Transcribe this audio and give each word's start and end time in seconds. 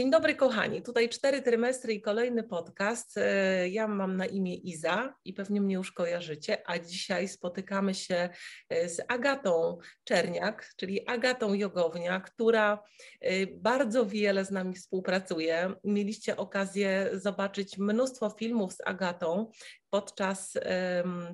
Dzień 0.00 0.10
dobry, 0.10 0.34
kochani. 0.34 0.82
Tutaj 0.82 1.08
cztery 1.08 1.42
trymestry 1.42 1.94
i 1.94 2.00
kolejny 2.00 2.42
podcast. 2.42 3.18
E, 3.18 3.68
ja 3.68 3.88
mam 3.88 4.16
na 4.16 4.26
imię 4.26 4.54
Iza 4.54 5.14
i 5.24 5.32
pewnie 5.32 5.60
mnie 5.60 5.74
już 5.74 5.92
kojarzycie, 5.92 6.62
a 6.66 6.78
dzisiaj 6.78 7.28
spotykamy 7.28 7.94
się 7.94 8.28
e, 8.68 8.88
z 8.88 9.00
Agatą 9.08 9.78
Czerniak, 10.04 10.72
czyli 10.76 11.08
Agatą 11.08 11.54
Jogownia, 11.54 12.20
która 12.20 12.82
e, 13.20 13.46
bardzo 13.46 14.06
wiele 14.06 14.44
z 14.44 14.50
nami 14.50 14.74
współpracuje. 14.74 15.74
Mieliście 15.84 16.36
okazję 16.36 17.10
zobaczyć 17.12 17.78
mnóstwo 17.78 18.30
filmów 18.30 18.72
z 18.72 18.80
Agatą 18.84 19.50
podczas 19.90 20.58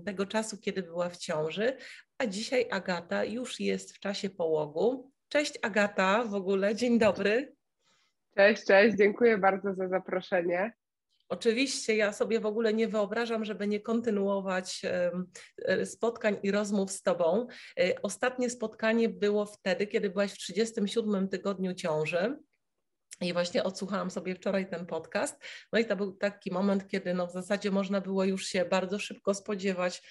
tego 0.04 0.26
czasu, 0.26 0.58
kiedy 0.58 0.82
była 0.82 1.08
w 1.08 1.16
ciąży, 1.16 1.76
a 2.18 2.26
dzisiaj 2.26 2.66
Agata 2.70 3.24
już 3.24 3.60
jest 3.60 3.96
w 3.96 4.00
czasie 4.00 4.30
połogu. 4.30 5.10
Cześć 5.28 5.52
Agata, 5.62 6.24
w 6.24 6.34
ogóle, 6.34 6.74
dzień 6.74 6.98
dobry. 6.98 7.55
Cześć, 8.36 8.64
cześć, 8.64 8.96
dziękuję 8.96 9.38
bardzo 9.38 9.74
za 9.74 9.88
zaproszenie. 9.88 10.72
Oczywiście 11.28 11.96
ja 11.96 12.12
sobie 12.12 12.40
w 12.40 12.46
ogóle 12.46 12.74
nie 12.74 12.88
wyobrażam, 12.88 13.44
żeby 13.44 13.66
nie 13.66 13.80
kontynuować 13.80 14.82
spotkań 15.84 16.36
i 16.42 16.50
rozmów 16.50 16.90
z 16.90 17.02
Tobą. 17.02 17.46
E, 17.80 18.02
ostatnie 18.02 18.50
spotkanie 18.50 19.08
było 19.08 19.46
wtedy, 19.46 19.86
kiedy 19.86 20.10
byłaś 20.10 20.32
w 20.32 20.38
37 20.38 21.28
tygodniu 21.28 21.74
ciąży. 21.74 22.38
I 23.20 23.32
właśnie 23.32 23.64
odsłuchałam 23.64 24.10
sobie 24.10 24.34
wczoraj 24.34 24.68
ten 24.68 24.86
podcast. 24.86 25.44
No 25.72 25.78
i 25.78 25.84
to 25.84 25.96
był 25.96 26.12
taki 26.12 26.50
moment, 26.52 26.88
kiedy 26.88 27.14
no 27.14 27.26
w 27.26 27.32
zasadzie 27.32 27.70
można 27.70 28.00
było 28.00 28.24
już 28.24 28.46
się 28.46 28.64
bardzo 28.64 28.98
szybko 28.98 29.34
spodziewać 29.34 30.02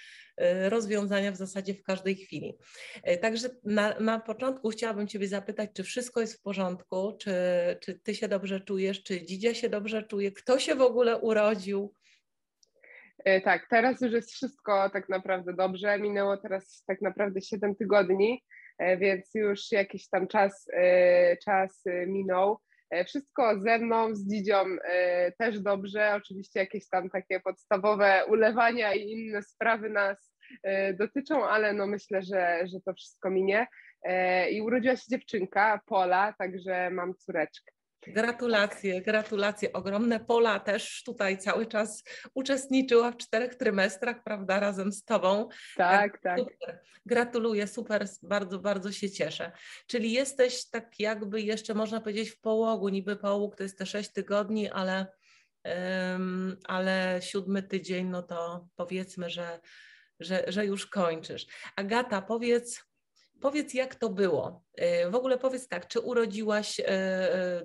Y, 0.41 0.69
rozwiązania 0.69 1.31
w 1.31 1.35
zasadzie 1.35 1.73
w 1.73 1.83
każdej 1.83 2.15
chwili. 2.15 2.57
Y, 3.09 3.17
także 3.17 3.49
na, 3.63 3.99
na 3.99 4.19
początku 4.19 4.69
chciałabym 4.69 5.07
Ciebie 5.07 5.27
zapytać, 5.27 5.69
czy 5.73 5.83
wszystko 5.83 6.21
jest 6.21 6.39
w 6.39 6.41
porządku, 6.41 7.17
czy, 7.19 7.33
czy 7.81 7.99
Ty 7.99 8.15
się 8.15 8.27
dobrze 8.27 8.59
czujesz, 8.59 9.03
czy 9.03 9.25
Dzidzia 9.25 9.53
się 9.53 9.69
dobrze 9.69 10.03
czuje, 10.03 10.31
kto 10.31 10.59
się 10.59 10.75
w 10.75 10.81
ogóle 10.81 11.17
urodził? 11.17 11.93
Y, 13.27 13.41
tak, 13.41 13.67
teraz 13.69 14.01
już 14.01 14.13
jest 14.13 14.31
wszystko 14.31 14.89
tak 14.89 15.09
naprawdę 15.09 15.53
dobrze. 15.53 15.99
Minęło 15.99 16.37
teraz 16.37 16.83
tak 16.87 17.01
naprawdę 17.01 17.41
7 17.41 17.75
tygodni, 17.75 18.43
więc 18.99 19.29
już 19.33 19.71
jakiś 19.71 20.09
tam 20.09 20.27
czas, 20.27 20.67
czas 21.45 21.83
minął. 22.07 22.57
Wszystko 23.03 23.59
ze 23.59 23.79
mną, 23.79 24.15
z 24.15 24.27
Dzidzią 24.27 24.55
też 25.37 25.59
dobrze. 25.59 26.13
Oczywiście 26.15 26.59
jakieś 26.59 26.89
tam 26.89 27.09
takie 27.09 27.39
podstawowe 27.39 28.21
ulewania 28.27 28.93
i 28.93 29.11
inne 29.11 29.41
sprawy 29.41 29.89
nas 29.89 30.35
E, 30.63 30.93
dotyczą, 30.93 31.45
ale 31.45 31.73
no 31.73 31.87
myślę, 31.87 32.23
że, 32.23 32.67
że 32.67 32.81
to 32.81 32.93
wszystko 32.93 33.29
minie. 33.29 33.67
E, 34.03 34.49
I 34.49 34.61
urodziła 34.61 34.95
się 34.95 35.05
dziewczynka, 35.09 35.81
Pola, 35.85 36.33
także 36.37 36.89
mam 36.89 37.15
córeczkę. 37.15 37.74
Gratulacje, 38.07 39.01
gratulacje 39.01 39.73
ogromne. 39.73 40.19
Pola 40.19 40.59
też 40.59 41.03
tutaj 41.03 41.37
cały 41.37 41.65
czas 41.65 42.03
uczestniczyła 42.33 43.11
w 43.11 43.17
czterech 43.17 43.55
trymestrach, 43.55 44.23
prawda, 44.23 44.59
razem 44.59 44.91
z 44.91 45.03
Tobą. 45.03 45.49
Tak, 45.75 46.21
tak. 46.21 46.39
Super. 46.39 46.79
Gratuluję, 47.05 47.67
super, 47.67 48.05
bardzo, 48.23 48.59
bardzo 48.59 48.91
się 48.91 49.09
cieszę. 49.09 49.51
Czyli 49.87 50.11
jesteś 50.11 50.69
tak 50.69 50.99
jakby 50.99 51.41
jeszcze 51.41 51.73
można 51.73 52.01
powiedzieć 52.01 52.29
w 52.29 52.41
połogu, 52.41 52.89
niby 52.89 53.15
połóg 53.15 53.55
to 53.55 53.63
jest 53.63 53.77
te 53.77 53.85
sześć 53.85 54.11
tygodni, 54.11 54.69
ale, 54.69 55.07
um, 55.63 56.57
ale 56.67 57.19
siódmy 57.21 57.63
tydzień, 57.63 58.07
no 58.07 58.23
to 58.23 58.67
powiedzmy, 58.75 59.29
że 59.29 59.59
że, 60.19 60.43
że 60.47 60.65
już 60.65 60.85
kończysz. 60.85 61.47
Agata, 61.75 62.21
powiedz, 62.21 62.83
powiedz, 63.41 63.73
jak 63.73 63.95
to 63.95 64.09
było. 64.09 64.63
E, 64.75 65.09
w 65.09 65.15
ogóle 65.15 65.37
powiedz 65.37 65.67
tak, 65.67 65.87
czy 65.87 65.99
urodziłaś 65.99 66.79
e, 66.79 66.85
e, 66.87 67.61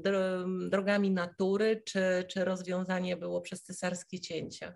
drogami 0.68 1.10
natury, 1.10 1.82
czy, 1.86 2.24
czy 2.28 2.44
rozwiązanie 2.44 3.16
było 3.16 3.40
przez 3.40 3.62
cesarskie 3.62 4.20
cięcie? 4.20 4.74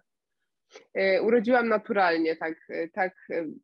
Urodziłam 1.23 1.69
naturalnie, 1.69 2.37
tak, 2.37 2.55
tak, 2.93 3.15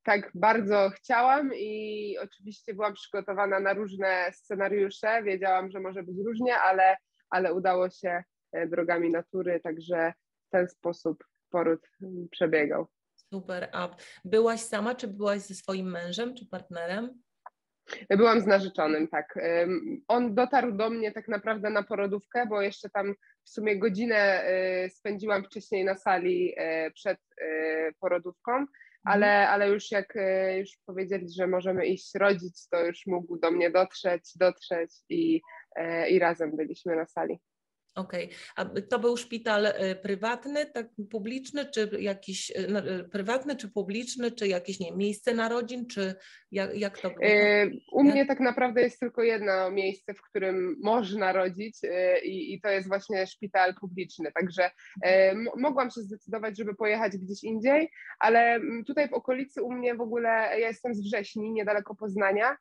tak 0.03 0.31
bardzo 0.35 0.91
chciałam 0.95 1.51
i 1.55 2.17
oczywiście 2.23 2.75
byłam 2.75 2.95
przygotowana 2.95 3.61
na 3.61 3.73
różne 3.73 4.31
scenariusze. 4.33 5.23
Wiedziałam, 5.23 5.71
że 5.71 5.81
może 5.81 6.03
być 6.03 6.17
różnie, 6.27 6.57
ale, 6.59 6.97
ale 7.31 7.55
udało 7.55 7.91
się 7.91 8.23
drogami 8.67 9.11
natury, 9.11 9.61
także 9.61 10.13
w 10.47 10.51
ten 10.51 10.69
sposób 10.69 11.25
poród 11.51 11.81
przebiegał. 12.31 12.87
Super. 13.35 13.69
A 13.73 13.97
byłaś 14.25 14.61
sama, 14.61 14.95
czy 14.95 15.09
byłaś 15.09 15.41
ze 15.41 15.55
swoim 15.55 15.91
mężem, 15.91 16.35
czy 16.35 16.47
partnerem? 16.47 17.23
Byłam 18.11 18.41
z 18.41 18.47
narzeczonym, 18.47 19.09
tak. 19.09 19.39
On 20.09 20.35
dotarł 20.35 20.73
do 20.73 20.91
mnie 20.91 21.13
tak 21.13 21.29
naprawdę 21.29 21.71
na 21.71 21.83
porodówkę, 21.83 22.47
bo 22.47 22.63
jeszcze 22.63 22.91
tam 22.91 23.15
w 23.45 23.51
sumie 23.51 23.79
godzinę 23.79 24.45
y, 24.87 24.91
spędziłam 24.91 25.45
wcześniej 25.45 25.85
na 25.85 25.97
sali 25.97 26.55
y, 26.59 26.91
przed 26.91 27.19
y, 27.19 27.95
porodówką, 28.01 28.53
mhm. 28.53 28.69
ale, 29.05 29.49
ale 29.49 29.69
już 29.69 29.91
jak 29.91 30.15
już 30.59 30.71
powiedzieli, 30.87 31.27
że 31.37 31.47
możemy 31.47 31.87
iść 31.87 32.15
rodzić, 32.15 32.69
to 32.69 32.87
już 32.87 33.07
mógł 33.07 33.39
do 33.39 33.51
mnie 33.51 33.71
dotrzeć, 33.71 34.23
dotrzeć 34.37 34.91
i, 35.09 35.41
i 36.11 36.19
razem 36.19 36.57
byliśmy 36.57 36.97
na 36.97 37.07
sali. 37.07 37.41
Okej, 37.95 38.25
okay. 38.25 38.37
a 38.57 38.81
to 38.91 38.99
był 38.99 39.17
szpital 39.17 39.67
y, 39.67 39.97
prywatny, 40.03 40.67
tak 40.67 40.87
publiczny, 41.11 41.71
czy 41.71 41.91
jakiś 41.99 42.51
y, 42.51 42.67
no, 42.69 42.89
y, 42.89 43.09
prywatny, 43.09 43.57
czy 43.57 43.69
publiczny, 43.69 44.33
czy 44.33 44.49
jakieś 44.49 44.81
nie, 44.81 44.93
miejsce 44.93 45.35
narodzin, 45.35 45.87
czy 45.87 46.15
jak, 46.53 46.79
jak 46.79 46.99
to 46.99 47.11
było? 47.11 47.27
U 47.93 48.03
mnie 48.03 48.27
tak 48.27 48.41
naprawdę 48.41 48.83
jest 48.83 49.01
tylko 49.01 49.23
jedno 49.23 49.71
miejsce, 49.71 50.15
w 50.15 50.23
którym 50.23 50.77
można 50.83 51.33
rodzić 51.33 51.79
i, 52.25 52.55
i 52.55 52.61
to 52.61 52.69
jest 52.69 52.89
właśnie 52.89 53.27
szpital 53.27 53.75
publiczny, 53.75 54.33
także 54.33 54.71
mogłam 55.57 55.91
się 55.91 56.01
zdecydować, 56.01 56.59
żeby 56.59 56.75
pojechać 56.75 57.13
gdzieś 57.13 57.45
indziej, 57.45 57.91
ale 58.19 58.61
tutaj 58.87 59.09
w 59.09 59.13
okolicy 59.13 59.63
u 59.63 59.73
mnie 59.73 59.95
w 59.95 60.01
ogóle, 60.01 60.31
ja 60.31 60.69
jestem 60.69 60.95
z 60.95 61.01
Wrześni, 61.01 61.53
niedaleko 61.53 61.95
Poznania, 61.95 62.57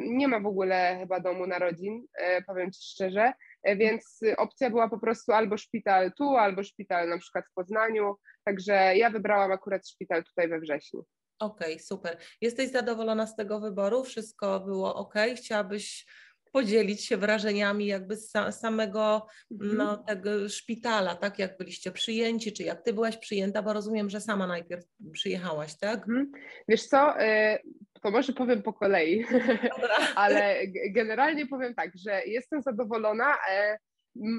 nie 0.00 0.28
ma 0.28 0.40
w 0.40 0.46
ogóle 0.46 0.96
chyba 1.00 1.20
domu 1.20 1.46
narodzin, 1.46 2.06
powiem 2.46 2.72
Ci 2.72 2.80
szczerze, 2.82 3.32
więc 3.64 4.20
opcja 4.36 4.70
była 4.70 4.88
po 4.88 4.98
prostu 4.98 5.32
albo 5.32 5.56
szpital 5.56 6.12
tu, 6.12 6.36
albo 6.36 6.62
szpital 6.62 7.08
na 7.08 7.18
przykład 7.18 7.44
w 7.50 7.54
Poznaniu, 7.54 8.14
także 8.44 8.96
ja 8.96 9.10
wybrałam 9.10 9.52
akurat 9.52 9.88
szpital 9.88 10.24
tutaj 10.24 10.48
we 10.48 10.60
wrześniu. 10.60 11.04
Okej, 11.38 11.72
okay, 11.72 11.84
super. 11.84 12.16
Jesteś 12.40 12.70
zadowolona 12.70 13.26
z 13.26 13.36
tego 13.36 13.60
wyboru? 13.60 14.04
Wszystko 14.04 14.60
było 14.60 14.94
ok? 14.94 15.14
Chciałabyś 15.36 16.06
podzielić 16.52 17.04
się 17.04 17.16
wrażeniami 17.16 17.86
jakby 17.86 18.16
z 18.16 18.32
samego 18.50 19.26
mhm. 19.50 19.76
no, 19.76 19.96
tego 19.96 20.48
szpitala, 20.48 21.14
tak 21.14 21.38
jak 21.38 21.58
byliście 21.58 21.92
przyjęci, 21.92 22.52
czy 22.52 22.62
jak 22.62 22.82
ty 22.82 22.92
byłaś 22.92 23.16
przyjęta, 23.16 23.62
bo 23.62 23.72
rozumiem, 23.72 24.10
że 24.10 24.20
sama 24.20 24.46
najpierw 24.46 24.84
przyjechałaś, 25.12 25.78
tak? 25.78 25.98
Mhm. 25.98 26.32
Wiesz 26.68 26.86
co, 26.86 27.22
y, 27.22 27.58
to 28.02 28.10
może 28.10 28.32
powiem 28.32 28.62
po 28.62 28.72
kolei, 28.72 29.24
ale 30.14 30.56
generalnie 30.90 31.46
powiem 31.46 31.74
tak, 31.74 31.90
że 31.94 32.22
jestem 32.26 32.62
zadowolona. 32.62 33.34
E, 33.50 33.78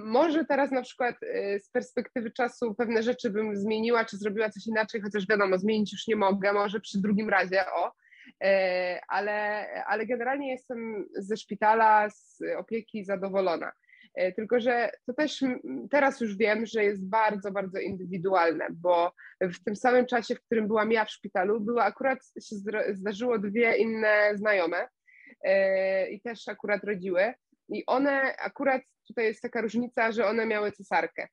może 0.05 0.45
teraz 0.45 0.71
na 0.71 0.81
przykład 0.81 1.15
e, 1.23 1.59
z 1.59 1.69
perspektywy 1.69 2.31
czasu 2.31 2.75
pewne 2.75 3.03
rzeczy 3.03 3.29
bym 3.29 3.55
zmieniła, 3.55 4.05
czy 4.05 4.17
zrobiła 4.17 4.49
coś 4.49 4.67
inaczej, 4.67 5.01
chociaż 5.01 5.27
wiadomo, 5.27 5.57
zmienić 5.57 5.93
już 5.93 6.07
nie 6.07 6.15
mogę, 6.15 6.53
może 6.53 6.79
przy 6.79 7.01
drugim 7.01 7.29
razie, 7.29 7.65
o, 7.71 7.91
e, 8.43 8.99
ale, 9.07 9.67
ale 9.87 10.05
generalnie 10.05 10.51
jestem 10.51 11.05
ze 11.17 11.37
szpitala, 11.37 12.09
z 12.09 12.39
opieki 12.57 13.05
zadowolona. 13.05 13.71
E, 14.15 14.31
tylko, 14.31 14.59
że 14.59 14.91
to 15.05 15.13
też 15.13 15.43
teraz 15.91 16.21
już 16.21 16.37
wiem, 16.37 16.65
że 16.65 16.83
jest 16.83 17.09
bardzo, 17.09 17.51
bardzo 17.51 17.79
indywidualne, 17.79 18.67
bo 18.71 19.11
w 19.41 19.63
tym 19.63 19.75
samym 19.75 20.05
czasie, 20.05 20.35
w 20.35 20.43
którym 20.43 20.67
byłam 20.67 20.91
ja 20.91 21.05
w 21.05 21.11
szpitalu, 21.11 21.61
było 21.61 21.83
akurat 21.83 22.19
się 22.41 22.55
zdarzyło 22.93 23.39
dwie 23.39 23.77
inne 23.77 24.31
znajome 24.35 24.87
e, 25.43 26.09
i 26.09 26.21
też 26.21 26.47
akurat 26.47 26.83
rodziły. 26.83 27.33
I 27.69 27.85
one 27.85 28.35
akurat 28.37 28.81
tutaj 29.07 29.25
jest 29.25 29.41
taka 29.41 29.61
różnica, 29.61 30.11
że 30.11 30.27
one 30.27 30.45
miały 30.45 30.71
cesarkę, 30.71 31.27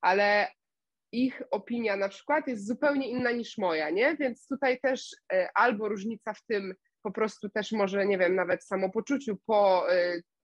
ale 0.00 0.48
ich 1.12 1.42
opinia 1.50 1.96
na 1.96 2.08
przykład 2.08 2.48
jest 2.48 2.66
zupełnie 2.66 3.08
inna 3.08 3.32
niż 3.32 3.58
moja, 3.58 3.90
nie? 3.90 4.16
Więc 4.16 4.46
tutaj 4.46 4.80
też 4.80 5.16
e, 5.32 5.48
albo 5.54 5.88
różnica 5.88 6.34
w 6.34 6.42
tym 6.46 6.74
po 7.02 7.12
prostu 7.12 7.48
też 7.48 7.72
może, 7.72 8.06
nie 8.06 8.18
wiem, 8.18 8.34
nawet 8.34 8.64
samopoczuciu 8.64 9.36
po 9.46 9.86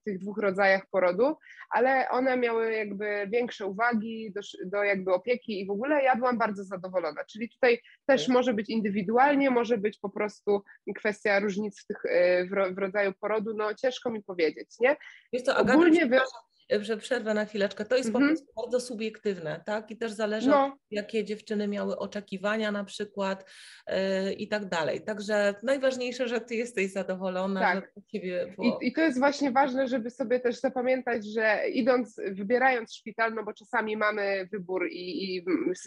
tych 0.03 0.19
dwóch 0.19 0.37
rodzajach 0.37 0.85
porodu, 0.91 1.37
ale 1.69 2.09
one 2.09 2.37
miały 2.37 2.73
jakby 2.73 3.27
większe 3.31 3.65
uwagi 3.65 4.31
do, 4.35 4.41
do 4.65 4.83
jakby 4.83 5.13
opieki 5.13 5.61
i 5.61 5.67
w 5.67 5.71
ogóle 5.71 6.03
ja 6.03 6.15
byłam 6.15 6.37
bardzo 6.37 6.63
zadowolona. 6.63 7.25
Czyli 7.25 7.49
tutaj 7.49 7.79
też 8.05 8.27
może 8.27 8.53
być 8.53 8.69
indywidualnie, 8.69 9.49
może 9.49 9.77
być 9.77 9.99
po 9.99 10.09
prostu 10.09 10.63
kwestia 10.95 11.39
różnic 11.39 11.81
w, 11.81 11.87
tych, 11.87 12.05
e, 12.05 12.45
w, 12.45 12.75
w 12.75 12.77
rodzaju 12.77 13.13
porodu, 13.21 13.53
no 13.57 13.73
ciężko 13.73 14.11
mi 14.11 14.23
powiedzieć, 14.23 14.69
nie? 14.79 14.95
Wiesz 15.33 15.43
co, 15.43 15.55
Agata, 15.55 15.73
Ogólnie 15.73 16.05
wy... 16.05 16.19
że 16.79 16.97
przerwę 16.97 17.33
na 17.33 17.45
chwileczkę. 17.45 17.85
To 17.85 17.95
jest 17.95 18.09
mhm. 18.09 18.23
po 18.23 18.29
prostu 18.29 18.53
bardzo 18.55 18.79
subiektywne, 18.79 19.63
tak? 19.65 19.91
I 19.91 19.97
też 19.97 20.11
zależy, 20.11 20.49
no. 20.49 20.77
jakie 20.91 21.25
dziewczyny 21.25 21.67
miały 21.67 21.97
oczekiwania 21.97 22.71
na 22.71 22.83
przykład 22.83 23.51
yy, 23.87 24.33
i 24.33 24.47
tak 24.47 24.65
dalej. 24.65 25.01
Także 25.01 25.55
najważniejsze, 25.63 26.27
że 26.27 26.41
ty 26.41 26.55
jesteś 26.55 26.91
zadowolona, 26.91 27.59
tak. 27.59 27.91
że 27.97 28.01
ciebie 28.11 28.53
było... 28.55 28.79
I, 28.81 28.87
I 28.87 28.93
to 28.93 29.01
jest 29.01 29.19
właśnie 29.19 29.51
ważne, 29.51 29.87
żeby 29.87 30.09
sobie 30.09 30.39
też 30.39 30.59
zapamiętać, 30.59 31.25
że 31.25 31.69
idąc, 31.69 32.21
wybierając 32.31 32.95
szpital, 32.95 33.33
no 33.33 33.43
bo 33.43 33.53
czasami 33.53 33.97
mamy 33.97 34.47
wybór 34.51 34.87
i, 34.91 35.35
i 35.35 35.45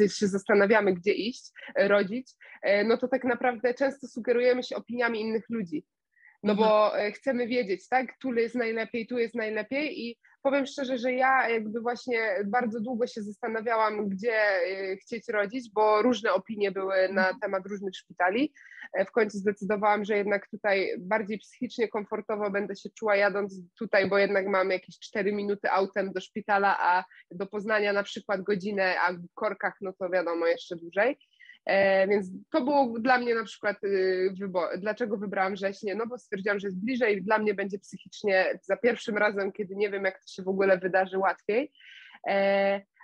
się 0.08 0.28
zastanawiamy, 0.28 0.94
gdzie 0.94 1.12
iść, 1.12 1.50
rodzić, 1.76 2.30
e, 2.62 2.84
no 2.84 2.96
to 2.96 3.08
tak 3.08 3.24
naprawdę 3.24 3.74
często 3.74 4.08
sugerujemy 4.08 4.62
się 4.62 4.76
opiniami 4.76 5.20
innych 5.20 5.44
ludzi 5.50 5.84
no 6.42 6.52
mhm. 6.52 6.68
bo 6.68 6.98
e, 6.98 7.12
chcemy 7.12 7.46
wiedzieć, 7.46 7.88
tak, 7.88 8.18
tu 8.20 8.34
jest 8.34 8.54
najlepiej, 8.54 9.06
tu 9.06 9.18
jest 9.18 9.34
najlepiej 9.34 10.00
i 10.00 10.18
powiem 10.46 10.66
szczerze, 10.66 10.98
że 10.98 11.12
ja 11.12 11.48
jakby 11.48 11.80
właśnie 11.80 12.18
bardzo 12.44 12.80
długo 12.80 13.06
się 13.06 13.22
zastanawiałam, 13.22 14.08
gdzie 14.08 14.32
e, 14.32 14.96
chcieć 14.96 15.28
rodzić, 15.28 15.70
bo 15.72 16.02
różne 16.02 16.32
opinie 16.32 16.72
były 16.72 17.08
na 17.08 17.22
mhm. 17.22 17.40
temat 17.40 17.66
różnych 17.66 17.96
szpitali. 17.96 18.52
E, 18.92 19.04
w 19.04 19.10
końcu 19.10 19.38
zdecydowałam, 19.38 20.04
że 20.04 20.16
jednak 20.16 20.48
tutaj 20.50 20.90
bardziej 20.98 21.38
psychicznie 21.38 21.88
komfortowo 21.88 22.50
będę 22.50 22.76
się 22.76 22.90
czuła 22.90 23.16
jadąc 23.16 23.60
tutaj, 23.78 24.08
bo 24.08 24.18
jednak 24.18 24.46
mam 24.46 24.70
jakieś 24.70 24.98
4 24.98 25.32
minuty 25.32 25.70
autem 25.70 26.12
do 26.12 26.20
szpitala, 26.20 26.76
a 26.80 27.04
do 27.30 27.46
Poznania 27.46 27.92
na 27.92 28.02
przykład 28.02 28.42
godzinę, 28.42 29.00
a 29.00 29.12
w 29.12 29.34
korkach 29.34 29.74
no 29.80 29.92
to 29.92 30.10
wiadomo 30.10 30.46
jeszcze 30.46 30.76
dłużej. 30.76 31.18
E, 31.66 32.08
więc 32.08 32.30
to 32.50 32.60
było 32.64 32.98
dla 32.98 33.18
mnie 33.18 33.34
na 33.34 33.44
przykład 33.44 33.84
y. 33.84 34.34
Dlaczego 34.78 35.16
wybrałam 35.16 35.54
wrześnie? 35.54 35.94
No 35.94 36.06
bo 36.06 36.18
stwierdziłam, 36.18 36.58
że 36.58 36.66
jest 36.66 36.84
bliżej, 36.84 37.22
dla 37.22 37.38
mnie 37.38 37.54
będzie 37.54 37.78
psychicznie 37.78 38.58
za 38.62 38.76
pierwszym 38.76 39.16
razem, 39.16 39.52
kiedy 39.52 39.76
nie 39.76 39.90
wiem, 39.90 40.04
jak 40.04 40.14
to 40.14 40.28
się 40.28 40.42
w 40.42 40.48
ogóle 40.48 40.78
wydarzy, 40.78 41.18
łatwiej. 41.18 41.72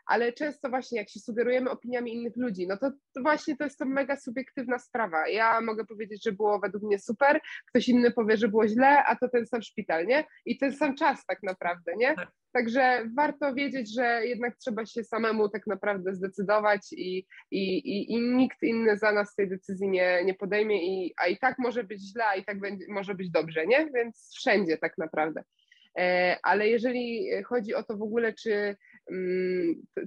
Ale 0.07 0.33
często 0.33 0.69
właśnie 0.69 0.99
jak 0.99 1.11
się 1.11 1.21
sugerujemy 1.21 1.71
opiniami 1.71 2.15
innych 2.15 2.37
ludzi, 2.37 2.67
no 2.69 2.77
to, 2.77 2.91
to, 3.15 3.23
właśnie 3.23 3.57
to 3.57 3.65
jest 3.65 3.79
to 3.79 3.85
mega 3.85 4.17
subiektywna 4.17 4.79
sprawa. 4.79 5.29
Ja 5.29 5.61
mogę 5.61 5.85
powiedzieć, 5.85 6.25
że 6.25 6.33
było 6.33 6.61
według 6.61 6.85
mnie 6.85 6.99
super, 6.99 7.41
ktoś 7.69 7.89
inny 7.89 8.11
powie, 8.11 8.37
że 8.37 8.49
było 8.49 8.69
źle, 8.69 9.05
a 9.05 9.17
to 9.17 9.29
ten 9.29 9.47
sam 9.47 9.63
szpital, 9.63 10.07
nie? 10.07 10.25
I 10.47 10.59
ten 10.59 10.73
sam 10.73 10.97
czas 10.97 11.27
tak 11.27 11.43
naprawdę, 11.43 11.93
nie? 11.97 12.15
Tak. 12.15 12.29
Także 12.53 13.09
warto 13.17 13.55
wiedzieć, 13.55 13.95
że 13.95 14.27
jednak 14.27 14.57
trzeba 14.57 14.87
się 14.87 15.05
samemu 15.05 15.49
tak 15.49 15.67
naprawdę 15.67 16.15
zdecydować 16.15 16.93
i, 16.93 17.27
i, 17.51 17.79
i, 17.79 18.13
i 18.13 18.21
nikt 18.21 18.63
inny 18.63 18.97
za 18.97 19.13
nas 19.13 19.35
tej 19.35 19.49
decyzji 19.49 19.89
nie, 19.89 20.25
nie 20.25 20.35
podejmie, 20.35 20.87
i, 20.87 21.15
a 21.17 21.27
i 21.27 21.39
tak 21.39 21.59
może 21.59 21.85
być 21.85 22.01
źle, 22.13 22.27
a 22.27 22.35
i 22.35 22.45
tak 22.45 22.61
będzie, 22.61 22.85
może 22.89 23.15
być 23.15 23.31
dobrze, 23.31 23.67
nie? 23.67 23.91
Więc 23.95 24.33
wszędzie 24.37 24.79
tak 24.79 24.99
naprawdę. 24.99 25.43
E, 25.99 26.37
ale 26.43 26.69
jeżeli 26.69 27.31
chodzi 27.43 27.75
o 27.75 27.83
to 27.83 27.97
w 27.97 28.03
ogóle, 28.03 28.33
czy 28.33 28.77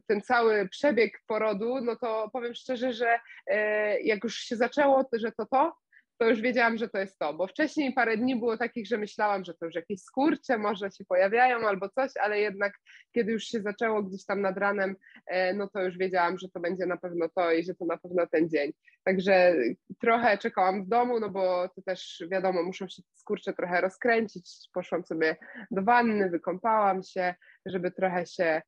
ten 0.07 0.21
cały 0.21 0.69
przebieg 0.69 1.11
porodu, 1.27 1.81
no 1.81 1.95
to 1.95 2.29
powiem 2.33 2.53
szczerze, 2.53 2.93
że 2.93 3.19
e, 3.47 4.01
jak 4.01 4.23
już 4.23 4.35
się 4.35 4.55
zaczęło, 4.55 5.09
że 5.13 5.31
to 5.31 5.45
to, 5.45 5.73
to 6.17 6.29
już 6.29 6.41
wiedziałam, 6.41 6.77
że 6.77 6.89
to 6.89 6.97
jest 6.97 7.19
to, 7.19 7.33
bo 7.33 7.47
wcześniej 7.47 7.93
parę 7.93 8.17
dni 8.17 8.35
było 8.35 8.57
takich, 8.57 8.87
że 8.87 8.97
myślałam, 8.97 9.45
że 9.45 9.53
to 9.53 9.65
już 9.65 9.75
jakieś 9.75 10.01
skurcze 10.01 10.57
może 10.57 10.91
się 10.91 11.05
pojawiają 11.05 11.67
albo 11.67 11.89
coś, 11.89 12.11
ale 12.21 12.39
jednak 12.39 12.73
kiedy 13.11 13.31
już 13.31 13.43
się 13.43 13.61
zaczęło 13.61 14.03
gdzieś 14.03 14.25
tam 14.25 14.41
nad 14.41 14.57
ranem, 14.57 14.95
e, 15.27 15.53
no 15.53 15.67
to 15.67 15.83
już 15.83 15.97
wiedziałam, 15.97 16.37
że 16.37 16.49
to 16.49 16.59
będzie 16.59 16.85
na 16.85 16.97
pewno 16.97 17.29
to 17.35 17.51
i 17.51 17.63
że 17.63 17.75
to 17.75 17.85
na 17.85 17.97
pewno 17.97 18.27
ten 18.27 18.49
dzień. 18.49 18.71
Także 19.03 19.55
trochę 20.01 20.37
czekałam 20.37 20.85
w 20.85 20.87
domu, 20.87 21.19
no 21.19 21.29
bo 21.29 21.69
to 21.75 21.81
też 21.81 22.23
wiadomo, 22.31 22.63
muszą 22.63 22.87
się 22.87 23.01
skurcze 23.13 23.53
trochę 23.53 23.81
rozkręcić. 23.81 24.69
Poszłam 24.73 25.05
sobie 25.05 25.35
do 25.71 25.83
wanny, 25.83 26.29
wykąpałam 26.29 27.03
się, 27.03 27.35
żeby 27.65 27.91
trochę 27.91 28.25
się 28.25 28.61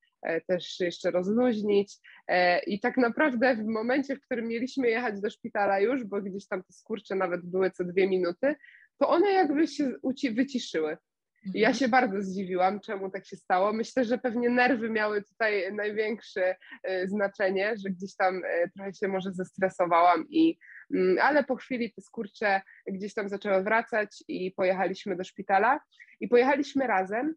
też 0.48 0.80
jeszcze 0.80 1.12
rozluźnić. 1.12 1.94
E, 2.28 2.60
I 2.60 2.80
tak 2.80 2.98
naprawdę 2.98 3.56
w 3.56 3.66
momencie, 3.66 4.16
w 4.16 4.22
którym 4.22 4.48
mieliśmy 4.48 4.90
jechać 4.90 5.22
do 5.22 5.30
szpitala 5.30 5.80
już, 5.80 6.04
bo 6.04 6.22
gdzieś 6.22 6.48
tam 6.48 6.64
te 6.64 6.74
skurcze 6.74 7.16
nawet 7.16 7.42
były 7.46 7.72
co 7.72 7.84
dwie 7.84 8.08
minuty, 8.08 8.56
to 9.00 9.10
one 9.10 9.32
jakby 9.32 9.68
się 9.68 9.92
wyciszyły. 10.34 10.98
I 11.54 11.60
ja 11.60 11.68
mhm. 11.68 11.80
się 11.80 11.88
bardzo 11.88 12.22
zdziwiłam, 12.22 12.80
czemu 12.80 13.12
tak 13.12 13.26
się 13.26 13.36
stało. 13.36 13.74
Myślę, 13.74 14.06
że 14.06 14.18
pewnie 14.18 14.50
nerwy 14.50 14.90
miały 14.90 15.24
tutaj 15.24 15.74
największe 15.74 16.56
e, 16.84 17.08
znaczenie, 17.08 17.76
że 17.84 17.90
gdzieś 17.90 18.16
tam 18.16 18.42
trochę 18.76 18.94
się 18.94 19.08
może 19.08 19.32
zestresowałam 19.32 20.26
i 20.30 20.58
mm, 20.94 21.18
ale 21.22 21.44
po 21.44 21.56
chwili 21.56 21.94
te 21.94 22.02
skurcze 22.02 22.62
gdzieś 22.88 23.14
tam 23.14 23.30
zaczęły 23.30 23.64
wracać 23.64 24.24
i 24.28 24.52
pojechaliśmy 24.52 25.16
do 25.16 25.24
szpitala 25.24 25.80
i 26.20 26.28
pojechaliśmy 26.28 26.88
razem 26.88 27.36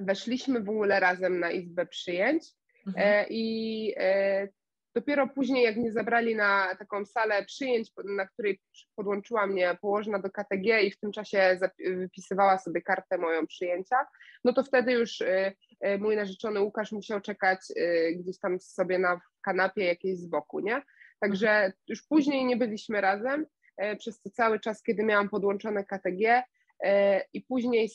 weszliśmy 0.00 0.60
w 0.60 0.68
ogóle 0.68 1.00
razem 1.00 1.40
na 1.40 1.50
izbę 1.50 1.86
przyjęć 1.86 2.44
mhm. 2.86 3.06
E, 3.08 3.26
i 3.30 3.94
e, 3.96 4.48
dopiero 4.94 5.28
później, 5.28 5.64
jak 5.64 5.76
mnie 5.76 5.92
zabrali 5.92 6.36
na 6.36 6.76
taką 6.78 7.04
salę 7.04 7.44
przyjęć, 7.44 7.92
na 8.04 8.26
której 8.26 8.60
podłączyła 8.96 9.46
mnie 9.46 9.78
położna 9.80 10.18
do 10.18 10.30
KTG 10.30 10.82
i 10.82 10.90
w 10.90 11.00
tym 11.00 11.12
czasie 11.12 11.58
wypisywała 11.78 12.58
sobie 12.58 12.82
kartę 12.82 13.18
moją 13.18 13.46
przyjęcia, 13.46 13.96
no 14.44 14.52
to 14.52 14.64
wtedy 14.64 14.92
już 14.92 15.20
e, 15.20 15.52
mój 15.98 16.16
narzeczony 16.16 16.60
Łukasz 16.60 16.92
musiał 16.92 17.20
czekać 17.20 17.58
gdzieś 18.16 18.38
tam 18.38 18.60
sobie 18.60 18.98
na 18.98 19.20
kanapie 19.42 19.84
jakiejś 19.84 20.18
z 20.18 20.26
boku, 20.26 20.60
nie? 20.60 20.82
Także 21.20 21.50
mhm. 21.50 21.72
już 21.88 22.02
później 22.02 22.44
nie 22.44 22.56
byliśmy 22.56 23.00
razem, 23.00 23.46
przez 23.98 24.20
to 24.20 24.30
cały 24.30 24.60
czas, 24.60 24.82
kiedy 24.82 25.04
miałam 25.04 25.28
podłączone 25.28 25.84
KTG, 25.84 26.42
I 27.32 27.42
później 27.42 27.90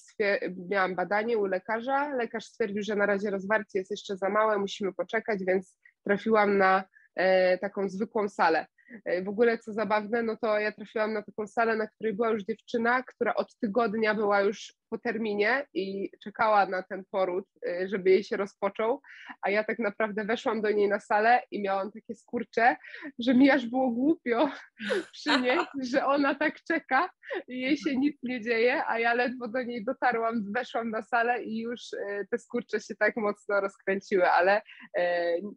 miałam 0.70 0.96
badanie 0.96 1.38
u 1.38 1.46
lekarza. 1.46 2.16
Lekarz 2.16 2.46
stwierdził, 2.46 2.84
że 2.84 2.96
na 2.96 3.06
razie 3.06 3.30
rozwarcie 3.30 3.80
jest 3.80 3.92
jeszcze 3.92 4.18
za 4.18 4.30
małe, 4.30 4.58
musimy 4.58 4.94
poczekać, 4.94 5.40
więc 5.48 5.78
trafiłam 6.04 6.58
na 6.58 6.84
e, 7.16 7.58
taką 7.58 7.90
zwykłą 7.90 8.30
salę. 8.30 8.66
E, 9.06 9.24
w 9.24 9.30
ogóle 9.30 9.58
co 9.58 9.74
zabawne, 9.74 10.24
no 10.24 10.38
to 10.38 10.60
ja 10.60 10.72
trafiłam 10.72 11.14
na 11.14 11.24
taką 11.24 11.48
salę, 11.48 11.76
na 11.76 11.88
której 11.88 12.14
była 12.14 12.30
już 12.30 12.44
dziewczyna, 12.44 13.04
która 13.04 13.36
od 13.36 13.56
tygodnia 13.56 14.16
była 14.16 14.42
już 14.42 14.74
po 14.92 14.98
terminie 14.98 15.66
i 15.74 16.10
czekała 16.24 16.66
na 16.66 16.84
ten 16.84 17.04
poród, 17.12 17.46
y, 17.68 17.88
żeby 17.90 18.10
jej 18.10 18.24
się 18.24 18.38
rozpoczął, 18.38 19.02
a 19.42 19.50
ja 19.50 19.64
tak 19.64 19.80
naprawdę 19.80 20.26
weszłam 20.26 20.62
do 20.62 20.72
niej 20.72 20.90
na 20.90 21.00
salę 21.00 21.42
i 21.52 21.62
miałam 21.62 21.92
takie 21.92 22.16
skurcze, 22.16 22.76
że 23.20 23.34
mi 23.34 23.50
aż 23.50 23.66
było 23.66 23.92
głupio 23.92 24.50
przy 25.14 25.42
niej, 25.42 25.60
że 25.82 26.06
ona 26.06 26.36
tak 26.36 26.56
czeka 26.68 27.10
i 27.48 27.62
jej 27.62 27.78
się 27.78 27.96
nic 27.96 28.18
nie 28.24 28.42
dzieje, 28.42 28.84
a 28.88 29.00
ja 29.00 29.14
ledwo 29.14 29.48
do 29.48 29.64
niej 29.64 29.86
dotarłam, 29.86 30.52
weszłam 30.56 30.90
na 30.90 31.02
salę 31.02 31.44
i 31.44 31.60
już 31.60 31.94
y, 31.94 32.28
te 32.32 32.38
skurcze 32.38 32.80
się 32.80 32.96
tak 32.96 33.16
mocno 33.16 33.62
rozkręciły, 33.62 34.30
ale 34.30 34.62
y, 34.62 35.02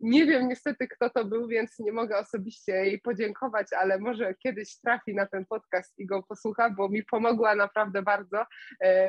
nie 0.00 0.26
wiem 0.26 0.48
niestety 0.48 0.88
kto 0.88 1.10
to 1.10 1.25
był, 1.25 1.48
więc 1.48 1.78
nie 1.78 1.92
mogę 1.92 2.19
osobiście 2.19 2.72
jej 2.72 3.00
podziękować, 3.00 3.66
ale 3.72 3.98
może 3.98 4.34
kiedyś 4.34 4.81
trafi 4.81 5.14
na 5.14 5.26
ten 5.26 5.46
podcast 5.46 5.94
i 5.98 6.06
go 6.06 6.22
posłucha, 6.22 6.70
bo 6.70 6.88
mi 6.88 7.04
pomogła 7.04 7.54
naprawdę 7.54 8.02
bardzo, 8.02 8.44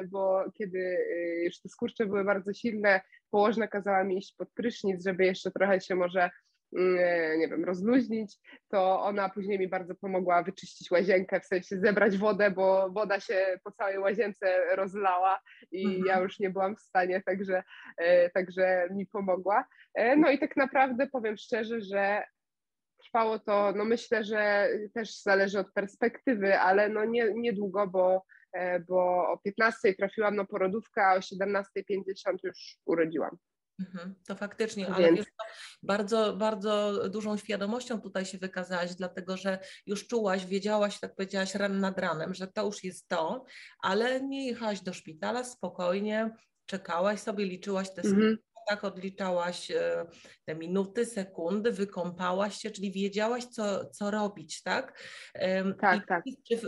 bo 0.08 0.15
kiedy 0.54 0.80
y, 0.80 1.44
już 1.46 1.62
te 1.62 1.70
skurcze 1.70 2.06
były 2.06 2.24
bardzo 2.24 2.54
silne, 2.54 3.02
położna 3.32 3.68
kazała 3.68 4.04
mi 4.04 4.18
iść 4.18 4.36
pod 4.38 4.54
prysznic, 4.54 5.04
żeby 5.06 5.26
jeszcze 5.26 5.52
trochę 5.52 5.82
się 5.82 5.96
może 5.96 6.30
mm, 6.78 7.40
nie 7.40 7.48
wiem, 7.48 7.66
rozluźnić, 7.66 8.38
to 8.72 9.02
ona 9.02 9.30
później 9.30 9.60
mi 9.60 9.68
bardzo 9.68 9.96
pomogła 9.96 10.44
wyczyścić 10.44 10.92
łazienkę, 10.92 11.40
w 11.40 11.46
sensie 11.46 11.78
zebrać 11.78 12.18
wodę, 12.18 12.52
bo 12.52 12.90
woda 12.92 13.20
się 13.20 13.60
po 13.64 13.72
całej 13.72 14.00
łazience 14.00 14.76
rozlała 14.76 15.40
i 15.72 15.86
mhm. 15.86 16.06
ja 16.06 16.20
już 16.20 16.40
nie 16.40 16.50
byłam 16.50 16.76
w 16.76 16.82
stanie, 16.82 17.22
także, 17.22 17.64
e, 17.98 18.30
także 18.30 18.88
mi 18.92 19.06
pomogła. 19.06 19.66
E, 19.94 20.16
no 20.16 20.32
i 20.32 20.40
tak 20.40 20.58
naprawdę 20.58 21.08
powiem 21.08 21.38
szczerze, 21.38 21.82
że 21.82 22.24
trwało 23.06 23.40
to, 23.40 23.74
no 23.76 23.86
myślę, 23.86 24.24
że 24.24 24.70
też 24.94 25.22
zależy 25.22 25.60
od 25.60 25.74
perspektywy, 25.74 26.60
ale 26.60 26.90
no 26.90 27.06
nie, 27.06 27.34
niedługo, 27.34 27.88
bo 27.88 28.22
E, 28.22 28.35
bo 28.88 29.28
o 29.32 29.38
15 29.38 29.94
trafiłam 29.94 30.36
na 30.36 30.46
porodówkę, 30.46 31.06
a 31.06 31.16
o 31.16 31.20
17.50 31.20 32.38
już 32.44 32.78
urodziłam. 32.86 33.38
Mhm, 33.80 34.16
to 34.28 34.36
faktycznie, 34.36 34.88
ale 34.88 35.14
Więc... 35.14 35.28
bardzo, 35.84 36.38
bardzo 36.38 36.94
dużą 37.10 37.38
świadomością 37.38 38.02
tutaj 38.02 38.26
się 38.26 38.38
wykazałaś, 38.38 38.96
dlatego 38.96 39.38
że 39.38 39.60
już 39.86 40.08
czułaś, 40.08 40.46
wiedziałaś, 40.46 41.00
tak 41.00 41.16
powiedziałaś 41.16 41.56
ran 41.56 41.80
nad 41.80 42.00
ranem, 42.00 42.34
że 42.34 42.48
to 42.48 42.66
już 42.66 42.84
jest 42.84 43.08
to, 43.08 43.46
ale 43.80 44.22
nie 44.22 44.48
jechałaś 44.48 44.82
do 44.82 44.94
szpitala 44.94 45.44
spokojnie, 45.44 46.36
czekałaś 46.66 47.20
sobie, 47.20 47.46
liczyłaś 47.46 47.94
te 47.94 48.02
mhm 48.02 48.38
tak 48.68 48.84
odliczałaś 48.84 49.72
e, 49.72 50.06
te 50.46 50.56
minuty, 50.56 51.06
sekundy, 51.06 51.72
wykąpałaś 51.72 52.58
się, 52.58 52.72
czyli 52.72 52.92
wiedziałaś, 52.92 53.46
co, 53.46 53.86
co 53.86 54.12
robić, 54.12 54.64
tak? 54.64 55.00
Tak, 55.80 56.04
I 56.04 56.08
tak. 56.08 56.24
Czy, 56.48 56.60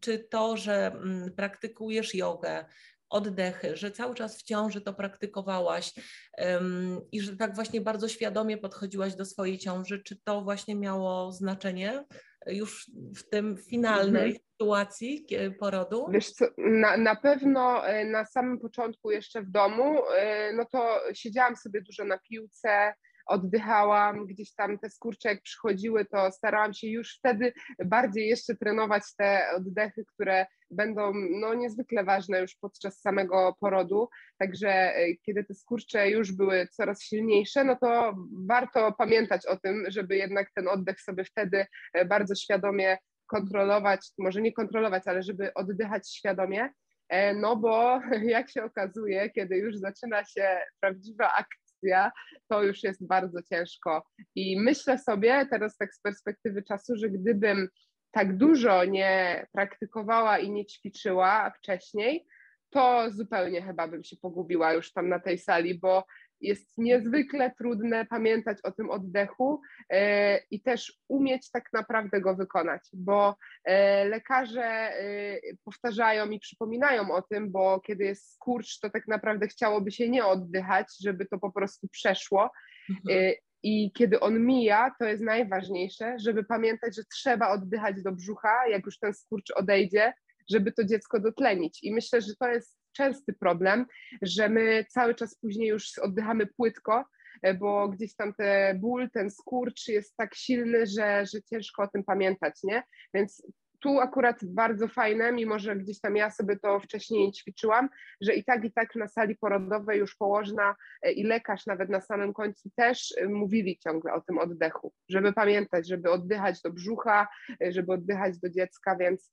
czy 0.00 0.18
to, 0.18 0.56
że 0.56 0.86
mm, 0.86 1.32
praktykujesz 1.34 2.14
jogę, 2.14 2.64
oddechy, 3.10 3.76
że 3.76 3.90
cały 3.90 4.14
czas 4.14 4.38
w 4.38 4.42
ciąży 4.42 4.80
to 4.80 4.94
praktykowałaś 4.94 5.94
um, 6.38 7.00
i 7.12 7.20
że 7.20 7.36
tak 7.36 7.54
właśnie 7.54 7.80
bardzo 7.80 8.08
świadomie 8.08 8.58
podchodziłaś 8.58 9.14
do 9.14 9.24
swojej 9.24 9.58
ciąży, 9.58 10.02
czy 10.02 10.16
to 10.24 10.42
właśnie 10.42 10.74
miało 10.74 11.32
znaczenie 11.32 12.04
już 12.46 12.90
w 13.16 13.28
tym 13.28 13.56
finalnej 13.56 14.26
mhm. 14.26 14.42
sytuacji 14.52 15.26
porodu? 15.58 16.06
Wiesz 16.10 16.30
co, 16.30 16.46
na, 16.58 16.96
na 16.96 17.16
pewno 17.16 17.86
e, 17.86 18.04
na 18.04 18.24
samym 18.24 18.58
początku 18.58 19.10
jeszcze 19.10 19.42
w 19.42 19.50
domu, 19.50 20.02
e, 20.16 20.52
no 20.52 20.64
to 20.64 21.00
siedziałam 21.12 21.56
sobie 21.56 21.80
dużo 21.82 22.04
na 22.04 22.18
piłce, 22.18 22.94
oddychałam, 23.26 24.26
gdzieś 24.26 24.54
tam 24.54 24.78
te 24.78 24.90
skurcze 24.90 25.28
jak 25.28 25.42
przychodziły, 25.42 26.04
to 26.04 26.32
starałam 26.32 26.74
się 26.74 26.88
już 26.88 27.16
wtedy 27.18 27.52
bardziej 27.84 28.28
jeszcze 28.28 28.54
trenować 28.54 29.02
te 29.18 29.46
oddechy, 29.56 30.04
które 30.14 30.46
będą 30.70 31.12
no, 31.40 31.54
niezwykle 31.54 32.04
ważne 32.04 32.40
już 32.40 32.54
podczas 32.54 33.00
samego 33.00 33.56
porodu. 33.60 34.08
Także 34.38 34.68
e, 34.68 35.14
kiedy 35.26 35.44
te 35.44 35.54
skurcze 35.54 36.10
już 36.10 36.32
były 36.32 36.66
coraz 36.66 37.02
silniejsze, 37.02 37.64
no 37.64 37.76
to 37.76 38.14
warto 38.48 38.92
pamiętać 38.92 39.46
o 39.46 39.56
tym, 39.56 39.84
żeby 39.88 40.16
jednak 40.16 40.50
ten 40.54 40.68
oddech 40.68 41.00
sobie 41.00 41.24
wtedy 41.24 41.66
e, 41.94 42.04
bardzo 42.04 42.34
świadomie 42.34 42.98
kontrolować, 43.26 44.00
może 44.18 44.42
nie 44.42 44.52
kontrolować, 44.52 45.02
ale 45.06 45.22
żeby 45.22 45.54
oddychać 45.54 46.14
świadomie. 46.14 46.70
E, 47.08 47.34
no 47.34 47.56
bo 47.56 48.00
jak 48.36 48.50
się 48.50 48.64
okazuje, 48.64 49.30
kiedy 49.30 49.56
już 49.56 49.76
zaczyna 49.76 50.24
się 50.24 50.60
prawdziwa 50.80 51.28
kwestia, 51.76 52.12
to 52.48 52.62
już 52.62 52.82
jest 52.82 53.06
bardzo 53.06 53.42
ciężko. 53.42 54.06
I 54.34 54.60
myślę 54.60 54.98
sobie 54.98 55.46
teraz 55.50 55.76
tak 55.76 55.94
z 55.94 56.00
perspektywy 56.00 56.62
czasu, 56.62 56.96
że 56.96 57.10
gdybym 57.10 57.68
tak 58.10 58.36
dużo 58.36 58.84
nie 58.84 59.46
praktykowała 59.52 60.38
i 60.38 60.50
nie 60.50 60.66
ćwiczyła 60.66 61.50
wcześniej, 61.50 62.26
to 62.70 63.10
zupełnie 63.10 63.62
chyba 63.62 63.88
bym 63.88 64.04
się 64.04 64.16
pogubiła 64.16 64.72
już 64.72 64.92
tam 64.92 65.08
na 65.08 65.20
tej 65.20 65.38
sali, 65.38 65.78
bo 65.78 66.04
jest 66.40 66.78
niezwykle 66.78 67.50
trudne 67.58 68.06
pamiętać 68.06 68.58
o 68.62 68.72
tym 68.72 68.90
oddechu 68.90 69.60
e, 69.90 70.38
i 70.50 70.60
też 70.60 70.98
umieć 71.08 71.50
tak 71.50 71.72
naprawdę 71.72 72.20
go 72.20 72.36
wykonać, 72.36 72.82
bo 72.92 73.36
e, 73.64 74.04
lekarze 74.04 74.64
e, 74.64 75.38
powtarzają 75.64 76.30
i 76.30 76.40
przypominają 76.40 77.10
o 77.10 77.22
tym, 77.22 77.50
bo 77.50 77.80
kiedy 77.80 78.04
jest 78.04 78.32
skurcz, 78.32 78.80
to 78.80 78.90
tak 78.90 79.08
naprawdę 79.08 79.48
chciałoby 79.48 79.90
się 79.90 80.08
nie 80.08 80.26
oddychać, 80.26 80.86
żeby 81.00 81.26
to 81.26 81.38
po 81.38 81.52
prostu 81.52 81.88
przeszło. 81.88 82.50
Mhm. 82.90 83.34
I 83.62 83.92
kiedy 83.92 84.20
on 84.20 84.46
mija, 84.46 84.94
to 84.98 85.04
jest 85.04 85.22
najważniejsze, 85.22 86.16
żeby 86.18 86.44
pamiętać, 86.44 86.96
że 86.96 87.02
trzeba 87.04 87.48
oddychać 87.48 88.02
do 88.02 88.12
brzucha, 88.12 88.68
jak 88.68 88.86
już 88.86 88.98
ten 88.98 89.14
skurcz 89.14 89.50
odejdzie, 89.50 90.12
żeby 90.50 90.72
to 90.72 90.84
dziecko 90.84 91.20
dotlenić. 91.20 91.82
I 91.82 91.94
myślę, 91.94 92.20
że 92.20 92.36
to 92.40 92.48
jest 92.48 92.78
częsty 92.96 93.32
problem, 93.32 93.86
że 94.22 94.48
my 94.48 94.84
cały 94.88 95.14
czas 95.14 95.38
później 95.38 95.68
już 95.68 95.98
oddychamy 95.98 96.46
płytko, 96.46 97.04
e, 97.42 97.54
bo 97.54 97.88
gdzieś 97.88 98.14
tam 98.14 98.34
ten 98.34 98.80
ból, 98.80 99.10
ten 99.10 99.30
skurcz 99.30 99.88
jest 99.88 100.16
tak 100.16 100.34
silny, 100.34 100.86
że, 100.86 101.24
że 101.34 101.42
ciężko 101.42 101.82
o 101.82 101.88
tym 101.88 102.04
pamiętać, 102.04 102.54
nie? 102.64 102.82
Więc 103.14 103.42
tu 103.80 104.00
akurat 104.00 104.44
bardzo 104.44 104.88
fajne, 104.88 105.32
mimo 105.32 105.58
że 105.58 105.76
gdzieś 105.76 106.00
tam 106.00 106.16
ja 106.16 106.30
sobie 106.30 106.58
to 106.58 106.80
wcześniej 106.80 107.32
ćwiczyłam, 107.32 107.88
że 108.20 108.34
i 108.34 108.44
tak, 108.44 108.64
i 108.64 108.72
tak 108.72 108.94
na 108.94 109.08
sali 109.08 109.36
porodowej 109.36 109.98
już 109.98 110.16
położna 110.16 110.74
e, 111.02 111.12
i 111.12 111.24
lekarz 111.24 111.66
nawet 111.66 111.90
na 111.90 112.00
samym 112.00 112.32
końcu 112.32 112.70
też 112.76 113.14
e, 113.16 113.28
mówili 113.28 113.78
ciągle 113.78 114.12
o 114.12 114.20
tym 114.20 114.38
oddechu, 114.38 114.92
żeby 115.08 115.32
pamiętać, 115.32 115.88
żeby 115.88 116.10
oddychać 116.10 116.62
do 116.62 116.72
brzucha, 116.72 117.28
e, 117.62 117.72
żeby 117.72 117.92
oddychać 117.92 118.38
do 118.38 118.50
dziecka, 118.50 118.96
więc 118.96 119.32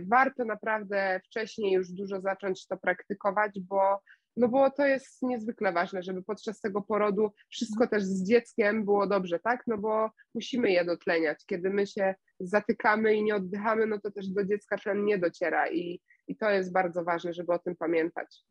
warto 0.00 0.44
naprawdę 0.44 1.20
wcześniej 1.24 1.72
już 1.72 1.92
dużo 1.92 2.20
zacząć 2.20 2.66
to 2.66 2.76
praktykować, 2.76 3.60
bo 3.60 4.00
no 4.36 4.48
bo 4.48 4.70
to 4.70 4.86
jest 4.86 5.22
niezwykle 5.22 5.72
ważne, 5.72 6.02
żeby 6.02 6.22
podczas 6.22 6.60
tego 6.60 6.82
porodu 6.82 7.30
wszystko 7.50 7.86
też 7.86 8.04
z 8.04 8.28
dzieckiem 8.28 8.84
było 8.84 9.06
dobrze, 9.06 9.38
tak? 9.38 9.62
No 9.66 9.78
bo 9.78 10.10
musimy 10.34 10.70
je 10.70 10.84
dotleniać. 10.84 11.44
Kiedy 11.46 11.70
my 11.70 11.86
się 11.86 12.14
zatykamy 12.40 13.14
i 13.14 13.22
nie 13.22 13.34
oddychamy, 13.34 13.86
no 13.86 14.00
to 14.00 14.10
też 14.10 14.28
do 14.28 14.44
dziecka 14.44 14.78
tlen 14.78 15.04
nie 15.04 15.18
dociera 15.18 15.70
i, 15.70 16.00
i 16.28 16.36
to 16.36 16.50
jest 16.50 16.72
bardzo 16.72 17.04
ważne, 17.04 17.32
żeby 17.32 17.52
o 17.52 17.58
tym 17.58 17.76
pamiętać. 17.76 18.44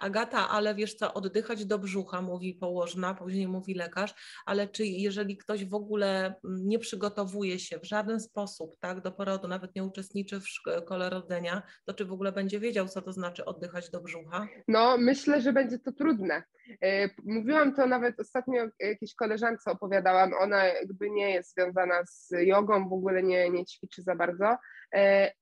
Agata, 0.00 0.48
ale 0.48 0.74
wiesz 0.74 0.94
co, 0.94 1.14
oddychać 1.14 1.66
do 1.66 1.78
brzucha, 1.78 2.22
mówi 2.22 2.54
położna, 2.54 3.14
później 3.14 3.48
mówi 3.48 3.74
lekarz, 3.74 4.14
ale 4.46 4.68
czy 4.68 4.86
jeżeli 4.86 5.36
ktoś 5.36 5.64
w 5.64 5.74
ogóle 5.74 6.26
mm, 6.26 6.68
nie 6.68 6.78
przygotowuje 6.78 7.58
się 7.58 7.78
w 7.78 7.84
żaden 7.84 8.20
sposób 8.20 8.76
tak, 8.80 9.00
do 9.00 9.12
porodu, 9.12 9.48
nawet 9.48 9.74
nie 9.74 9.84
uczestniczy 9.84 10.40
w 10.40 10.48
szkole 10.48 11.10
rodzenia, 11.10 11.62
to 11.84 11.94
czy 11.94 12.04
w 12.04 12.12
ogóle 12.12 12.32
będzie 12.32 12.60
wiedział, 12.60 12.88
co 12.88 13.02
to 13.02 13.12
znaczy 13.12 13.44
oddychać 13.44 13.90
do 13.90 14.00
brzucha? 14.00 14.48
No, 14.68 14.98
myślę, 14.98 15.40
że 15.40 15.52
będzie 15.52 15.78
to 15.78 15.92
trudne. 15.92 16.42
E, 16.82 17.10
mówiłam 17.24 17.74
to 17.74 17.86
nawet 17.86 18.20
ostatnio 18.20 18.68
jakiejś 18.80 19.14
koleżance 19.14 19.70
opowiadałam, 19.70 20.32
ona 20.40 20.64
jakby 20.64 21.10
nie 21.10 21.30
jest 21.30 21.54
związana 21.54 22.04
z 22.06 22.30
jogą, 22.30 22.88
w 22.88 22.92
ogóle 22.92 23.22
nie, 23.22 23.50
nie 23.50 23.64
ćwiczy 23.64 24.02
za 24.02 24.14
bardzo, 24.14 24.56
e, 24.94 25.32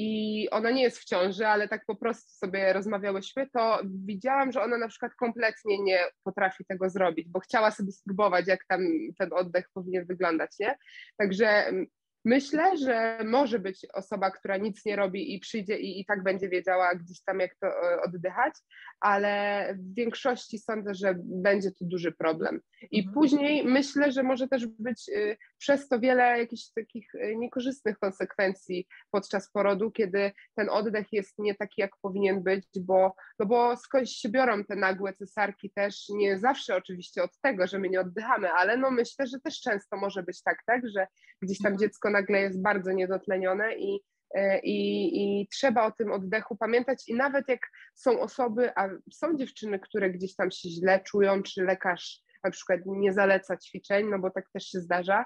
i 0.00 0.50
ona 0.50 0.70
nie 0.70 0.82
jest 0.82 0.98
w 0.98 1.04
ciąży, 1.04 1.46
ale 1.46 1.68
tak 1.68 1.86
po 1.86 1.96
prostu 1.96 2.30
sobie 2.30 2.72
rozmawiałyśmy, 2.72 3.46
to 3.50 3.80
widziałam, 3.84 4.52
że 4.52 4.62
ona 4.62 4.78
na 4.78 4.88
przykład 4.88 5.14
kompletnie 5.14 5.82
nie 5.82 5.98
potrafi 6.24 6.64
tego 6.64 6.90
zrobić, 6.90 7.28
bo 7.28 7.40
chciała 7.40 7.70
sobie 7.70 7.92
spróbować, 7.92 8.46
jak 8.46 8.66
tam 8.66 8.80
ten 9.18 9.32
oddech 9.32 9.68
powinien 9.74 10.06
wyglądać, 10.06 10.50
nie? 10.60 10.76
Także 11.16 11.46
mm, 11.46 11.86
Myślę, 12.28 12.76
że 12.76 13.18
może 13.24 13.58
być 13.58 13.86
osoba, 13.94 14.30
która 14.30 14.56
nic 14.56 14.84
nie 14.84 14.96
robi 14.96 15.34
i 15.34 15.40
przyjdzie 15.40 15.78
i, 15.78 16.00
i 16.00 16.04
tak 16.04 16.22
będzie 16.22 16.48
wiedziała 16.48 16.94
gdzieś 16.94 17.22
tam, 17.22 17.40
jak 17.40 17.54
to 17.60 17.66
e, 17.66 18.00
oddychać, 18.02 18.54
ale 19.00 19.74
w 19.78 19.94
większości 19.94 20.58
sądzę, 20.58 20.94
że 20.94 21.14
będzie 21.18 21.70
to 21.70 21.84
duży 21.84 22.12
problem. 22.12 22.60
I 22.90 22.98
mhm. 22.98 23.14
później 23.14 23.64
myślę, 23.64 24.12
że 24.12 24.22
może 24.22 24.48
też 24.48 24.66
być 24.66 25.08
y, 25.08 25.36
przez 25.58 25.88
to 25.88 26.00
wiele 26.00 26.38
jakichś 26.38 26.62
takich 26.76 27.14
y, 27.14 27.36
niekorzystnych 27.36 27.98
konsekwencji 27.98 28.86
podczas 29.10 29.50
porodu, 29.50 29.90
kiedy 29.90 30.32
ten 30.54 30.68
oddech 30.70 31.12
jest 31.12 31.38
nie 31.38 31.54
taki, 31.54 31.80
jak 31.80 31.90
powinien 32.02 32.42
być, 32.42 32.66
bo, 32.80 33.14
no 33.38 33.46
bo 33.46 33.76
skądś 33.76 34.10
się 34.10 34.28
biorą 34.28 34.64
te 34.64 34.76
nagłe 34.76 35.12
cesarki 35.12 35.70
też, 35.70 36.08
nie 36.08 36.38
zawsze 36.38 36.76
oczywiście 36.76 37.22
od 37.22 37.40
tego, 37.40 37.66
że 37.66 37.78
my 37.78 37.88
nie 37.88 38.00
oddychamy, 38.00 38.50
ale 38.52 38.76
no 38.76 38.90
myślę, 38.90 39.26
że 39.26 39.40
też 39.40 39.60
często 39.60 39.96
może 39.96 40.22
być 40.22 40.42
tak, 40.42 40.58
tak, 40.66 40.88
że 40.88 41.06
gdzieś 41.42 41.58
tam 41.58 41.78
dziecko 41.78 42.10
nagle 42.10 42.40
jest 42.40 42.62
bardzo 42.62 42.92
niedotlenione 42.92 43.74
i 43.74 44.00
e, 44.34 44.60
i, 44.60 45.40
I, 45.40 45.48
trzeba 45.48 45.86
o 45.86 45.92
tym 45.92 46.12
oddechu 46.12 46.56
pamiętać. 46.56 47.08
I 47.08 47.14
nawet 47.14 47.48
jak 47.48 47.60
są 47.94 48.20
osoby, 48.20 48.70
a 48.76 48.88
są 49.12 49.36
dziewczyny, 49.36 49.78
które 49.78 50.10
gdzieś 50.10 50.36
tam 50.36 50.50
się 50.50 50.68
źle 50.68 51.00
czują, 51.00 51.42
czy 51.42 51.64
lekarz 51.64 52.20
na 52.44 52.50
przykład 52.50 52.80
nie 52.86 53.12
zaleca 53.12 53.56
ćwiczeń, 53.56 54.06
no 54.10 54.18
bo 54.18 54.30
tak 54.30 54.50
też 54.52 54.64
się 54.64 54.80
zdarza, 54.80 55.24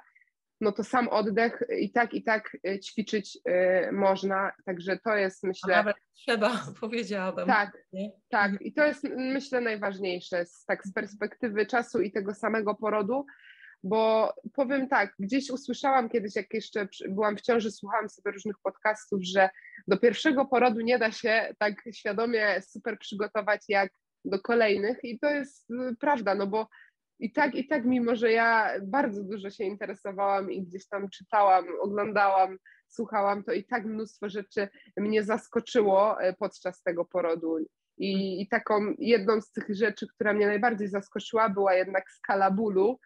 no 0.62 0.72
to 0.72 0.84
sam 0.84 1.08
oddech 1.08 1.62
i 1.80 1.92
tak, 1.92 2.14
i 2.14 2.22
tak 2.22 2.56
e, 2.66 2.80
ćwiczyć 2.80 3.38
y, 3.48 3.92
można. 3.92 4.52
Także 4.64 4.98
to 5.04 5.16
jest, 5.16 5.42
myślę. 5.42 5.74
A 5.74 5.76
nawet 5.76 5.96
trzeba, 6.14 6.60
powiedziałabym. 6.80 7.46
Tak, 7.46 7.78
nie? 7.92 8.10
tak. 8.28 8.50
Mhm. 8.50 8.60
I 8.60 8.72
to 8.72 8.84
jest, 8.84 9.04
myślę, 9.16 9.60
najważniejsze 9.60 10.46
z, 10.46 10.64
tak 10.64 10.86
z 10.86 10.92
perspektywy 10.92 11.66
czasu 11.66 12.00
i 12.00 12.12
tego 12.12 12.34
samego 12.34 12.74
porodu, 12.74 13.26
bo 13.82 14.34
powiem 14.54 14.88
tak, 14.88 15.14
gdzieś 15.18 15.50
usłyszałam 15.50 16.08
kiedyś, 16.08 16.36
jak 16.36 16.54
jeszcze 16.54 16.88
byłam 17.08 17.36
w 17.36 17.40
ciąży, 17.40 17.70
słuchałam 17.70 18.08
sobie 18.08 18.30
różnych 18.30 18.56
podcastów, 18.62 19.20
że 19.22 19.50
do 19.88 19.98
pierwszego 19.98 20.44
porodu 20.44 20.80
nie 20.80 20.98
da 20.98 21.12
się 21.12 21.54
tak 21.58 21.74
świadomie 21.92 22.62
super 22.62 22.98
przygotować 22.98 23.64
jak 23.68 23.92
do 24.24 24.40
kolejnych 24.40 25.04
i 25.04 25.18
to 25.18 25.30
jest 25.30 25.70
y, 25.70 25.96
prawda, 26.00 26.34
no 26.34 26.46
bo 26.46 26.68
i 27.18 27.32
tak, 27.32 27.54
i 27.54 27.66
tak, 27.66 27.84
mimo 27.84 28.16
że 28.16 28.32
ja 28.32 28.72
bardzo 28.82 29.24
dużo 29.24 29.50
się 29.50 29.64
interesowałam 29.64 30.52
i 30.52 30.62
gdzieś 30.62 30.88
tam 30.88 31.08
czytałam, 31.10 31.64
oglądałam, 31.80 32.58
słuchałam, 32.88 33.44
to 33.44 33.52
i 33.52 33.64
tak 33.64 33.84
mnóstwo 33.84 34.28
rzeczy 34.28 34.68
mnie 34.96 35.22
zaskoczyło 35.22 36.22
e, 36.22 36.32
podczas 36.32 36.82
tego 36.82 37.04
porodu. 37.04 37.58
I, 37.98 38.42
I, 38.42 38.48
taką 38.48 38.94
jedną 38.98 39.40
z 39.40 39.52
tych 39.52 39.74
rzeczy, 39.74 40.06
która 40.06 40.32
mnie 40.32 40.46
najbardziej 40.46 40.88
zaskoczyła, 40.88 41.48
była 41.48 41.74
jednak 41.74 42.10
skala 42.10 42.50
bólu, 42.50 42.98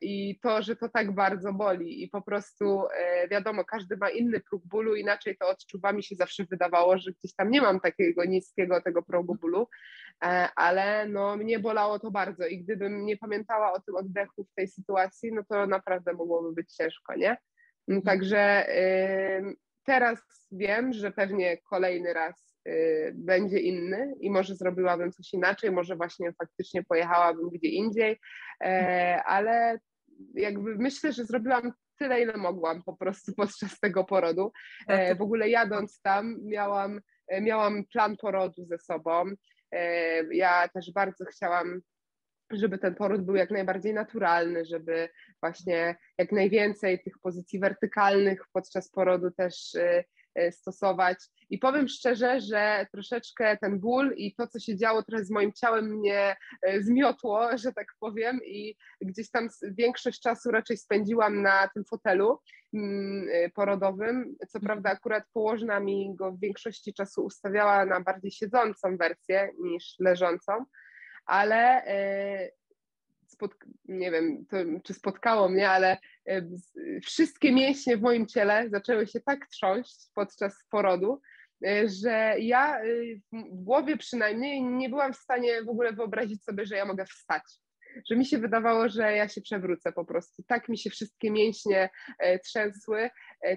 i 0.00 0.38
to, 0.42 0.62
że 0.62 0.76
to 0.76 0.88
tak 0.88 1.14
bardzo 1.14 1.52
boli 1.52 2.02
i 2.02 2.08
po 2.08 2.22
prostu 2.22 2.82
e, 2.94 3.28
wiadomo, 3.28 3.64
każdy 3.64 3.96
ma 3.96 4.10
inny 4.10 4.40
próg 4.40 4.62
bólu, 4.66 4.94
inaczej 4.94 5.36
to 5.36 5.48
odczuwa, 5.48 5.92
mi 5.92 6.02
się 6.02 6.16
zawsze 6.16 6.44
wydawało, 6.44 6.98
że 6.98 7.10
gdzieś 7.12 7.34
tam 7.34 7.50
nie 7.50 7.60
mam 7.60 7.80
takiego 7.80 8.24
niskiego 8.24 8.82
tego 8.82 9.02
progu 9.02 9.34
bólu, 9.34 9.68
e, 10.24 10.48
ale 10.56 11.08
no 11.08 11.36
mnie 11.36 11.58
bolało 11.58 11.98
to 11.98 12.10
bardzo 12.10 12.46
i 12.46 12.58
gdybym 12.58 13.06
nie 13.06 13.16
pamiętała 13.16 13.72
o 13.72 13.80
tym 13.80 13.96
oddechu 13.96 14.44
w 14.44 14.54
tej 14.54 14.68
sytuacji, 14.68 15.32
no 15.32 15.42
to 15.48 15.66
naprawdę 15.66 16.12
mogłoby 16.12 16.52
być 16.52 16.72
ciężko, 16.72 17.14
nie? 17.16 17.36
No, 17.88 18.02
także 18.02 18.66
teraz 19.84 20.18
wiem, 20.52 20.92
że 20.92 21.10
pewnie 21.10 21.56
kolejny 21.56 22.12
raz 22.12 22.45
będzie 23.14 23.58
inny 23.58 24.14
i 24.20 24.30
może 24.30 24.54
zrobiłabym 24.54 25.12
coś 25.12 25.34
inaczej, 25.34 25.70
może 25.70 25.96
właśnie 25.96 26.32
faktycznie 26.32 26.82
pojechałabym 26.82 27.48
gdzie 27.50 27.68
indziej, 27.68 28.20
e, 28.64 29.22
ale 29.24 29.78
jakby 30.34 30.76
myślę, 30.78 31.12
że 31.12 31.24
zrobiłam 31.24 31.72
tyle, 31.98 32.22
ile 32.22 32.36
mogłam 32.36 32.82
po 32.82 32.96
prostu 32.96 33.32
podczas 33.36 33.80
tego 33.80 34.04
porodu. 34.04 34.52
E, 34.88 35.14
w 35.14 35.22
ogóle 35.22 35.48
jadąc 35.48 36.00
tam 36.00 36.36
miałam, 36.42 37.00
e, 37.28 37.40
miałam 37.40 37.84
plan 37.84 38.16
porodu 38.16 38.64
ze 38.64 38.78
sobą. 38.78 39.24
Ja 40.30 40.68
też 40.68 40.92
bardzo 40.92 41.24
chciałam 41.24 41.80
żeby 42.50 42.78
ten 42.78 42.94
poród 42.94 43.22
był 43.22 43.34
jak 43.34 43.50
najbardziej 43.50 43.94
naturalny, 43.94 44.64
żeby 44.64 45.08
właśnie 45.40 45.96
jak 46.18 46.32
najwięcej 46.32 47.02
tych 47.02 47.18
pozycji 47.18 47.60
wertykalnych 47.60 48.40
podczas 48.52 48.90
porodu 48.90 49.30
też 49.30 49.74
y, 49.74 49.80
y, 49.80 50.04
stosować. 50.50 51.18
I 51.50 51.58
powiem 51.58 51.88
szczerze, 51.88 52.40
że 52.40 52.86
troszeczkę 52.92 53.56
ten 53.56 53.80
ból 53.80 54.14
i 54.16 54.34
to, 54.34 54.46
co 54.46 54.58
się 54.58 54.76
działo 54.76 55.02
trochę 55.02 55.24
z 55.24 55.30
moim 55.30 55.52
ciałem 55.52 55.86
mnie 55.86 56.36
y, 56.68 56.82
zmiotło, 56.82 57.48
że 57.64 57.72
tak 57.72 57.86
powiem, 58.00 58.40
i 58.44 58.76
gdzieś 59.00 59.30
tam 59.30 59.48
większość 59.62 60.20
czasu 60.20 60.50
raczej 60.50 60.76
spędziłam 60.76 61.42
na 61.42 61.68
tym 61.74 61.84
fotelu 61.84 62.40
mm, 62.74 63.26
porodowym. 63.54 64.36
Co 64.48 64.60
prawda, 64.60 64.90
akurat 64.90 65.24
położna 65.32 65.80
mi 65.80 66.14
go 66.14 66.32
w 66.32 66.40
większości 66.40 66.94
czasu 66.94 67.24
ustawiała 67.24 67.84
na 67.84 68.00
bardziej 68.00 68.30
siedzącą 68.30 68.96
wersję 68.96 69.50
niż 69.58 69.94
leżącą 69.98 70.64
ale 71.26 71.84
e, 71.84 72.50
nie 73.88 74.10
wiem, 74.10 74.46
to, 74.46 74.56
czy 74.84 74.94
spotkało 74.94 75.48
mnie, 75.48 75.70
ale 75.70 75.92
e, 75.92 75.98
wszystkie 77.02 77.52
mięśnie 77.52 77.96
w 77.96 78.02
moim 78.02 78.26
ciele 78.26 78.68
zaczęły 78.70 79.06
się 79.06 79.20
tak 79.20 79.46
trząść 79.46 79.96
podczas 80.14 80.54
porodu, 80.70 81.20
e, 81.66 81.88
że 81.88 82.34
ja 82.38 82.80
w 83.32 83.64
głowie 83.64 83.96
przynajmniej 83.96 84.62
nie 84.62 84.88
byłam 84.88 85.12
w 85.12 85.16
stanie 85.16 85.62
w 85.62 85.68
ogóle 85.68 85.92
wyobrazić 85.92 86.44
sobie, 86.44 86.66
że 86.66 86.76
ja 86.76 86.84
mogę 86.84 87.04
wstać. 87.06 87.42
Że 88.10 88.16
mi 88.16 88.26
się 88.26 88.38
wydawało, 88.38 88.88
że 88.88 89.16
ja 89.16 89.28
się 89.28 89.40
przewrócę 89.40 89.92
po 89.92 90.04
prostu. 90.04 90.42
Tak 90.42 90.68
mi 90.68 90.78
się 90.78 90.90
wszystkie 90.90 91.30
mięśnie 91.30 91.90
trzęsły, 92.44 93.10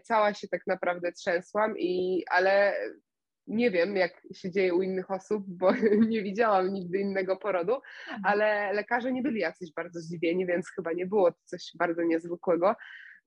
cała 0.03 0.33
się 0.33 0.47
tak 0.47 0.61
naprawdę 0.67 1.11
trzęsłam, 1.11 1.77
i, 1.77 2.23
ale 2.31 2.75
nie 3.49 3.71
wiem, 3.71 3.95
jak 3.95 4.21
się 4.33 4.51
dzieje 4.51 4.73
u 4.73 4.81
innych 4.81 5.11
osób, 5.11 5.43
bo 5.47 5.71
nie 6.13 6.23
widziałam 6.23 6.73
nigdy 6.73 6.97
innego 6.97 7.37
porodu, 7.37 7.73
mhm. 7.73 8.21
ale 8.23 8.73
lekarze 8.73 9.11
nie 9.11 9.21
byli 9.21 9.39
jacyś 9.39 9.73
bardzo 9.73 9.99
zdziwieni, 9.99 10.45
więc 10.45 10.69
chyba 10.75 10.93
nie 10.93 11.05
było 11.05 11.31
to 11.31 11.37
coś 11.45 11.71
bardzo 11.79 12.03
niezwykłego. 12.03 12.75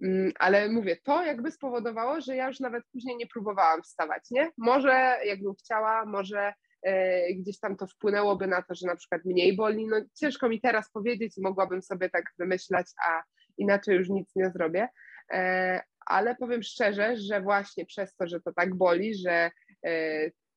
Mm, 0.02 0.32
ale 0.38 0.68
mówię, 0.68 0.96
to 1.04 1.24
jakby 1.24 1.50
spowodowało, 1.50 2.20
że 2.20 2.36
ja 2.36 2.48
już 2.48 2.60
nawet 2.60 2.84
później 2.92 3.16
nie 3.16 3.26
próbowałam 3.26 3.82
wstawać, 3.82 4.30
nie? 4.30 4.50
Może 4.58 5.16
jakbym 5.24 5.54
chciała, 5.54 6.04
może 6.04 6.52
e, 6.82 7.34
gdzieś 7.34 7.58
tam 7.58 7.76
to 7.76 7.86
wpłynęłoby 7.86 8.46
na 8.46 8.62
to, 8.62 8.74
że 8.74 8.86
na 8.86 8.96
przykład 8.96 9.24
mniej 9.24 9.56
boli. 9.56 9.86
No 9.86 9.96
ciężko 10.20 10.48
mi 10.48 10.60
teraz 10.60 10.90
powiedzieć, 10.90 11.34
mogłabym 11.42 11.82
sobie 11.82 12.10
tak 12.10 12.24
wymyślać, 12.38 12.86
a 13.06 13.22
inaczej 13.58 13.96
już 13.96 14.08
nic 14.08 14.36
nie 14.36 14.50
zrobię. 14.50 14.88
E, 15.32 15.82
ale 16.06 16.36
powiem 16.36 16.62
szczerze, 16.62 17.16
że 17.16 17.40
właśnie 17.40 17.86
przez 17.86 18.16
to, 18.16 18.26
że 18.26 18.40
to 18.40 18.52
tak 18.52 18.74
boli, 18.74 19.14
że 19.14 19.50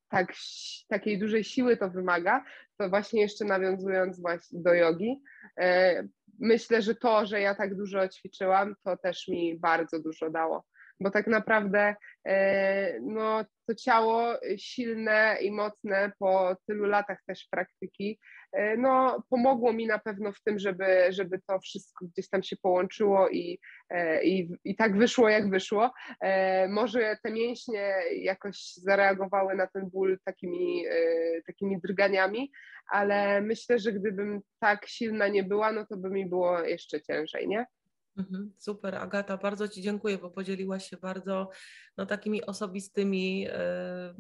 tak, 0.10 0.34
takiej 0.88 1.20
dużej 1.20 1.44
siły 1.44 1.77
to 1.77 1.89
wymaga, 1.89 2.44
to 2.77 2.89
właśnie 2.89 3.22
jeszcze 3.22 3.46
nawiązując 3.46 4.22
właśnie 4.22 4.62
do 4.62 4.74
jogi, 4.74 5.22
e, 5.60 6.03
myślę, 6.39 6.82
że 6.82 6.96
to, 6.96 7.25
że 7.25 7.41
ja 7.41 7.55
tak 7.55 7.75
dużo 7.75 8.08
ćwiczyłam, 8.08 8.75
to 8.84 8.98
też 8.98 9.27
mi 9.27 9.60
bardzo 9.60 10.00
dużo 10.00 10.29
dało 10.29 10.65
bo 10.99 11.11
tak 11.11 11.27
naprawdę 11.27 11.95
e, 12.27 12.99
no, 12.99 13.45
to 13.67 13.75
ciało 13.75 14.33
silne 14.57 15.37
i 15.41 15.51
mocne 15.51 16.11
po 16.19 16.55
tylu 16.67 16.85
latach 16.85 17.19
też 17.27 17.47
praktyki, 17.51 18.19
e, 18.51 18.77
no, 18.77 19.23
pomogło 19.29 19.73
mi 19.73 19.87
na 19.87 19.99
pewno 19.99 20.31
w 20.31 20.41
tym, 20.41 20.59
żeby, 20.59 21.07
żeby 21.09 21.39
to 21.47 21.59
wszystko 21.59 22.05
gdzieś 22.05 22.29
tam 22.29 22.43
się 22.43 22.55
połączyło 22.57 23.29
i, 23.29 23.59
e, 23.89 24.23
i, 24.23 24.49
i 24.63 24.75
tak 24.75 24.97
wyszło, 24.97 25.29
jak 25.29 25.49
wyszło. 25.49 25.93
Może 26.69 27.17
te 27.23 27.31
mięśnie 27.31 27.93
jakoś 28.11 28.73
zareagowały 28.73 29.55
na 29.55 29.67
ten 29.67 29.89
ból 29.89 30.17
takimi, 30.25 30.85
takimi 31.47 31.81
drganiami, 31.81 32.51
ale 32.91 33.41
myślę, 33.41 33.79
że 33.79 33.93
gdybym 33.93 34.41
tak 34.59 34.87
silna 34.87 35.27
nie 35.27 35.43
była, 35.43 35.71
no 35.71 35.85
to 35.85 35.97
by 35.97 36.09
mi 36.09 36.25
było 36.25 36.59
jeszcze 36.59 37.01
ciężej, 37.01 37.47
nie? 37.47 37.65
Mhm, 38.17 38.53
super, 38.57 38.95
Agata, 38.95 39.38
bardzo 39.38 39.67
Ci 39.67 39.81
dziękuję, 39.81 40.17
bo 40.17 40.29
podzieliłaś 40.29 40.89
się 40.89 40.98
bardzo 40.98 41.50
no, 41.98 42.05
takimi 42.05 42.45
osobistymi 42.45 43.48
e, 43.50 44.13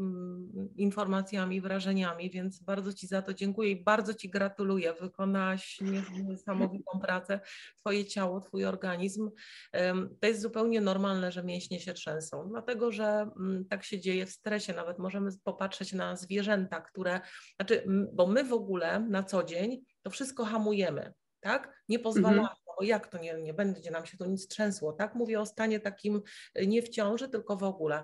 informacjami, 0.75 1.61
wrażeniami, 1.61 2.29
więc 2.29 2.59
bardzo 2.59 2.93
Ci 2.93 3.07
za 3.07 3.21
to 3.21 3.33
dziękuję 3.33 3.71
i 3.71 3.83
bardzo 3.83 4.13
Ci 4.13 4.29
gratuluję. 4.29 4.93
Wykonałaś 4.93 5.79
niesamowitą 6.27 6.99
pracę. 7.01 7.39
Twoje 7.79 8.05
ciało, 8.05 8.41
Twój 8.41 8.65
organizm. 8.65 9.31
E, 9.73 9.93
to 10.19 10.27
jest 10.27 10.41
zupełnie 10.41 10.81
normalne, 10.81 11.31
że 11.31 11.43
mięśnie 11.43 11.79
się 11.79 11.93
trzęsą, 11.93 12.49
dlatego 12.49 12.91
że 12.91 13.29
m, 13.39 13.65
tak 13.69 13.83
się 13.83 13.99
dzieje 13.99 14.25
w 14.25 14.31
stresie. 14.31 14.73
Nawet 14.73 14.99
możemy 14.99 15.31
popatrzeć 15.43 15.93
na 15.93 16.15
zwierzęta, 16.15 16.81
które, 16.81 17.21
znaczy, 17.55 17.85
bo 18.13 18.27
my 18.27 18.43
w 18.43 18.53
ogóle 18.53 18.99
na 18.99 19.23
co 19.23 19.43
dzień 19.43 19.81
to 20.01 20.09
wszystko 20.09 20.45
hamujemy. 20.45 21.13
Tak? 21.39 21.83
Nie 21.89 21.99
pozwalamy, 21.99 22.47
bo 22.79 22.83
jak 22.83 23.07
to 23.07 23.17
nie, 23.17 23.33
nie 23.33 23.53
będzie 23.53 23.91
nam 23.91 24.05
się 24.05 24.17
to 24.17 24.25
nic 24.25 24.47
trzęsło, 24.47 24.93
tak? 24.93 25.15
Mówię 25.15 25.39
o 25.39 25.45
stanie 25.45 25.79
takim 25.79 26.21
e, 26.53 26.67
nie 26.67 26.81
w 26.81 26.89
ciąży, 26.89 27.29
tylko 27.29 27.57
w 27.57 27.63
ogóle. 27.63 28.03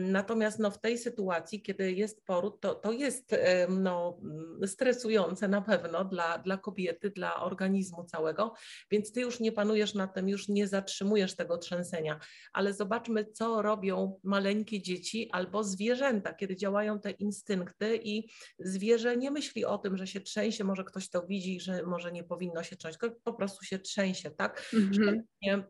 Natomiast 0.00 0.58
no, 0.58 0.70
w 0.70 0.80
tej 0.80 0.98
sytuacji, 0.98 1.62
kiedy 1.62 1.92
jest 1.92 2.24
poród, 2.24 2.60
to, 2.60 2.74
to 2.74 2.92
jest 2.92 3.34
no, 3.68 4.18
mm, 4.22 4.68
stresujące 4.68 5.48
na 5.48 5.62
pewno 5.62 6.04
dla, 6.04 6.38
dla 6.38 6.58
kobiety, 6.58 7.10
dla 7.10 7.42
organizmu 7.42 8.04
całego, 8.04 8.54
więc 8.90 9.12
ty 9.12 9.20
już 9.20 9.40
nie 9.40 9.52
panujesz 9.52 9.94
na 9.94 10.08
tym, 10.08 10.28
już 10.28 10.48
nie 10.48 10.68
zatrzymujesz 10.68 11.36
tego 11.36 11.58
trzęsenia. 11.58 12.20
Ale 12.52 12.74
zobaczmy, 12.74 13.24
co 13.24 13.62
robią 13.62 14.20
maleńkie 14.22 14.82
dzieci 14.82 15.28
albo 15.32 15.64
zwierzęta, 15.64 16.34
kiedy 16.34 16.56
działają 16.56 17.00
te 17.00 17.10
instynkty 17.10 18.00
i 18.02 18.30
zwierzę 18.58 19.16
nie 19.16 19.30
myśli 19.30 19.64
o 19.64 19.78
tym, 19.78 19.96
że 19.96 20.06
się 20.06 20.20
trzęsie, 20.20 20.64
może 20.64 20.84
ktoś 20.84 21.10
to 21.10 21.26
widzi, 21.26 21.60
że 21.60 21.82
może 21.82 22.12
nie 22.12 22.24
powinno 22.24 22.62
się 22.62 22.76
trzęść, 22.76 22.98
po 23.24 23.32
prostu 23.32 23.64
się 23.64 23.73
się 23.74 23.78
trzęsie, 23.78 24.30
tak? 24.30 24.70
Mhm. 24.74 25.64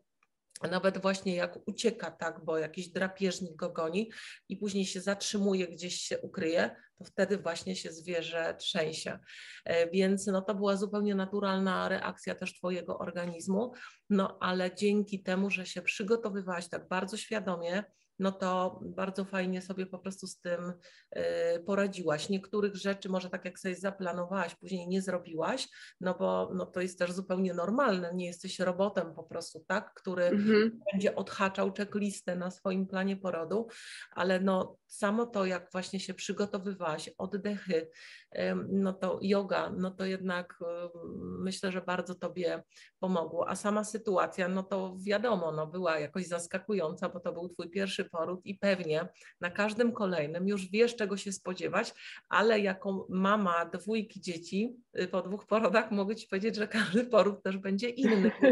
Nawet 0.70 1.02
właśnie 1.02 1.34
jak 1.34 1.68
ucieka, 1.68 2.10
tak, 2.10 2.44
bo 2.44 2.58
jakiś 2.58 2.88
drapieżnik 2.88 3.56
go 3.56 3.70
goni 3.70 4.10
i 4.48 4.56
później 4.56 4.86
się 4.86 5.00
zatrzymuje, 5.00 5.68
gdzieś 5.68 6.00
się 6.00 6.18
ukryje, 6.18 6.76
to 6.98 7.04
wtedy 7.04 7.38
właśnie 7.38 7.76
się 7.76 7.92
zwierzę 7.92 8.54
trzęsie. 8.58 9.18
E, 9.64 9.90
więc 9.90 10.26
no, 10.26 10.42
to 10.42 10.54
była 10.54 10.76
zupełnie 10.76 11.14
naturalna 11.14 11.88
reakcja 11.88 12.34
też 12.34 12.54
Twojego 12.58 12.98
organizmu, 12.98 13.72
no 14.10 14.38
ale 14.40 14.74
dzięki 14.74 15.22
temu, 15.22 15.50
że 15.50 15.66
się 15.66 15.82
przygotowywałaś 15.82 16.68
tak 16.68 16.88
bardzo 16.88 17.16
świadomie, 17.16 17.84
no 18.18 18.32
to 18.32 18.80
bardzo 18.82 19.24
fajnie 19.24 19.62
sobie 19.62 19.86
po 19.86 19.98
prostu 19.98 20.26
z 20.26 20.40
tym 20.40 20.72
y, 21.16 21.20
poradziłaś. 21.66 22.28
Niektórych 22.28 22.76
rzeczy 22.76 23.08
może 23.08 23.30
tak 23.30 23.44
jak 23.44 23.58
sobie 23.58 23.74
zaplanowałaś, 23.74 24.54
później 24.54 24.88
nie 24.88 25.02
zrobiłaś, 25.02 25.68
no 26.00 26.14
bo 26.18 26.50
no 26.54 26.66
to 26.66 26.80
jest 26.80 26.98
też 26.98 27.12
zupełnie 27.12 27.54
normalne, 27.54 28.14
nie 28.14 28.26
jesteś 28.26 28.58
robotem 28.58 29.14
po 29.14 29.22
prostu, 29.22 29.64
tak, 29.68 29.94
który 29.94 30.24
mhm. 30.24 30.80
będzie 30.92 31.14
odhaczał 31.16 31.72
checklistę 31.72 32.36
na 32.36 32.50
swoim 32.50 32.86
planie 32.86 33.16
porodu, 33.16 33.68
ale 34.10 34.40
no 34.40 34.76
samo 34.86 35.26
to, 35.26 35.46
jak 35.46 35.72
właśnie 35.72 36.00
się 36.00 36.14
przygotowywałaś, 36.14 37.10
oddechy, 37.18 37.90
no 38.68 38.92
to 38.92 39.18
yoga, 39.22 39.70
no 39.76 39.90
to 39.90 40.04
jednak 40.04 40.58
myślę, 41.38 41.72
że 41.72 41.82
bardzo 41.82 42.14
Tobie 42.14 42.62
pomogło. 42.98 43.48
A 43.48 43.56
sama 43.56 43.84
sytuacja, 43.84 44.48
no 44.48 44.62
to 44.62 44.96
wiadomo, 45.06 45.52
no 45.52 45.66
była 45.66 45.98
jakoś 45.98 46.26
zaskakująca, 46.26 47.08
bo 47.08 47.20
to 47.20 47.32
był 47.32 47.48
Twój 47.48 47.70
pierwszy 47.70 48.04
poród 48.04 48.40
i 48.44 48.58
pewnie 48.58 49.08
na 49.40 49.50
każdym 49.50 49.92
kolejnym 49.92 50.48
już 50.48 50.70
wiesz, 50.70 50.96
czego 50.96 51.16
się 51.16 51.32
spodziewać, 51.32 51.94
ale 52.28 52.60
jako 52.60 53.06
mama 53.10 53.64
dwójki 53.64 54.20
dzieci 54.20 54.76
y, 55.00 55.08
po 55.08 55.22
dwóch 55.22 55.46
porodach 55.46 55.90
mogę 55.90 56.16
Ci 56.16 56.28
powiedzieć, 56.28 56.56
że 56.56 56.68
każdy 56.68 57.04
poród 57.04 57.42
też 57.42 57.58
będzie 57.58 57.88
inny. 57.88 58.30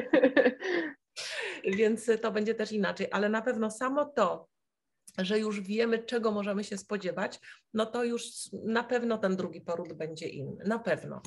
Więc 1.79 2.11
to 2.23 2.33
będzie 2.33 2.55
też 2.55 2.73
inaczej, 2.73 3.07
ale 3.11 3.29
na 3.29 3.43
pewno 3.43 3.71
samo 3.71 4.05
to, 4.05 4.52
że 5.19 5.39
już 5.39 5.61
wiemy, 5.61 5.99
czego 5.99 6.31
możemy 6.31 6.65
się 6.65 6.79
spodziewać, 6.79 7.41
no 7.75 7.87
to 7.87 8.05
już 8.05 8.25
na 8.65 8.85
pewno 8.85 9.19
ten 9.19 9.37
drugi 9.37 9.61
poród 9.61 9.93
będzie 9.93 10.29
inny, 10.29 10.65
na 10.67 10.79
pewno. 10.79 11.23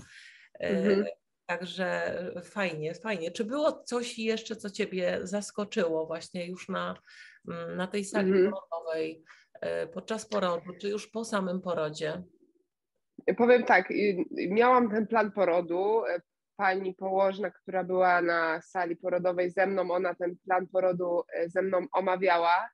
E, 0.59 0.69
mhm. 0.69 1.05
Także 1.45 2.17
fajnie, 2.43 2.93
fajnie. 2.93 3.31
Czy 3.31 3.43
było 3.43 3.71
coś 3.71 4.19
jeszcze, 4.19 4.55
co 4.55 4.69
Ciebie 4.69 5.19
zaskoczyło 5.23 6.05
właśnie 6.05 6.47
już 6.47 6.69
na, 6.69 6.95
mm, 7.47 7.77
na 7.77 7.87
tej 7.87 8.05
sali 8.05 8.31
mhm. 8.31 8.51
porodowej, 8.51 9.23
e, 9.61 9.87
podczas 9.87 10.25
porodu, 10.25 10.73
czy 10.81 10.89
już 10.89 11.07
po 11.07 11.25
samym 11.25 11.61
porodzie? 11.61 12.23
Powiem 13.37 13.63
tak, 13.63 13.89
miałam 14.49 14.91
ten 14.91 15.07
plan 15.07 15.31
porodu. 15.31 16.01
Pani 16.57 16.93
położna, 16.93 17.51
która 17.51 17.83
była 17.83 18.21
na 18.21 18.61
sali 18.61 18.95
porodowej 18.95 19.51
ze 19.51 19.67
mną, 19.67 19.91
ona 19.91 20.15
ten 20.15 20.35
plan 20.45 20.67
porodu 20.67 21.23
e, 21.33 21.49
ze 21.49 21.61
mną 21.61 21.85
omawiała 21.91 22.69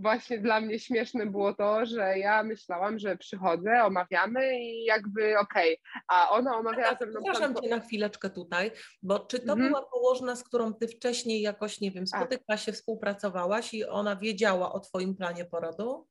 właśnie 0.00 0.38
dla 0.38 0.60
mnie 0.60 0.78
śmieszne 0.78 1.26
było 1.26 1.54
to, 1.54 1.86
że 1.86 2.18
ja 2.18 2.42
myślałam, 2.42 2.98
że 2.98 3.16
przychodzę, 3.16 3.84
omawiamy 3.84 4.60
i 4.60 4.84
jakby 4.84 5.38
okej, 5.38 5.78
okay. 5.78 6.02
a 6.08 6.30
ona 6.30 6.56
omawiała 6.56 6.96
ze 7.00 7.06
mną... 7.06 7.20
Przepraszam 7.22 7.54
Cię 7.54 7.68
na 7.68 7.80
chwileczkę 7.80 8.30
tutaj, 8.30 8.70
bo 9.02 9.18
czy 9.18 9.38
to 9.38 9.52
mhm. 9.52 9.68
była 9.68 9.82
położna, 9.82 10.36
z 10.36 10.44
którą 10.44 10.74
Ty 10.74 10.88
wcześniej 10.88 11.42
jakoś, 11.42 11.80
nie 11.80 11.90
wiem, 11.90 12.06
spotykałaś 12.06 12.64
się, 12.64 12.72
współpracowałaś 12.72 13.74
i 13.74 13.84
ona 13.84 14.16
wiedziała 14.16 14.72
o 14.72 14.80
Twoim 14.80 15.16
planie 15.16 15.44
porodu? 15.44 16.06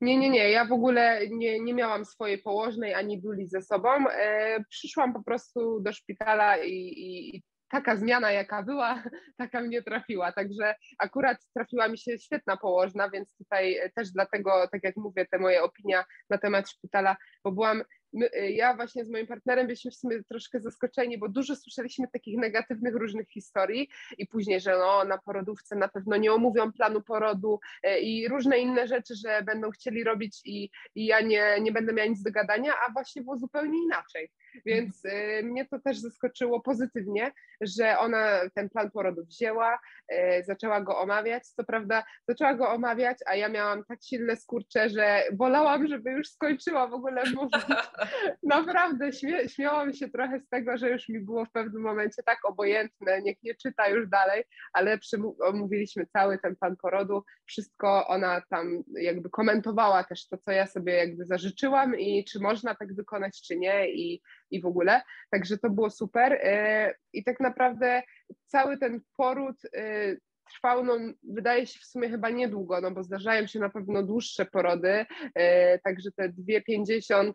Nie, 0.00 0.16
nie, 0.16 0.30
nie. 0.30 0.50
Ja 0.50 0.64
w 0.64 0.72
ogóle 0.72 1.20
nie, 1.30 1.60
nie 1.60 1.74
miałam 1.74 2.04
swojej 2.04 2.38
położnej 2.38 2.94
ani 2.94 3.20
duli 3.20 3.48
ze 3.48 3.62
sobą. 3.62 3.90
E, 4.10 4.64
przyszłam 4.68 5.12
po 5.12 5.22
prostu 5.22 5.80
do 5.80 5.92
szpitala 5.92 6.56
i, 6.56 6.72
i, 6.72 7.36
i 7.36 7.42
taka 7.74 7.96
zmiana, 7.96 8.32
jaka 8.32 8.62
była, 8.62 9.02
taka 9.42 9.60
mnie 9.60 9.82
trafiła. 9.82 10.32
Także 10.32 10.74
akurat 10.98 11.38
trafiła 11.54 11.88
mi 11.88 11.98
się 11.98 12.18
świetna 12.18 12.56
położna, 12.56 13.10
więc 13.10 13.36
tutaj 13.36 13.76
też 13.96 14.10
dlatego, 14.10 14.68
tak 14.72 14.84
jak 14.84 14.96
mówię, 14.96 15.26
te 15.30 15.38
moje 15.38 15.62
opinia 15.62 16.04
na 16.30 16.38
temat 16.38 16.70
szpitala, 16.70 17.16
bo 17.44 17.52
byłam 17.52 17.82
my, 18.14 18.30
y, 18.36 18.50
ja 18.50 18.76
właśnie 18.76 19.04
z 19.04 19.10
moim 19.10 19.26
partnerem 19.26 19.66
byliśmy 19.66 19.90
w 19.90 19.94
sumie 19.94 20.22
troszkę 20.22 20.60
zaskoczeni, 20.60 21.18
bo 21.18 21.28
dużo 21.28 21.56
słyszeliśmy 21.56 22.08
takich 22.08 22.38
negatywnych 22.38 22.94
różnych 22.94 23.28
historii 23.28 23.88
i 24.18 24.26
później, 24.26 24.60
że 24.60 24.78
no, 24.78 25.04
na 25.04 25.18
porodówce 25.18 25.76
na 25.76 25.88
pewno 25.88 26.16
nie 26.16 26.32
omówią 26.32 26.72
planu 26.72 27.02
porodu 27.02 27.60
y, 27.86 27.98
i 27.98 28.28
różne 28.28 28.58
inne 28.58 28.86
rzeczy, 28.86 29.14
że 29.14 29.42
będą 29.42 29.70
chcieli 29.70 30.04
robić 30.04 30.40
i, 30.44 30.70
i 30.94 31.06
ja 31.06 31.20
nie, 31.20 31.60
nie 31.60 31.72
będę 31.72 31.92
miała 31.92 32.08
nic 32.08 32.22
do 32.22 32.30
gadania, 32.30 32.72
a 32.88 32.92
właśnie 32.92 33.22
było 33.22 33.38
zupełnie 33.38 33.78
inaczej. 33.84 34.30
Więc 34.66 35.04
y, 35.04 35.42
mnie 35.42 35.66
to 35.66 35.78
też 35.78 35.98
zaskoczyło 35.98 36.60
pozytywnie, 36.60 37.32
że 37.60 37.98
ona 37.98 38.40
ten 38.54 38.70
plan 38.70 38.90
porodu 38.90 39.24
wzięła, 39.24 39.78
y, 40.12 40.44
zaczęła 40.44 40.80
go 40.80 40.98
omawiać. 40.98 41.46
Co 41.46 41.64
prawda, 41.64 42.04
zaczęła 42.28 42.54
go 42.54 42.70
omawiać, 42.70 43.18
a 43.26 43.34
ja 43.34 43.48
miałam 43.48 43.84
tak 43.84 43.98
silne 44.02 44.36
skurcze, 44.36 44.88
że 44.88 45.22
wolałam, 45.32 45.88
żeby 45.88 46.10
już 46.10 46.28
skończyła 46.28 46.86
w 46.86 46.94
ogóle 46.94 47.22
mówić. 47.34 47.54
Naprawdę 48.42 49.12
śmie 49.12 49.48
śmiałam 49.48 49.92
się 49.92 50.08
trochę 50.08 50.40
z 50.40 50.48
tego, 50.48 50.76
że 50.76 50.90
już 50.90 51.08
mi 51.08 51.20
było 51.20 51.44
w 51.44 51.52
pewnym 51.52 51.82
momencie 51.82 52.22
tak 52.22 52.38
obojętne, 52.44 53.22
niech 53.22 53.42
nie 53.42 53.54
czyta 53.54 53.88
już 53.88 54.08
dalej, 54.08 54.44
ale 54.72 54.98
omówiliśmy 55.40 56.06
cały 56.06 56.38
ten 56.38 56.56
plan 56.56 56.76
porodu, 56.76 57.24
wszystko 57.46 58.06
ona 58.06 58.42
tam 58.50 58.82
jakby 59.00 59.30
komentowała 59.30 60.04
też 60.04 60.28
to, 60.28 60.38
co 60.38 60.52
ja 60.52 60.66
sobie 60.66 60.92
jakby 60.92 61.24
zażyczyłam 61.24 61.98
i 61.98 62.24
czy 62.24 62.40
można 62.40 62.74
tak 62.74 62.94
wykonać, 62.94 63.42
czy 63.42 63.56
nie 63.56 63.90
i 63.90 64.22
i 64.50 64.60
w 64.60 64.66
ogóle. 64.66 65.02
Także 65.30 65.58
to 65.58 65.70
było 65.70 65.90
super. 65.90 66.32
E, 66.32 66.94
I 67.12 67.24
tak 67.24 67.40
naprawdę 67.40 68.02
cały 68.46 68.78
ten 68.78 69.00
poród 69.16 69.56
e, 69.76 70.16
trwał, 70.44 70.84
no, 70.84 70.98
wydaje 71.22 71.66
się 71.66 71.80
w 71.80 71.84
sumie 71.84 72.08
chyba 72.10 72.30
niedługo, 72.30 72.80
no 72.80 72.90
bo 72.90 73.02
zdarzają 73.02 73.46
się 73.46 73.58
na 73.58 73.70
pewno 73.70 74.02
dłuższe 74.02 74.46
porody, 74.46 75.06
e, 75.34 75.78
także 75.78 76.10
te 76.16 76.28
2,50 76.28 77.32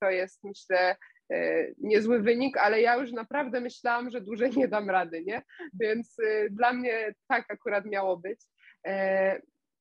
to 0.00 0.10
jest 0.10 0.44
myślę 0.44 0.96
niezły 1.78 2.22
wynik, 2.22 2.56
ale 2.56 2.80
ja 2.80 2.96
już 2.96 3.12
naprawdę 3.12 3.60
myślałam, 3.60 4.10
że 4.10 4.20
dłużej 4.20 4.50
nie 4.56 4.68
dam 4.68 4.90
rady, 4.90 5.22
nie? 5.24 5.42
Więc 5.80 6.16
dla 6.50 6.72
mnie 6.72 7.14
tak 7.28 7.44
akurat 7.48 7.86
miało 7.86 8.16
być 8.16 8.40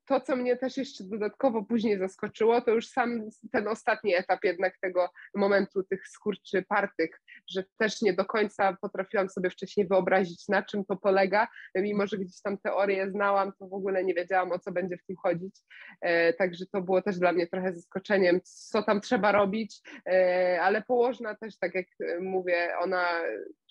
to, 0.10 0.22
co 0.22 0.36
mnie 0.36 0.58
też 0.58 0.78
jeszcze 0.78 1.04
dodatkowo 1.04 1.64
później 1.64 1.98
zaskoczyło, 1.98 2.62
to 2.62 2.72
już 2.72 2.88
sam 2.88 3.30
ten 3.52 3.68
ostatni 3.68 4.16
etap 4.16 4.40
jednak 4.44 4.78
tego 4.82 5.10
momentu 5.36 5.84
tych 5.84 6.08
skurczy 6.08 6.66
partych, 6.70 7.22
że 7.48 7.64
też 7.78 8.02
nie 8.02 8.14
do 8.14 8.26
końca 8.26 8.78
potrafiłam 8.82 9.30
sobie 9.30 9.50
wcześniej 9.50 9.88
wyobrazić, 9.88 10.48
na 10.48 10.64
czym 10.64 10.86
to 10.86 10.96
polega, 10.96 11.48
mimo 11.76 12.08
że 12.08 12.18
gdzieś 12.18 12.42
tam 12.42 12.58
teorię 12.58 13.12
znałam, 13.12 13.52
to 13.60 13.68
w 13.68 13.74
ogóle 13.74 14.04
nie 14.04 14.14
wiedziałam, 14.14 14.52
o 14.52 14.60
co 14.60 14.72
będzie 14.72 14.98
w 14.98 15.06
tym 15.06 15.16
chodzić, 15.16 15.56
e, 16.02 16.34
także 16.34 16.66
to 16.66 16.82
było 16.82 17.02
też 17.02 17.20
dla 17.20 17.32
mnie 17.32 17.48
trochę 17.48 17.74
zaskoczeniem, 17.74 18.40
co 18.44 18.84
tam 18.84 19.02
trzeba 19.02 19.32
robić, 19.32 19.82
e, 20.06 20.60
ale 20.62 20.82
położna 20.82 21.36
też, 21.36 21.58
tak 21.58 21.76
jak 21.76 21.88
mówię, 22.22 22.74
ona 22.80 23.06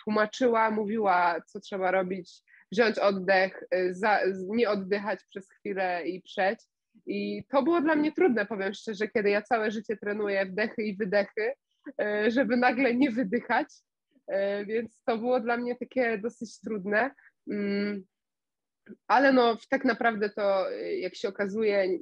tłumaczyła, 0.05 0.71
mówiła, 0.71 1.41
co 1.47 1.61
trzeba 1.61 1.91
robić, 1.91 2.43
wziąć 2.73 2.99
oddech, 2.99 3.65
y, 3.75 3.95
za, 3.95 4.21
nie 4.49 4.71
oddychać 4.71 5.21
przez 5.31 5.51
chwilę 5.51 6.09
i 6.09 6.23
przeć. 6.23 6.61
I 7.07 7.45
to 7.49 7.63
było 7.63 7.81
dla 7.81 7.95
mnie 7.95 8.13
trudne, 8.13 8.47
powiem 8.47 8.75
szczerze, 8.75 9.09
kiedy 9.09 9.31
ja 9.31 9.43
całe 9.43 9.71
życie 9.71 9.97
trenuję 9.97 10.47
wdechy 10.47 10.83
i 10.83 10.97
wydechy, 10.97 11.53
y, 11.89 12.31
żeby 12.31 12.57
nagle 12.57 12.95
nie 12.95 13.11
wydychać, 13.11 13.67
y, 14.31 14.67
więc 14.67 15.03
to 15.05 15.19
było 15.19 15.41
dla 15.41 15.57
mnie 15.57 15.77
takie 15.77 16.19
dosyć 16.19 16.61
trudne. 16.61 17.11
Mm, 17.51 18.05
ale 19.07 19.33
no, 19.33 19.59
tak 19.71 19.85
naprawdę 19.85 20.31
to, 20.31 20.71
jak 21.01 21.15
się 21.15 21.29
okazuje, 21.29 21.99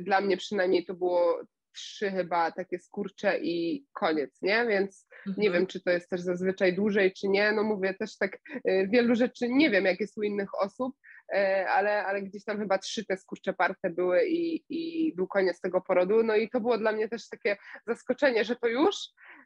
dla 0.00 0.20
mnie 0.20 0.36
przynajmniej 0.36 0.84
to 0.84 0.94
było 0.94 1.42
trzy 1.72 2.10
chyba 2.10 2.50
takie 2.50 2.78
skurcze 2.78 3.38
i 3.38 3.86
koniec, 3.92 4.42
nie? 4.42 4.66
Więc 4.66 5.08
mhm. 5.26 5.42
nie 5.42 5.50
wiem, 5.50 5.66
czy 5.66 5.80
to 5.80 5.90
jest 5.90 6.10
też 6.10 6.20
zazwyczaj 6.20 6.74
dłużej, 6.74 7.12
czy 7.12 7.28
nie. 7.28 7.52
No 7.52 7.62
mówię 7.62 7.94
też 7.94 8.16
tak, 8.18 8.38
y, 8.68 8.88
wielu 8.92 9.14
rzeczy 9.14 9.48
nie 9.48 9.70
wiem, 9.70 9.84
jak 9.84 10.00
jest 10.00 10.18
u 10.18 10.22
innych 10.22 10.60
osób, 10.60 10.96
y, 11.34 11.36
ale, 11.68 12.04
ale 12.04 12.22
gdzieś 12.22 12.44
tam 12.44 12.58
chyba 12.58 12.78
trzy 12.78 13.04
te 13.04 13.16
skurcze 13.16 13.52
parte 13.52 13.90
były 13.90 14.26
i, 14.26 14.64
i 14.68 15.14
był 15.16 15.26
koniec 15.26 15.60
tego 15.60 15.80
porodu. 15.80 16.22
No 16.22 16.36
i 16.36 16.50
to 16.50 16.60
było 16.60 16.78
dla 16.78 16.92
mnie 16.92 17.08
też 17.08 17.28
takie 17.28 17.56
zaskoczenie, 17.86 18.44
że 18.44 18.56
to 18.56 18.68
już, 18.68 18.96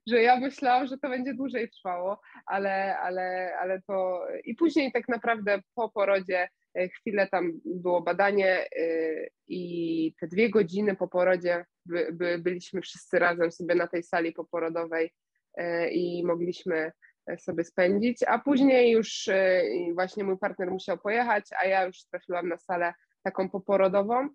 że 0.06 0.22
ja 0.22 0.40
myślałam, 0.40 0.86
że 0.86 0.98
to 0.98 1.08
będzie 1.08 1.34
dłużej 1.34 1.70
trwało, 1.70 2.20
ale, 2.46 2.98
ale, 2.98 3.56
ale 3.60 3.82
to 3.82 4.26
i 4.44 4.54
później 4.54 4.92
tak 4.92 5.08
naprawdę 5.08 5.58
po 5.74 5.90
porodzie 5.90 6.48
chwilę 6.94 7.28
tam 7.28 7.52
było 7.64 8.00
badanie 8.00 8.48
e, 8.48 8.66
i 9.48 10.14
te 10.20 10.26
dwie 10.26 10.50
godziny 10.50 10.96
po 10.96 11.08
porodzie 11.08 11.64
by, 11.86 12.08
by 12.12 12.38
byliśmy 12.38 12.80
wszyscy 12.80 13.18
razem 13.18 13.52
sobie 13.52 13.74
na 13.74 13.86
tej 13.86 14.02
sali 14.02 14.32
poporodowej 14.32 15.12
e, 15.56 15.90
i 15.90 16.24
mogliśmy 16.24 16.92
sobie 17.38 17.64
spędzić, 17.64 18.22
a 18.26 18.38
później 18.38 18.92
już 18.92 19.28
właśnie 19.94 20.24
mój 20.24 20.38
partner 20.38 20.70
musiał 20.70 20.98
pojechać, 20.98 21.44
a 21.62 21.66
ja 21.66 21.84
już 21.84 22.04
trafiłam 22.04 22.48
na 22.48 22.56
salę 22.56 22.94
taką 23.22 23.50
poporodową. 23.50 24.28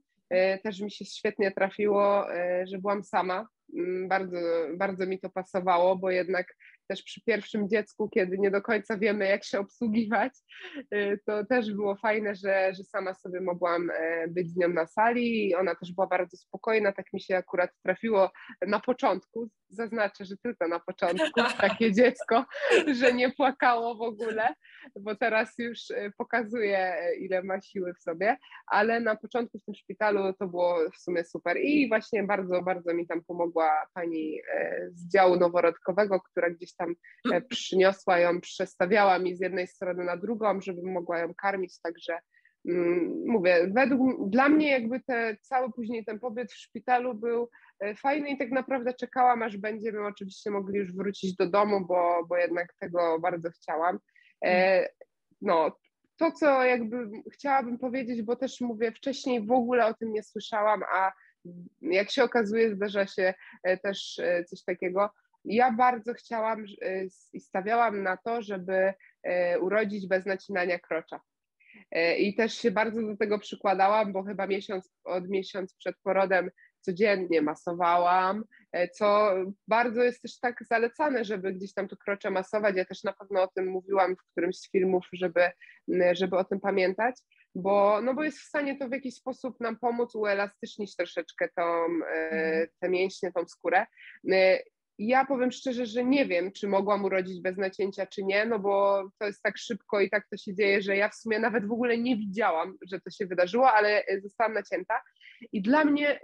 Też 0.63 0.81
mi 0.81 0.91
się 0.91 1.05
świetnie 1.05 1.51
trafiło, 1.51 2.25
że 2.63 2.77
byłam 2.77 3.03
sama. 3.03 3.47
Mm, 3.77 4.07
bardzo, 4.07 4.37
bardzo 4.77 5.05
mi 5.05 5.19
to 5.19 5.29
pasowało, 5.29 5.95
bo 5.95 6.11
jednak 6.11 6.55
też 6.87 7.03
przy 7.03 7.21
pierwszym 7.21 7.69
dziecku, 7.69 8.09
kiedy 8.09 8.37
nie 8.37 8.51
do 8.51 8.61
końca 8.61 8.97
wiemy, 8.97 9.27
jak 9.27 9.43
się 9.43 9.59
obsługiwać, 9.59 10.33
y, 10.93 11.19
to 11.25 11.45
też 11.45 11.73
było 11.73 11.95
fajne, 11.95 12.35
że, 12.35 12.73
że 12.77 12.83
sama 12.83 13.13
sobie 13.13 13.41
mogłam 13.41 13.89
e, 13.89 14.27
być 14.27 14.49
z 14.51 14.57
nią 14.57 14.67
na 14.67 14.87
sali 14.87 15.49
i 15.49 15.55
ona 15.55 15.75
też 15.75 15.93
była 15.93 16.07
bardzo 16.07 16.37
spokojna, 16.37 16.91
tak 16.91 17.13
mi 17.13 17.21
się 17.21 17.37
akurat 17.37 17.71
trafiło 17.83 18.31
na 18.67 18.79
początku, 18.79 19.49
zaznaczę, 19.71 20.25
że 20.25 20.37
tylko 20.37 20.67
na 20.67 20.79
początku 20.79 21.41
takie 21.61 21.93
dziecko, 21.93 22.45
że 22.93 23.13
nie 23.13 23.31
płakało 23.31 23.95
w 23.95 24.01
ogóle, 24.01 24.55
bo 24.99 25.15
teraz 25.15 25.53
już 25.57 25.91
e, 25.91 26.11
pokazuje, 26.17 26.79
e, 26.79 27.15
ile 27.15 27.43
ma 27.43 27.61
siły 27.61 27.93
w 27.93 28.01
sobie, 28.01 28.37
ale 28.67 28.99
na 28.99 29.15
początku 29.15 29.59
w 29.59 29.63
tym 29.63 29.75
szpitalu 29.75 30.33
to 30.33 30.47
było 30.47 30.77
w 30.89 30.97
sumie 30.97 31.23
super. 31.23 31.57
I 31.57 31.89
właśnie 31.89 32.23
bardzo, 32.23 32.61
bardzo 32.61 32.93
mi 32.93 33.07
tam 33.07 33.23
pomogła 33.23 33.85
pani 33.93 34.41
z 34.91 35.13
działu 35.13 35.35
noworodkowego, 35.35 36.19
która 36.19 36.49
gdzieś 36.49 36.75
tam 36.75 36.95
e, 37.31 37.41
przyniosła 37.41 38.19
ją, 38.19 38.41
przestawiała 38.41 39.19
mi 39.19 39.35
z 39.35 39.41
jednej 39.41 39.67
strony 39.67 40.03
na 40.03 40.17
drugą, 40.17 40.61
żeby 40.61 40.81
mogła 40.83 41.19
ją 41.19 41.33
karmić, 41.33 41.81
także 41.81 42.19
mm, 42.69 43.23
mówię, 43.25 43.71
według, 43.73 44.29
dla 44.29 44.49
mnie 44.49 44.71
jakby 44.71 44.99
te, 44.99 45.37
cały 45.41 45.71
później 45.71 46.05
ten 46.05 46.19
pobyt 46.19 46.51
w 46.51 46.57
szpitalu 46.57 47.13
był 47.13 47.49
fajny 47.97 48.29
i 48.29 48.37
tak 48.37 48.51
naprawdę 48.51 48.93
czekałam, 48.93 49.43
aż 49.43 49.57
będziemy 49.57 50.05
oczywiście 50.05 50.51
mogli 50.51 50.77
już 50.77 50.95
wrócić 50.95 51.35
do 51.35 51.49
domu, 51.49 51.85
bo, 51.85 52.25
bo 52.29 52.37
jednak 52.37 52.73
tego 52.79 53.19
bardzo 53.19 53.49
chciałam. 53.51 53.99
E, 54.45 54.87
no, 55.41 55.77
to, 56.17 56.31
co 56.31 56.63
jakby 56.63 57.09
chciałabym 57.33 57.77
powiedzieć, 57.77 58.21
bo 58.21 58.35
też 58.35 58.61
mówię, 58.61 58.91
wcześniej 58.91 59.45
w 59.45 59.51
ogóle 59.51 59.85
o 59.85 59.93
tym 59.93 60.13
nie 60.13 60.23
słyszałam, 60.23 60.83
a 60.93 61.11
jak 61.81 62.11
się 62.11 62.23
okazuje, 62.23 62.75
zdarza 62.75 63.07
się 63.07 63.33
też 63.83 64.21
coś 64.47 64.63
takiego, 64.63 65.09
ja 65.45 65.71
bardzo 65.71 66.13
chciałam 66.13 66.65
i 67.33 67.39
stawiałam 67.39 68.03
na 68.03 68.17
to, 68.17 68.41
żeby 68.41 68.93
urodzić 69.61 70.07
bez 70.07 70.25
nacinania 70.25 70.79
krocza. 70.79 71.19
I 72.17 72.35
też 72.35 72.53
się 72.53 72.71
bardzo 72.71 73.01
do 73.01 73.17
tego 73.17 73.39
przykładałam, 73.39 74.13
bo 74.13 74.23
chyba 74.23 74.47
miesiąc 74.47 74.91
od 75.03 75.29
miesiąc 75.29 75.75
przed 75.75 75.95
porodem 76.03 76.51
codziennie 76.81 77.41
masowałam, 77.41 78.43
co 78.93 79.33
bardzo 79.67 80.03
jest 80.03 80.21
też 80.21 80.39
tak 80.39 80.63
zalecane, 80.69 81.25
żeby 81.25 81.53
gdzieś 81.53 81.73
tam 81.73 81.87
to 81.87 81.97
krocze 81.97 82.29
masować. 82.29 82.75
Ja 82.75 82.85
też 82.85 83.03
na 83.03 83.13
pewno 83.13 83.41
o 83.41 83.47
tym 83.47 83.67
mówiłam 83.67 84.15
w 84.15 84.31
którymś 84.31 84.57
z 84.57 84.71
filmów, 84.71 85.07
żeby, 85.13 85.51
żeby 86.13 86.37
o 86.37 86.43
tym 86.43 86.59
pamiętać, 86.59 87.15
bo, 87.55 88.01
no 88.01 88.13
bo 88.13 88.23
jest 88.23 88.39
w 88.39 88.47
stanie 88.47 88.77
to 88.77 88.89
w 88.89 88.91
jakiś 88.91 89.15
sposób 89.15 89.59
nam 89.59 89.79
pomóc 89.79 90.15
uelastycznić 90.15 90.95
troszeczkę 90.95 91.49
tą, 91.55 91.85
mhm. 91.85 92.67
te 92.79 92.89
mięśnie, 92.89 93.31
tą 93.31 93.47
skórę. 93.47 93.85
Ja 94.97 95.25
powiem 95.25 95.51
szczerze, 95.51 95.85
że 95.85 96.03
nie 96.03 96.25
wiem, 96.25 96.51
czy 96.51 96.67
mogłam 96.67 97.05
urodzić 97.05 97.41
bez 97.41 97.57
nacięcia, 97.57 98.05
czy 98.05 98.23
nie, 98.23 98.45
no 98.45 98.59
bo 98.59 99.03
to 99.19 99.25
jest 99.25 99.43
tak 99.43 99.57
szybko 99.57 100.01
i 100.01 100.09
tak 100.09 100.27
to 100.29 100.37
się 100.37 100.55
dzieje, 100.55 100.81
że 100.81 100.97
ja 100.97 101.09
w 101.09 101.15
sumie 101.15 101.39
nawet 101.39 101.67
w 101.67 101.71
ogóle 101.71 101.97
nie 101.97 102.17
widziałam, 102.17 102.77
że 102.91 102.99
to 102.99 103.09
się 103.09 103.25
wydarzyło, 103.25 103.71
ale 103.71 104.05
e, 104.05 104.21
zostałam 104.21 104.53
nacięta. 104.53 105.01
I 105.51 105.61
dla 105.61 105.85
mnie 105.85 106.19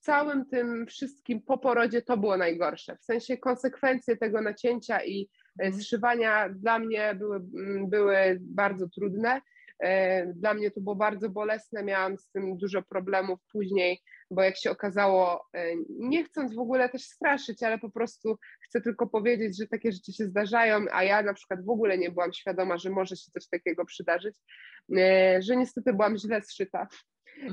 całym 0.00 0.46
tym 0.46 0.86
wszystkim 0.86 1.42
po 1.42 1.58
porodzie 1.58 2.02
to 2.02 2.16
było 2.16 2.36
najgorsze. 2.36 2.96
W 2.96 3.04
sensie 3.04 3.36
konsekwencje 3.36 4.16
tego 4.16 4.40
nacięcia 4.40 5.04
i 5.04 5.28
e, 5.60 5.64
mhm. 5.64 5.82
zszywania 5.82 6.48
dla 6.48 6.78
mnie 6.78 7.14
były, 7.14 7.40
były 7.88 8.38
bardzo 8.40 8.88
trudne. 8.88 9.40
Dla 10.34 10.54
mnie 10.54 10.70
to 10.70 10.80
było 10.80 10.96
bardzo 10.96 11.30
bolesne, 11.30 11.82
miałam 11.84 12.18
z 12.18 12.30
tym 12.30 12.56
dużo 12.56 12.82
problemów 12.82 13.40
później, 13.52 14.02
bo 14.30 14.42
jak 14.42 14.56
się 14.56 14.70
okazało, 14.70 15.48
nie 15.88 16.24
chcąc 16.24 16.54
w 16.54 16.58
ogóle 16.58 16.88
też 16.88 17.02
straszyć, 17.02 17.62
ale 17.62 17.78
po 17.78 17.90
prostu 17.90 18.38
chcę 18.64 18.80
tylko 18.80 19.06
powiedzieć, 19.06 19.58
że 19.58 19.66
takie 19.66 19.92
rzeczy 19.92 20.12
się 20.12 20.24
zdarzają, 20.24 20.86
a 20.92 21.04
ja 21.04 21.22
na 21.22 21.34
przykład 21.34 21.64
w 21.64 21.70
ogóle 21.70 21.98
nie 21.98 22.10
byłam 22.10 22.32
świadoma, 22.32 22.78
że 22.78 22.90
może 22.90 23.16
się 23.16 23.30
coś 23.32 23.48
takiego 23.48 23.84
przydarzyć, 23.84 24.36
że 25.38 25.56
niestety 25.56 25.92
byłam 25.92 26.16
źle 26.16 26.42
zszyta 26.42 26.88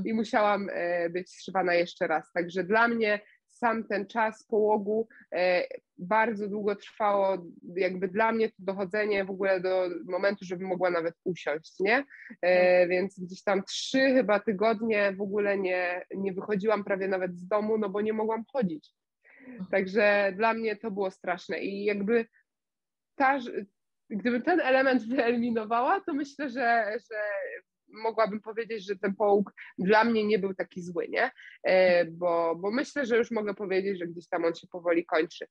i 0.06 0.14
musiałam 0.14 0.70
być 1.10 1.30
zszywana 1.30 1.74
jeszcze 1.74 2.08
raz. 2.08 2.32
Także 2.32 2.64
dla 2.64 2.88
mnie 2.88 3.20
sam 3.58 3.84
ten 3.84 4.08
czas 4.08 4.44
połogu 4.44 5.08
e, 5.36 5.68
bardzo 5.98 6.48
długo 6.48 6.76
trwało, 6.76 7.38
jakby 7.76 8.08
dla 8.08 8.32
mnie 8.32 8.50
to 8.50 8.56
dochodzenie 8.60 9.26
w 9.26 9.30
ogóle 9.30 9.62
do 9.62 9.90
momentu, 10.06 10.46
żebym 10.46 10.68
mogła 10.68 10.90
nawet 10.90 11.16
usiąść, 11.24 11.80
nie? 11.80 12.04
E, 12.42 12.88
więc 12.88 13.20
gdzieś 13.20 13.44
tam 13.44 13.64
trzy 13.64 14.00
chyba 14.00 14.40
tygodnie 14.40 15.14
w 15.14 15.22
ogóle 15.22 15.58
nie, 15.58 16.06
nie 16.16 16.34
wychodziłam 16.34 16.84
prawie 16.84 17.08
nawet 17.08 17.38
z 17.38 17.48
domu, 17.48 17.78
no 17.78 17.90
bo 17.90 18.02
nie 18.02 18.14
mogłam 18.14 18.44
chodzić. 18.54 18.94
Także 19.72 20.34
dla 20.36 20.54
mnie 20.54 20.76
to 20.76 20.92
było 20.92 21.12
straszne 21.12 21.60
i 21.60 21.84
jakby 21.84 22.26
ta, 23.16 23.40
gdybym 24.10 24.42
ten 24.42 24.60
element 24.60 25.08
wyeliminowała, 25.08 26.02
to 26.02 26.14
myślę, 26.14 26.50
że, 26.50 26.94
że 27.12 27.18
mogłabym 27.88 28.42
powiedzieć, 28.42 28.86
że 28.86 28.96
ten 28.96 29.16
połóg 29.16 29.54
dla 29.78 30.04
mnie 30.04 30.24
nie 30.24 30.40
był 30.40 30.54
taki 30.54 30.82
zły, 30.82 31.08
nie? 31.10 31.32
E, 31.64 32.06
bo, 32.06 32.56
bo 32.56 32.72
myślę, 32.72 33.06
że 33.06 33.18
już 33.18 33.32
mogę 33.32 33.54
powiedzieć, 33.54 34.00
że 34.00 34.08
gdzieś 34.08 34.28
tam 34.28 34.46
on 34.46 34.56
się 34.56 34.68
powoli 34.68 35.06
kończy. 35.06 35.48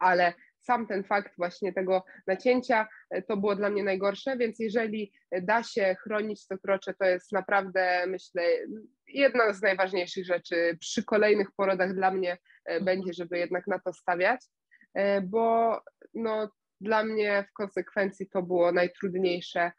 Ale 0.00 0.32
sam 0.60 0.86
ten 0.86 1.04
fakt 1.04 1.36
właśnie 1.36 1.72
tego 1.72 2.04
nacięcia 2.26 2.88
e, 3.10 3.22
to 3.22 3.36
było 3.36 3.56
dla 3.56 3.70
mnie 3.70 3.84
najgorsze, 3.84 4.36
więc 4.36 4.58
jeżeli 4.58 5.12
da 5.42 5.62
się 5.62 5.96
chronić 6.02 6.46
to 6.46 6.58
krocze, 6.58 6.94
to 6.94 7.04
jest 7.04 7.32
naprawdę, 7.32 8.04
myślę, 8.06 8.42
jedna 9.06 9.52
z 9.52 9.62
najważniejszych 9.62 10.26
rzeczy 10.26 10.76
przy 10.80 11.04
kolejnych 11.04 11.48
porodach 11.56 11.94
dla 11.94 12.10
mnie 12.10 12.38
e, 12.64 12.80
będzie, 12.80 13.12
żeby 13.12 13.38
jednak 13.38 13.66
na 13.66 13.78
to 13.78 13.92
stawiać, 13.92 14.40
bo 15.22 15.80
no, 16.14 16.50
dla 16.80 17.04
mnie 17.04 17.44
w 17.50 17.52
konsekwencji 17.52 18.28
to 18.28 18.42
było 18.42 18.72
najtrudniejsze 18.72 19.72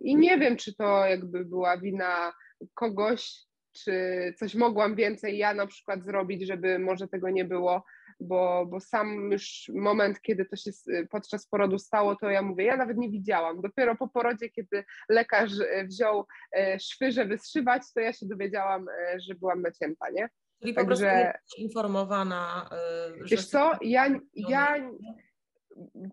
I 0.00 0.16
nie 0.16 0.38
wiem, 0.38 0.56
czy 0.56 0.74
to 0.74 1.06
jakby 1.06 1.44
była 1.44 1.78
wina 1.78 2.32
kogoś, 2.74 3.48
czy 3.72 3.92
coś 4.36 4.54
mogłam 4.54 4.94
więcej 4.94 5.38
ja 5.38 5.54
na 5.54 5.66
przykład 5.66 6.04
zrobić, 6.04 6.46
żeby 6.46 6.78
może 6.78 7.08
tego 7.08 7.30
nie 7.30 7.44
było, 7.44 7.84
bo, 8.20 8.66
bo 8.66 8.80
sam 8.80 9.32
już 9.32 9.70
moment, 9.74 10.20
kiedy 10.22 10.44
to 10.44 10.56
się 10.56 10.70
podczas 11.10 11.46
porodu 11.46 11.78
stało, 11.78 12.16
to 12.16 12.30
ja 12.30 12.42
mówię, 12.42 12.64
ja 12.64 12.76
nawet 12.76 12.98
nie 12.98 13.10
widziałam. 13.10 13.60
Dopiero 13.60 13.96
po 13.96 14.08
porodzie, 14.08 14.50
kiedy 14.50 14.84
lekarz 15.08 15.52
e, 15.60 15.84
wziął 15.84 16.26
e, 16.52 16.80
szwy, 16.80 17.12
żeby 17.12 17.38
zszywać, 17.38 17.82
to 17.94 18.00
ja 18.00 18.12
się 18.12 18.26
dowiedziałam, 18.26 18.86
że 19.28 19.34
byłam 19.34 19.62
nacięta, 19.62 20.10
nie? 20.10 20.28
Czyli 20.60 20.74
Także, 20.74 21.06
po 21.06 21.10
prostu 21.10 21.58
nie 21.58 21.64
informowana. 21.64 22.70
Że 23.20 23.36
wiesz 23.36 23.46
co, 23.46 23.72
ja, 23.80 24.20
ja 24.34 24.90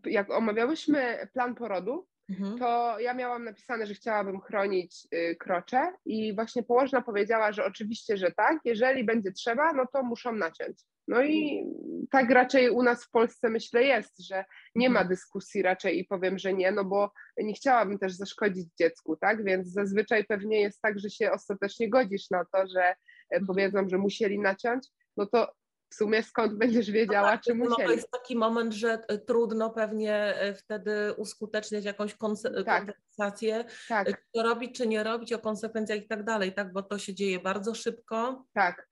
jak 0.06 0.32
omawiałyśmy 0.32 1.28
plan 1.34 1.56
porodu, 1.56 2.08
Mhm. 2.30 2.58
to 2.58 3.00
ja 3.00 3.14
miałam 3.14 3.44
napisane, 3.44 3.88
że 3.88 3.94
chciałabym 3.94 4.42
chronić 4.42 5.08
y, 5.14 5.36
krocze 5.40 5.94
i 6.06 6.36
właśnie 6.36 6.64
położna 6.64 7.02
powiedziała, 7.02 7.52
że 7.52 7.66
oczywiście, 7.66 8.18
że 8.18 8.32
tak, 8.32 8.60
jeżeli 8.66 9.04
będzie 9.04 9.32
trzeba, 9.32 9.74
no 9.74 9.86
to 9.94 10.04
muszą 10.04 10.32
naciąć. 10.32 10.78
No 11.08 11.24
i 11.24 11.66
tak 12.12 12.30
raczej 12.30 12.70
u 12.70 12.84
nas 12.84 13.06
w 13.06 13.12
Polsce 13.12 13.50
myślę 13.50 13.84
jest, 13.84 14.20
że 14.20 14.46
nie 14.76 14.90
ma 14.90 15.00
mhm. 15.00 15.10
dyskusji 15.10 15.62
raczej 15.62 16.00
i 16.00 16.06
powiem, 16.06 16.40
że 16.40 16.54
nie, 16.54 16.72
no 16.72 16.86
bo 16.86 17.12
nie 17.38 17.54
chciałabym 17.54 18.00
też 18.00 18.14
zaszkodzić 18.14 18.68
dziecku, 18.80 19.18
tak? 19.18 19.44
Więc 19.44 19.68
zazwyczaj 19.68 20.26
pewnie 20.26 20.62
jest 20.62 20.82
tak, 20.82 21.00
że 21.00 21.10
się 21.10 21.32
ostatecznie 21.32 21.90
godzisz 21.90 22.30
na 22.30 22.46
to, 22.46 22.68
że 22.68 22.84
e, 22.84 22.96
mhm. 23.32 23.48
powiedzą, 23.48 23.90
że 23.90 23.98
musieli 23.98 24.40
naciąć, 24.40 24.88
no 25.18 25.26
to 25.26 25.52
w 25.90 25.96
sumie 25.96 26.24
skąd 26.24 26.54
będziesz 26.54 26.92
wiedziała, 26.92 27.28
no 27.28 27.34
tak, 27.34 27.42
czy 27.42 27.56
musieli. 27.56 27.82
No 27.82 27.86
to 27.86 27.92
jest 27.92 28.12
taki 28.12 28.36
moment, 28.36 28.74
że 28.74 29.00
e, 29.08 29.18
trudno 29.18 29.70
pewnie 29.70 30.14
e, 30.16 30.54
wtedy 30.54 31.14
uskuteczniać 31.18 31.86
jakąś 31.86 32.16
konse- 32.16 32.64
tak. 32.64 32.80
konwersację, 32.80 33.66
tak. 33.90 34.08
czy 34.08 34.16
to 34.34 34.44
robić, 34.44 34.78
czy 34.78 34.88
nie 34.88 35.04
robić, 35.04 35.34
o 35.34 35.40
konsekwencjach 35.40 36.00
i 36.00 36.08
tak 36.08 36.24
dalej, 36.24 36.54
tak, 36.54 36.74
bo 36.74 36.84
to 36.84 36.98
się 36.98 37.14
dzieje 37.14 37.40
bardzo 37.40 37.76
szybko. 37.76 38.46
Tak. 38.54 38.88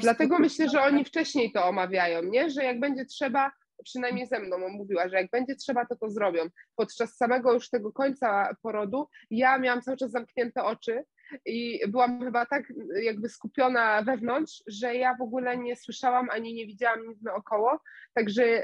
Dlatego 0.00 0.38
myślę, 0.38 0.68
że 0.68 0.82
oni 0.82 1.04
wcześniej 1.04 1.52
to 1.52 1.64
omawiają, 1.64 2.22
nie? 2.22 2.50
Że 2.50 2.64
jak 2.64 2.80
będzie 2.80 3.04
trzeba, 3.04 3.52
przynajmniej 3.84 4.26
ze 4.26 4.40
mną 4.40 4.58
mówiła, 4.68 5.08
że 5.08 5.16
jak 5.16 5.30
będzie 5.30 5.56
trzeba, 5.56 5.86
to 5.86 5.96
to 5.96 6.10
zrobią. 6.10 6.42
Podczas 6.76 7.16
samego 7.16 7.52
już 7.52 7.70
tego 7.70 7.92
końca 7.92 8.56
porodu 8.62 9.08
ja 9.30 9.58
miałam 9.58 9.82
cały 9.82 9.96
czas 9.96 10.10
zamknięte 10.10 10.64
oczy 10.64 11.04
i 11.46 11.80
byłam 11.88 12.24
chyba 12.24 12.46
tak 12.46 12.72
jakby 13.02 13.28
skupiona 13.28 14.02
wewnątrz, 14.02 14.62
że 14.66 14.94
ja 14.94 15.14
w 15.14 15.22
ogóle 15.22 15.58
nie 15.58 15.76
słyszałam 15.76 16.30
ani 16.30 16.54
nie 16.54 16.66
widziałam 16.66 17.08
nic 17.08 17.22
naokoło, 17.22 17.80
także 18.14 18.62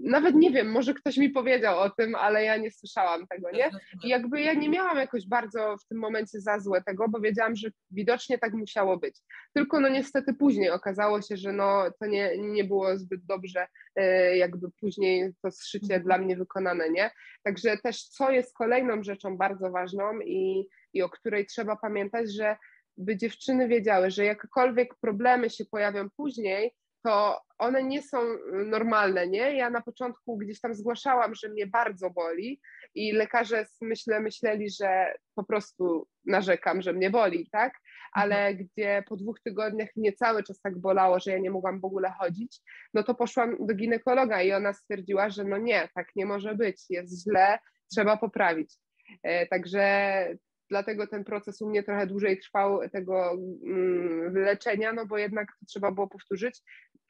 nawet 0.00 0.34
nie 0.34 0.50
wiem, 0.50 0.70
może 0.70 0.94
ktoś 0.94 1.16
mi 1.16 1.30
powiedział 1.30 1.78
o 1.78 1.90
tym, 1.90 2.14
ale 2.14 2.44
ja 2.44 2.56
nie 2.56 2.70
słyszałam 2.70 3.26
tego, 3.26 3.50
nie? 3.50 3.70
I 4.04 4.08
jakby 4.08 4.40
ja 4.40 4.54
nie 4.54 4.68
miałam 4.68 4.96
jakoś 4.96 5.28
bardzo 5.28 5.76
w 5.84 5.88
tym 5.88 5.98
momencie 5.98 6.40
za 6.40 6.58
złe 6.58 6.82
tego, 6.82 7.08
bo 7.08 7.20
wiedziałam, 7.20 7.56
że 7.56 7.68
widocznie 7.90 8.38
tak 8.38 8.52
musiało 8.52 8.96
być. 8.96 9.20
Tylko 9.54 9.80
no 9.80 9.88
niestety 9.88 10.34
później 10.34 10.70
okazało 10.70 11.22
się, 11.22 11.36
że 11.36 11.52
no 11.52 11.84
to 12.00 12.06
nie, 12.06 12.38
nie 12.38 12.64
było 12.64 12.98
zbyt 12.98 13.24
dobrze 13.24 13.66
e, 13.96 14.36
jakby 14.36 14.70
później 14.80 15.32
to 15.42 15.50
zszycie 15.50 16.00
dla 16.00 16.18
mnie 16.18 16.36
wykonane, 16.36 16.90
nie? 16.90 17.10
Także 17.42 17.76
też 17.82 18.02
co 18.02 18.30
jest 18.30 18.54
kolejną 18.54 19.02
rzeczą 19.02 19.36
bardzo 19.36 19.70
ważną 19.70 20.20
i 20.20 20.68
i 20.94 21.02
o 21.02 21.08
której 21.08 21.46
trzeba 21.46 21.76
pamiętać, 21.76 22.34
że 22.34 22.56
by 22.96 23.16
dziewczyny 23.16 23.68
wiedziały, 23.68 24.10
że 24.10 24.24
jakiekolwiek 24.24 24.94
problemy 25.00 25.50
się 25.50 25.64
pojawią 25.64 26.08
później, 26.16 26.74
to 27.04 27.40
one 27.58 27.82
nie 27.82 28.02
są 28.02 28.18
normalne, 28.52 29.28
nie? 29.28 29.56
Ja 29.56 29.70
na 29.70 29.80
początku 29.80 30.36
gdzieś 30.36 30.60
tam 30.60 30.74
zgłaszałam, 30.74 31.34
że 31.34 31.48
mnie 31.48 31.66
bardzo 31.66 32.10
boli 32.10 32.60
i 32.94 33.12
lekarze 33.12 33.66
myślę, 33.80 34.20
myśleli, 34.20 34.70
że 34.70 35.14
po 35.34 35.44
prostu 35.44 36.08
narzekam, 36.24 36.82
że 36.82 36.92
mnie 36.92 37.10
boli, 37.10 37.48
tak? 37.52 37.74
Ale 38.12 38.46
mhm. 38.46 38.56
gdzie 38.56 39.04
po 39.08 39.16
dwóch 39.16 39.40
tygodniach 39.40 39.88
mnie 39.96 40.12
cały 40.12 40.42
czas 40.42 40.60
tak 40.60 40.78
bolało, 40.78 41.20
że 41.20 41.30
ja 41.30 41.38
nie 41.38 41.50
mogłam 41.50 41.80
w 41.80 41.84
ogóle 41.84 42.10
chodzić, 42.18 42.60
no 42.94 43.02
to 43.02 43.14
poszłam 43.14 43.66
do 43.66 43.74
ginekologa 43.74 44.42
i 44.42 44.52
ona 44.52 44.72
stwierdziła, 44.72 45.30
że 45.30 45.44
no 45.44 45.58
nie, 45.58 45.88
tak 45.94 46.06
nie 46.16 46.26
może 46.26 46.54
być, 46.54 46.84
jest 46.90 47.24
źle, 47.24 47.58
trzeba 47.92 48.16
poprawić. 48.16 48.74
E, 49.22 49.46
także 49.46 50.26
dlatego 50.70 51.06
ten 51.06 51.24
proces 51.24 51.62
u 51.62 51.68
mnie 51.68 51.82
trochę 51.82 52.06
dłużej 52.06 52.38
trwał 52.38 52.88
tego 52.88 53.30
mm, 53.66 54.34
leczenia, 54.34 54.92
no 54.92 55.06
bo 55.06 55.18
jednak 55.18 55.48
to 55.60 55.66
trzeba 55.66 55.92
było 55.92 56.08
powtórzyć. 56.08 56.60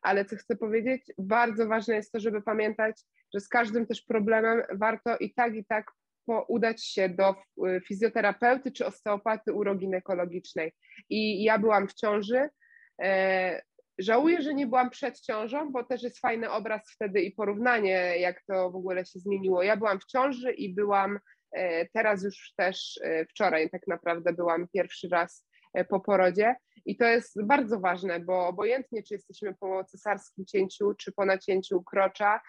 Ale 0.03 0.25
co 0.25 0.37
chcę 0.37 0.57
powiedzieć, 0.57 1.13
bardzo 1.19 1.67
ważne 1.67 1.95
jest 1.95 2.13
to, 2.13 2.21
żeby 2.21 2.43
pamiętać, 2.43 3.03
że 3.35 3.41
z 3.41 3.49
każdym 3.49 3.87
też 3.87 4.03
problemem 4.03 4.63
warto 4.75 5.17
i 5.17 5.35
tak, 5.35 5.55
i 5.55 5.65
tak 5.65 5.91
udać 6.49 6.85
się 6.85 7.09
do 7.09 7.35
fizjoterapeuty 7.89 8.73
czy 8.73 8.87
osteopaty 8.87 9.53
uroginekologicznej. 9.53 10.73
I 11.09 11.45
ja 11.45 11.59
byłam 11.59 11.89
w 11.89 11.95
ciąży. 11.95 12.49
E, 13.03 13.63
żałuję, 13.99 14.43
że 14.43 14.55
nie 14.55 14.67
byłam 14.67 14.91
przed 14.91 15.21
ciążą, 15.21 15.73
bo 15.73 15.85
też 15.85 16.03
jest 16.03 16.21
fajny 16.21 16.51
obraz 16.51 16.91
wtedy 16.91 17.21
i 17.21 17.33
porównanie, 17.33 18.19
jak 18.19 18.43
to 18.43 18.71
w 18.71 18.77
ogóle 18.77 19.05
się 19.05 19.19
zmieniło. 19.19 19.63
Ja 19.63 19.77
byłam 19.77 20.01
w 20.01 20.05
ciąży 20.05 20.53
i 20.53 20.75
byłam 20.75 21.19
teraz 21.93 22.25
już 22.25 22.53
też 22.57 23.01
e, 23.03 23.27
wczoraj 23.27 23.71
tak 23.71 23.87
naprawdę 23.87 24.33
byłam 24.33 24.69
pierwszy 24.69 25.09
raz 25.09 25.47
e, 25.75 25.85
po 25.85 26.01
porodzie 26.01 26.57
i 26.87 26.97
to 26.97 27.05
jest 27.05 27.43
bardzo 27.47 27.81
ważne, 27.81 28.21
bo 28.21 28.47
obojętnie 28.47 29.03
czy 29.03 29.15
jesteśmy 29.15 29.55
po 29.55 29.85
cesarskim 29.85 30.47
cięciu, 30.47 30.95
czy 30.95 31.13
po 31.13 31.25
nacięciu 31.25 31.83
krocza, 31.83 32.41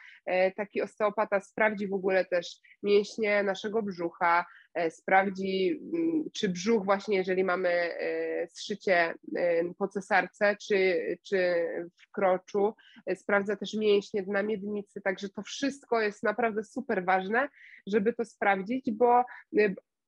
taki 0.56 0.82
osteopata 0.82 1.42
sprawdzi 1.42 1.88
w 1.88 1.94
ogóle 1.94 2.26
też 2.26 2.60
mięśnie 2.84 3.44
naszego 3.44 3.82
brzucha, 3.82 4.46
E, 4.65 4.65
sprawdzi, 4.90 5.80
mm, 5.94 6.24
czy 6.34 6.50
brzuch 6.50 6.86
właśnie, 6.86 7.18
jeżeli 7.18 7.44
mamy 7.44 7.70
e, 7.70 8.48
zszycie 8.48 9.14
e, 9.38 9.74
po 9.78 9.88
cesarce, 9.88 10.56
czy, 10.68 11.00
czy 11.24 11.66
w 12.02 12.12
kroczu, 12.12 12.74
sprawdza 13.16 13.56
też 13.56 13.74
mięśnie 13.74 14.24
na 14.28 14.44
miednicy, 14.44 15.02
także 15.02 15.30
to 15.30 15.42
wszystko 15.42 16.02
jest 16.02 16.24
naprawdę 16.24 16.64
super 16.64 17.06
ważne, 17.06 17.50
żeby 17.88 18.14
to 18.14 18.26
sprawdzić, 18.26 18.92
bo 18.92 19.24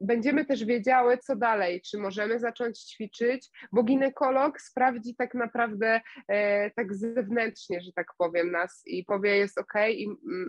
będziemy 0.01 0.45
też 0.45 0.65
wiedziały, 0.65 1.17
co 1.17 1.36
dalej, 1.36 1.82
czy 1.82 1.97
możemy 1.97 2.39
zacząć 2.39 2.80
ćwiczyć, 2.80 3.49
bo 3.71 3.84
ginekolog 3.84 4.62
sprawdzi 4.62 5.15
tak 5.15 5.34
naprawdę 5.34 6.01
e, 6.27 6.71
tak 6.71 6.95
zewnętrznie, 6.95 7.82
że 7.82 7.91
tak 7.93 8.08
powiem, 8.17 8.51
nas 8.51 8.84
i 8.86 9.06
powie 9.06 9.38
jest 9.38 9.58
ok, 9.58 9.73
i, 9.89 10.08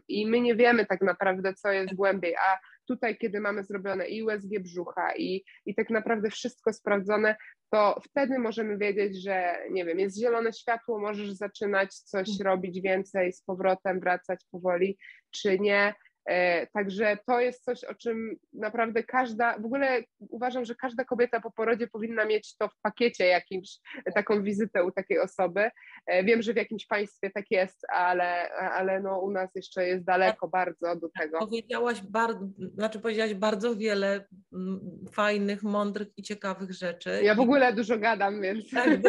i 0.09 0.26
my 0.26 0.40
nie 0.40 0.54
wiemy 0.54 0.87
tak 0.87 1.00
naprawdę, 1.00 1.54
co 1.54 1.72
jest 1.72 1.94
głębiej, 1.94 2.37
a 2.37 2.59
tutaj, 2.88 3.16
kiedy 3.18 3.40
mamy 3.40 3.64
zrobione 3.64 4.09
i 4.09 4.22
USG 4.22 4.59
brzucha 4.61 5.16
i, 5.16 5.44
i 5.66 5.74
tak 5.74 5.90
naprawdę 5.90 6.31
wszystko 6.31 6.72
sprawdzone, 6.72 7.37
to 7.70 8.01
wtedy 8.05 8.38
możemy 8.38 8.79
wiedzieć, 8.79 9.22
że 9.22 9.57
nie 9.70 9.85
wiem, 9.85 9.98
jest 9.98 10.18
zielone 10.18 10.53
światło, 10.53 11.01
możesz 11.01 11.33
zaczynać 11.33 11.94
coś 11.94 12.29
mm. 12.29 12.53
robić 12.53 12.81
więcej 12.81 13.33
z 13.33 13.42
powrotem, 13.42 14.01
wracać 14.01 14.44
powoli, 14.51 14.98
czy 15.31 15.59
nie. 15.59 15.94
E, 16.29 16.67
także 16.67 17.19
to 17.27 17.41
jest 17.41 17.64
coś, 17.64 17.85
o 17.85 17.95
czym 17.95 18.37
naprawdę 18.53 19.03
każda, 19.03 19.59
w 19.59 19.64
ogóle 19.64 20.03
uważam, 20.19 20.64
że 20.64 20.75
każda 20.75 21.05
kobieta 21.05 21.41
po 21.41 21.51
porodzie 21.51 21.87
powinna 21.87 22.25
mieć 22.25 22.57
to 22.57 22.69
w 22.69 22.81
pakiecie 22.83 23.27
jakimś, 23.27 23.79
taką 24.14 24.43
wizytę 24.43 24.85
u 24.85 24.91
takiej 24.91 25.19
osoby. 25.19 25.71
E, 26.07 26.25
wiem, 26.25 26.43
że 26.43 26.53
w 26.53 26.57
jakimś 26.57 26.87
państwie 26.87 27.31
tak 27.31 27.51
jest, 27.51 27.87
ale, 27.88 28.51
ale 28.53 29.01
no 29.01 29.19
u 29.19 29.31
nas 29.31 29.51
jeszcze 29.55 29.88
jest 29.88 30.05
daleko 30.05 30.49
bardzo 30.49 30.97
do 30.97 31.09
tego. 31.21 31.38
Powiedziałaś 31.38 32.01
bardzo, 32.03 32.49
znaczy 32.75 33.01
powiedziałaś 33.01 33.35
bardzo 33.35 33.77
wiele 33.77 34.25
mm, 34.53 34.81
fajnych, 35.12 35.62
mądrych 35.62 36.09
i 36.17 36.23
ciekawych 36.23 36.73
rzeczy. 36.73 37.21
Ja 37.23 37.35
w 37.35 37.41
ogóle 37.41 37.73
dużo 37.73 37.99
gadam, 37.99 38.43
więc. 38.43 38.69
Tak, 38.79 39.01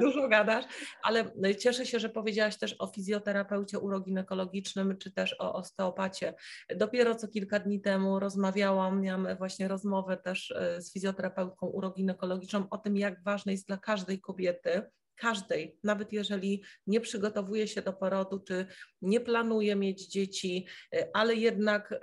dużo 0.00 0.28
gadasz, 0.28 0.64
ale 1.02 1.24
cieszę 1.58 1.86
się, 1.86 1.98
że 1.98 2.08
powiedziałaś 2.08 2.58
też 2.58 2.76
o 2.78 2.86
fizjoterapeucie 2.86 3.78
uroginekologicznym, 3.78 4.98
czy 4.98 5.12
też 5.12 5.36
o 5.40 5.54
osteopacie. 5.54 6.34
Dopiero 6.76 7.14
co 7.14 7.28
kilka 7.28 7.58
dni 7.58 7.80
temu 7.80 8.20
rozmawiałam, 8.20 9.00
miałam 9.00 9.36
właśnie 9.36 9.68
rozmowę 9.68 10.16
też 10.16 10.50
e, 10.50 10.82
z 10.82 10.92
fizjoterapeutką 10.92 11.66
uroginekologiczną 11.66 12.68
o 12.70 12.78
tym, 12.78 12.96
jak 12.96 13.22
ważne 13.22 13.52
jest 13.52 13.66
dla 13.66 13.76
każdej 13.76 14.20
kobiety, 14.20 14.82
każdej, 15.16 15.78
nawet 15.84 16.12
jeżeli 16.12 16.62
nie 16.86 17.00
przygotowuje 17.00 17.68
się 17.68 17.82
do 17.82 17.92
porodu, 17.92 18.40
czy 18.40 18.66
nie 19.02 19.20
planuje 19.20 19.76
mieć 19.76 20.06
dzieci, 20.06 20.66
e, 20.94 21.08
ale 21.14 21.34
jednak 21.34 21.92
e, 21.92 21.98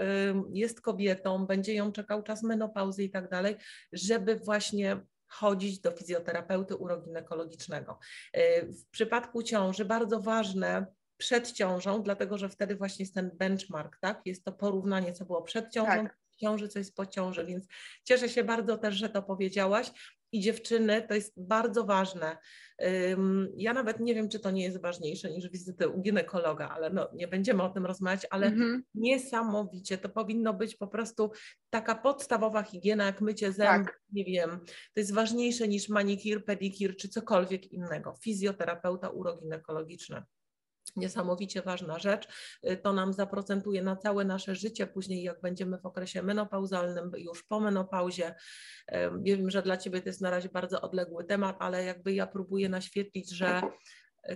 jest 0.54 0.82
kobietą, 0.82 1.46
będzie 1.46 1.74
ją 1.74 1.92
czekał 1.92 2.24
czas 2.24 2.44
menopauzy 2.44 3.04
i 3.04 3.10
tak 3.10 3.30
dalej, 3.30 3.56
żeby 3.94 4.36
właśnie 4.36 5.02
chodzić 5.28 5.80
do 5.80 5.92
fizjoterapeuty 5.92 6.76
uroginekologicznego. 6.76 8.00
W 8.68 8.90
przypadku 8.92 9.44
ciąży 9.44 9.86
bardzo 9.86 10.20
ważne 10.20 10.86
przed 11.26 11.52
ciążą, 11.52 12.04
dlatego 12.04 12.38
że 12.38 12.50
wtedy 12.50 12.76
właśnie 12.76 13.04
jest 13.04 13.14
ten 13.14 13.32
benchmark, 13.34 13.98
tak? 14.02 14.22
Jest 14.26 14.46
to 14.46 14.52
porównanie, 14.52 15.14
co 15.14 15.26
było 15.26 15.42
przed 15.42 15.72
ciążą, 15.72 15.92
tak. 15.92 16.18
ciąży, 16.38 16.68
co 16.68 16.80
jest 16.80 16.96
po 16.96 17.06
ciąży, 17.06 17.46
więc 17.46 17.66
cieszę 18.04 18.30
się 18.30 18.44
bardzo 18.44 18.78
też, 18.78 18.96
że 18.96 19.10
to 19.10 19.24
powiedziałaś. 19.24 19.92
I 20.32 20.40
dziewczyny, 20.40 21.06
to 21.08 21.14
jest 21.14 21.34
bardzo 21.38 21.84
ważne. 21.84 22.38
Ja 23.58 23.74
nawet 23.74 24.00
nie 24.00 24.16
wiem, 24.16 24.30
czy 24.30 24.40
to 24.40 24.52
nie 24.52 24.64
jest 24.64 24.82
ważniejsze 24.82 25.32
niż 25.32 25.50
wizyty 25.50 25.90
u 25.90 26.02
ginekologa, 26.02 26.70
ale 26.70 26.90
no, 26.90 27.10
nie 27.14 27.28
będziemy 27.28 27.64
o 27.64 27.70
tym 27.70 27.86
rozmawiać, 27.86 28.28
ale 28.30 28.48
mhm. 28.48 28.84
niesamowicie 28.96 29.98
to 29.98 30.10
powinno 30.10 30.54
być 30.54 30.76
po 30.76 30.88
prostu 30.88 31.32
taka 31.70 31.96
podstawowa 31.96 32.64
higiena, 32.64 33.06
jak 33.06 33.22
mycie 33.22 33.52
zębów, 33.52 33.88
tak. 33.88 34.02
nie 34.12 34.26
wiem, 34.26 34.60
to 34.94 35.00
jest 35.00 35.14
ważniejsze 35.14 35.68
niż 35.68 35.90
manikir, 35.90 36.46
pedikir 36.46 36.96
czy 36.98 37.10
cokolwiek 37.10 37.72
innego. 37.72 38.16
Fizjoterapeuta 38.24 39.10
uroginekologiczny 39.10 40.24
niesamowicie 40.96 41.62
ważna 41.62 42.00
rzecz. 42.00 42.28
Y, 42.70 42.78
to 42.78 42.94
nam 42.94 43.14
zaprocentuje 43.14 43.84
na 43.84 43.96
całe 43.96 44.26
nasze 44.26 44.56
życie, 44.56 44.88
później 44.88 45.24
jak 45.24 45.42
będziemy 45.42 45.78
w 45.78 45.86
okresie 45.86 46.24
menopauzalnym, 46.24 47.12
już 47.18 47.44
po 47.44 47.60
menopauzie. 47.60 48.36
Wiem, 49.22 49.50
że 49.50 49.62
dla 49.62 49.78
Ciebie 49.78 50.02
to 50.02 50.10
jest 50.10 50.22
na 50.22 50.30
razie 50.30 50.50
bardzo 50.50 50.82
odległy 50.82 51.24
temat, 51.24 51.56
ale 51.60 51.84
jakby 51.84 52.14
ja 52.14 52.28
próbuję 52.28 52.70
naświetlić, 52.70 53.32
że 53.32 53.62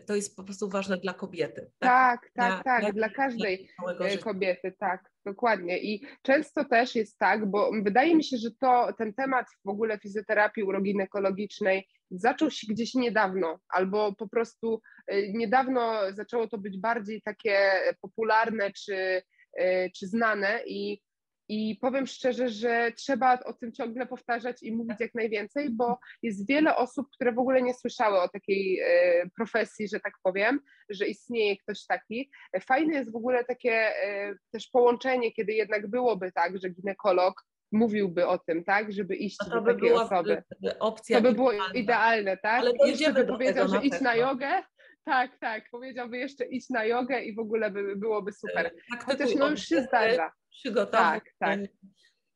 to 0.06 0.16
jest 0.16 0.36
po 0.36 0.44
prostu 0.44 0.70
ważne 0.70 0.98
dla 0.98 1.14
kobiety. 1.14 1.72
Tak, 1.80 2.32
tak, 2.34 2.64
tak, 2.64 2.64
tak 2.64 2.82
dla, 2.82 2.92
dla 2.92 3.10
każdej 3.10 3.70
dla 3.98 4.18
kobiety, 4.18 4.74
tak, 4.80 5.12
dokładnie. 5.26 5.80
I 5.80 6.06
często 6.22 6.66
też 6.66 6.96
jest 6.96 7.18
tak, 7.18 7.46
bo 7.52 7.72
wydaje 7.84 8.16
mi 8.16 8.24
się, 8.24 8.38
że 8.38 8.50
to 8.52 8.94
ten 8.98 9.14
temat 9.14 9.46
w 9.66 9.70
ogóle 9.70 10.00
fizjoterapii 10.00 10.64
uroginekologicznej 10.64 11.88
zaczął 12.12 12.52
się 12.52 12.68
gdzieś 12.70 12.96
niedawno, 12.96 13.60
albo 13.70 14.16
po 14.16 14.30
prostu 14.30 14.82
y, 15.14 15.32
niedawno 15.34 16.14
zaczęło 16.14 16.48
to 16.48 16.58
być 16.58 16.80
bardziej 16.80 17.22
takie 17.22 17.72
popularne 18.02 18.72
czy, 18.72 19.22
y, 19.62 19.92
czy 19.96 20.08
znane 20.08 20.60
i 20.66 21.02
i 21.50 21.78
powiem 21.82 22.08
szczerze, 22.08 22.50
że 22.50 22.92
trzeba 22.96 23.40
o 23.40 23.54
tym 23.54 23.72
ciągle 23.72 24.06
powtarzać 24.06 24.64
i 24.64 24.72
mówić 24.72 25.00
jak 25.00 25.14
najwięcej, 25.14 25.70
bo 25.70 26.00
jest 26.24 26.48
wiele 26.48 26.76
osób, 26.76 27.08
które 27.14 27.32
w 27.32 27.40
ogóle 27.40 27.62
nie 27.62 27.74
słyszały 27.74 28.22
o 28.22 28.30
takiej 28.30 28.80
e, 28.80 29.30
profesji, 29.36 29.88
że 29.88 30.00
tak 30.00 30.14
powiem, 30.24 30.60
że 30.90 31.08
istnieje 31.08 31.58
ktoś 31.58 31.86
taki. 31.86 32.32
Fajne 32.62 32.94
jest 32.94 33.12
w 33.12 33.16
ogóle 33.16 33.46
takie 33.46 33.72
e, 33.72 34.36
też 34.52 34.68
połączenie, 34.68 35.32
kiedy 35.32 35.54
jednak 35.54 35.88
byłoby 35.88 36.32
tak, 36.32 36.62
że 36.62 36.70
ginekolog 36.70 37.46
mówiłby 37.72 38.28
o 38.28 38.38
tym, 38.38 38.64
tak, 38.64 38.94
żeby 38.94 39.16
iść 39.16 39.38
do 39.52 39.62
takiej 39.62 39.92
osoby. 39.92 40.44
Opcja 40.80 41.18
to 41.18 41.24
by 41.24 41.34
było 41.34 41.52
idealne, 41.74 42.38
tak? 42.38 42.62
Ale 42.62 42.72
Jeszcze 42.86 43.14
by 43.14 43.26
powiedział, 43.26 43.68
że 43.68 43.82
idź 43.84 44.02
na 44.02 44.16
jogę, 44.16 44.64
tak, 45.06 45.40
tak. 45.40 45.64
Powiedziałby 45.72 46.18
jeszcze 46.18 46.46
iść 46.46 46.70
na 46.70 46.86
jogę 46.86 47.22
i 47.22 47.36
w 47.36 47.40
ogóle 47.40 47.72
by, 47.72 47.96
byłoby 47.96 48.32
super. 48.32 48.66
E, 48.66 48.72
tak, 48.92 49.04
Chociaż 49.04 49.36
no 49.36 49.50
już 49.50 49.62
się 49.62 49.82
zdarza. 49.82 50.32
Przygotować. 50.52 51.24
Tak, 51.24 51.34
tak. 51.40 51.60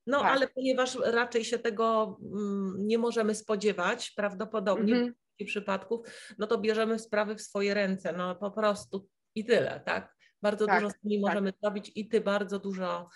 No, 0.08 0.22
tak. 0.22 0.36
ale 0.36 0.48
ponieważ 0.48 0.96
raczej 0.96 1.46
się 1.46 1.60
tego 1.60 2.18
mm, 2.22 2.88
nie 2.88 2.98
możemy 2.98 3.36
spodziewać, 3.36 4.12
prawdopodobnie 4.12 4.96
mm 4.96 5.14
-hmm. 5.42 5.46
przypadków, 5.46 6.00
no 6.38 6.48
to 6.48 6.58
bierzemy 6.58 7.00
sprawy 7.00 7.36
w 7.36 7.42
swoje 7.42 7.74
ręce, 7.74 8.14
no 8.14 8.36
po 8.36 8.52
prostu 8.52 9.10
i 9.36 9.46
tyle, 9.46 9.82
tak? 9.86 10.16
Bardzo 10.42 10.66
tak, 10.66 10.82
dużo 10.82 10.90
z 10.90 11.04
nimi 11.04 11.24
tak. 11.24 11.32
możemy 11.32 11.54
zrobić 11.62 11.92
i 11.96 12.08
ty 12.08 12.22
bardzo 12.22 12.60
dużo 12.60 13.10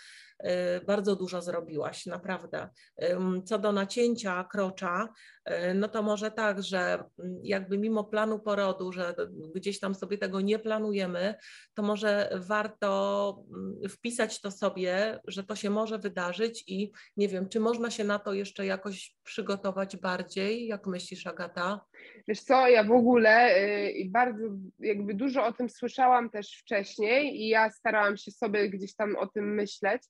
bardzo 0.88 1.16
dużo 1.16 1.42
zrobiłaś, 1.42 2.06
naprawdę. 2.06 2.70
Co 3.46 3.60
do 3.60 3.72
nacięcia 3.72 4.44
krocza, 4.44 5.10
y, 5.50 5.74
no 5.74 5.88
to 5.88 6.04
może 6.04 6.32
tak, 6.32 6.64
że 6.64 7.04
mm, 7.20 7.40
jakby 7.44 7.78
mimo 7.78 8.04
planu 8.04 8.40
porodu, 8.40 8.92
że 8.92 9.16
gdzieś 9.56 9.80
tam 9.80 9.96
sobie 9.96 10.18
tego 10.18 10.42
nie 10.42 10.60
planujemy, 10.60 11.36
to 11.74 11.84
może 11.84 12.30
warto 12.36 13.44
mm, 13.50 13.90
wpisać 13.90 14.42
to 14.42 14.52
sobie, 14.52 15.20
że 15.28 15.44
to 15.44 15.56
się 15.56 15.70
może 15.70 16.00
wydarzyć 16.00 16.64
i 16.68 16.92
nie 17.18 17.28
wiem, 17.28 17.50
czy 17.50 17.60
można 17.60 17.92
się 17.92 18.04
na 18.04 18.20
to 18.20 18.34
jeszcze 18.34 18.66
jakoś 18.66 19.16
przygotować 19.24 19.98
bardziej? 19.98 20.68
Jak 20.68 20.88
myślisz, 20.88 21.28
Agata? 21.28 21.82
Wiesz 22.28 22.42
co, 22.42 22.68
ja 22.68 22.84
w 22.84 22.92
ogóle 22.92 23.58
y, 23.58 24.10
bardzo 24.10 24.44
jakby 24.80 25.14
dużo 25.14 25.46
o 25.46 25.54
tym 25.54 25.70
słyszałam 25.70 26.30
też 26.30 26.60
wcześniej 26.62 27.42
i 27.42 27.48
ja 27.48 27.70
starałam 27.70 28.18
się 28.18 28.32
sobie 28.32 28.70
gdzieś 28.70 28.96
tam 28.96 29.16
o 29.16 29.28
tym 29.28 29.56
myśleć 29.56 30.02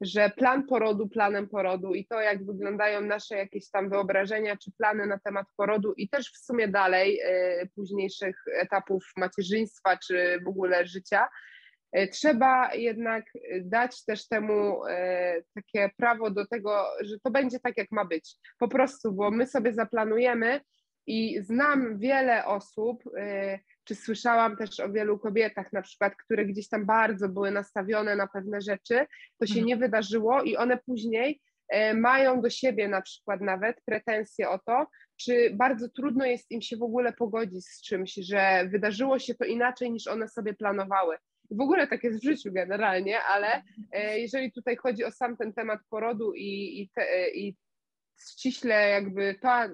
że 0.00 0.30
plan 0.30 0.66
porodu 0.66 1.08
planem 1.08 1.48
porodu 1.48 1.94
i 1.94 2.06
to, 2.06 2.20
jak 2.20 2.46
wyglądają 2.46 3.00
nasze 3.00 3.36
jakieś 3.36 3.70
tam 3.70 3.90
wyobrażenia 3.90 4.56
czy 4.56 4.72
plany 4.78 5.06
na 5.06 5.18
temat 5.18 5.46
porodu 5.56 5.92
i 5.96 6.08
też 6.08 6.32
w 6.32 6.38
sumie 6.38 6.68
dalej 6.68 7.20
y, 7.20 7.68
późniejszych 7.74 8.36
etapów 8.60 9.04
macierzyństwa 9.16 9.96
czy 9.96 10.40
w 10.44 10.48
ogóle 10.48 10.86
życia, 10.86 11.28
y, 11.98 12.08
trzeba 12.08 12.74
jednak 12.74 13.24
dać 13.60 14.04
też 14.04 14.28
temu 14.28 14.86
y, 14.86 14.90
takie 15.54 15.90
prawo 15.96 16.30
do 16.30 16.46
tego, 16.46 16.84
że 17.00 17.20
to 17.20 17.30
będzie 17.30 17.60
tak, 17.60 17.76
jak 17.76 17.90
ma 17.90 18.04
być. 18.04 18.36
Po 18.58 18.68
prostu, 18.68 19.12
bo 19.12 19.30
my 19.30 19.46
sobie 19.46 19.72
zaplanujemy 19.72 20.60
i 21.06 21.42
znam 21.42 21.98
wiele 21.98 22.46
osób, 22.46 23.02
czy 23.90 23.94
słyszałam 23.94 24.56
też 24.56 24.80
o 24.80 24.92
wielu 24.92 25.18
kobietach, 25.18 25.72
na 25.72 25.82
przykład, 25.82 26.16
które 26.16 26.46
gdzieś 26.46 26.68
tam 26.68 26.86
bardzo 26.86 27.28
były 27.28 27.50
nastawione 27.50 28.16
na 28.16 28.26
pewne 28.26 28.60
rzeczy, 28.60 29.06
to 29.38 29.46
się 29.46 29.60
mhm. 29.60 29.66
nie 29.66 29.76
wydarzyło 29.76 30.42
i 30.42 30.56
one 30.56 30.78
później 30.86 31.40
e, 31.68 31.94
mają 31.94 32.40
do 32.40 32.50
siebie 32.50 32.88
na 32.88 33.02
przykład 33.02 33.40
nawet 33.40 33.82
pretensje 33.84 34.48
o 34.48 34.58
to, 34.58 34.86
czy 35.16 35.50
bardzo 35.54 35.88
trudno 35.88 36.24
jest 36.26 36.50
im 36.50 36.62
się 36.62 36.76
w 36.76 36.82
ogóle 36.82 37.12
pogodzić 37.12 37.66
z 37.66 37.82
czymś, 37.82 38.14
że 38.14 38.68
wydarzyło 38.68 39.18
się 39.18 39.34
to 39.34 39.44
inaczej 39.44 39.92
niż 39.92 40.06
one 40.06 40.28
sobie 40.28 40.54
planowały. 40.54 41.16
W 41.50 41.60
ogóle 41.60 41.86
tak 41.86 42.04
jest 42.04 42.20
w 42.20 42.24
życiu 42.24 42.52
generalnie, 42.52 43.20
ale 43.20 43.62
e, 43.92 44.18
jeżeli 44.18 44.52
tutaj 44.52 44.76
chodzi 44.76 45.04
o 45.04 45.10
sam 45.10 45.36
ten 45.36 45.52
temat 45.52 45.80
porodu 45.90 46.32
i, 46.34 46.80
i, 46.82 46.90
te, 46.94 47.30
i 47.30 47.56
ściśle 48.22 48.88
jakby 48.88 49.34
ta, 49.40 49.68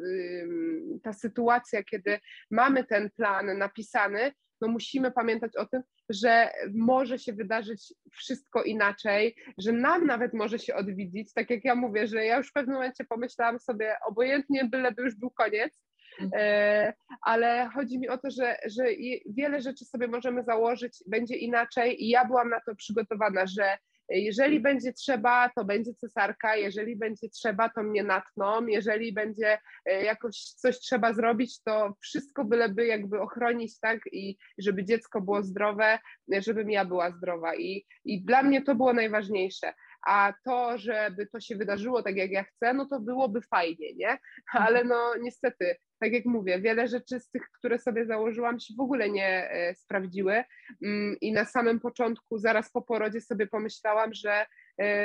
ta 1.03 1.13
sytuacja, 1.13 1.83
kiedy 1.83 2.19
mamy 2.51 2.85
ten 2.85 3.11
plan 3.11 3.59
napisany, 3.59 4.33
no 4.61 4.69
musimy 4.69 5.11
pamiętać 5.11 5.57
o 5.57 5.67
tym, 5.67 5.83
że 6.09 6.51
może 6.75 7.19
się 7.19 7.33
wydarzyć 7.33 7.95
wszystko 8.13 8.63
inaczej, 8.63 9.37
że 9.59 9.73
nam 9.73 10.07
nawet 10.07 10.35
może 10.35 10.59
się 10.59 10.75
odwiedzić, 10.75 11.33
tak 11.33 11.51
jak 11.51 11.65
ja 11.65 11.75
mówię, 11.75 12.07
że 12.07 12.25
ja 12.25 12.37
już 12.37 12.49
w 12.49 12.53
pewnym 12.53 12.75
momencie 12.75 13.05
pomyślałam 13.05 13.59
sobie, 13.59 13.97
obojętnie 14.09 14.65
byleby 14.65 15.03
już 15.03 15.15
był 15.15 15.31
koniec, 15.31 15.83
mhm. 16.21 16.43
e, 16.45 16.93
ale 17.23 17.71
chodzi 17.75 17.99
mi 17.99 18.09
o 18.09 18.19
to, 18.19 18.31
że, 18.31 18.57
że 18.67 18.85
wiele 19.27 19.61
rzeczy 19.61 19.85
sobie 19.85 20.09
możemy 20.09 20.45
założyć, 20.45 21.05
będzie 21.07 21.37
inaczej 21.37 22.05
i 22.05 22.09
ja 22.09 22.25
byłam 22.25 22.51
na 22.51 22.61
to 22.61 22.75
przygotowana, 22.75 23.47
że 23.47 23.79
jeżeli 24.09 24.61
będzie 24.61 24.93
trzeba, 24.93 25.51
to 25.57 25.65
będzie 25.65 25.95
cesarka, 25.95 26.57
jeżeli 26.57 26.97
będzie 26.97 27.29
trzeba, 27.29 27.69
to 27.69 27.83
mnie 27.83 28.05
natną, 28.05 28.67
jeżeli 28.67 29.13
będzie 29.13 29.59
e, 29.85 30.05
jakoś 30.05 30.37
coś 30.37 30.79
trzeba 30.79 31.13
zrobić, 31.13 31.63
to 31.63 31.95
wszystko 32.03 32.45
byleby 32.45 32.87
jakby 32.87 33.21
ochronić, 33.21 33.81
tak, 33.81 34.01
i 34.13 34.37
żeby 34.59 34.85
dziecko 34.85 35.21
było 35.21 35.43
zdrowe, 35.43 35.99
żebym 36.39 36.71
ja 36.71 36.85
była 36.85 37.11
zdrowa. 37.11 37.57
I, 37.57 37.87
i 38.05 38.23
dla 38.25 38.43
mnie 38.43 38.63
to 38.63 38.75
było 38.75 38.93
najważniejsze 38.93 39.73
a 40.07 40.33
to, 40.45 40.79
żeby 40.79 41.27
to 41.27 41.41
się 41.41 41.57
wydarzyło 41.57 42.03
tak, 42.03 42.17
jak 42.17 42.31
ja 42.31 42.45
chcę, 42.45 42.75
no 42.75 42.87
to 42.87 43.01
byłoby 43.01 43.41
fajnie, 43.43 43.95
nie? 43.95 44.19
Ale 44.53 44.85
no 44.85 45.15
niestety 45.21 45.77
tak 45.99 46.13
jak 46.13 46.25
mówię, 46.25 46.61
wiele 46.61 46.89
rzeczy 46.89 47.21
z 47.21 47.31
tych, 47.31 47.43
które 47.59 47.79
sobie 47.79 48.07
założyłam, 48.07 48.61
się 48.61 48.75
w 48.79 48.81
ogóle 48.81 49.11
nie 49.11 49.51
e, 49.51 49.75
sprawdziły. 49.75 50.45
Mm, 50.85 51.17
I 51.21 51.33
na 51.33 51.45
samym 51.45 51.81
początku, 51.81 52.39
zaraz 52.39 52.71
po 52.71 52.83
porodzie, 52.83 53.21
sobie 53.21 53.47
pomyślałam, 53.47 54.15
że 54.15 54.47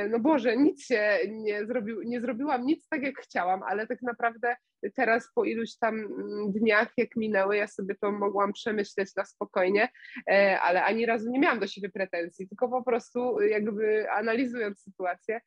no 0.09 0.19
Boże, 0.19 0.57
nic 0.57 0.85
się 0.85 1.19
nie, 1.29 1.65
zrobił, 1.65 2.01
nie 2.01 2.21
zrobiłam, 2.21 2.65
nic 2.65 2.87
tak 2.87 3.03
jak 3.03 3.15
chciałam, 3.21 3.63
ale 3.63 3.87
tak 3.87 4.01
naprawdę 4.01 4.55
teraz 4.95 5.31
po 5.35 5.45
iluś 5.45 5.77
tam 5.77 5.99
mm, 5.99 6.51
dniach, 6.51 6.93
jak 6.97 7.15
minęły, 7.15 7.57
ja 7.57 7.67
sobie 7.67 7.95
to 7.95 8.11
mogłam 8.11 8.53
przemyśleć 8.53 9.15
na 9.15 9.25
spokojnie, 9.25 9.89
e, 10.31 10.59
ale 10.59 10.83
ani 10.83 11.05
razu 11.05 11.31
nie 11.31 11.39
miałam 11.39 11.59
do 11.59 11.67
siebie 11.67 11.89
pretensji, 11.89 12.47
tylko 12.47 12.69
po 12.69 12.83
prostu 12.83 13.41
jakby 13.41 14.11
analizując 14.11 14.81
sytuację, 14.81 15.41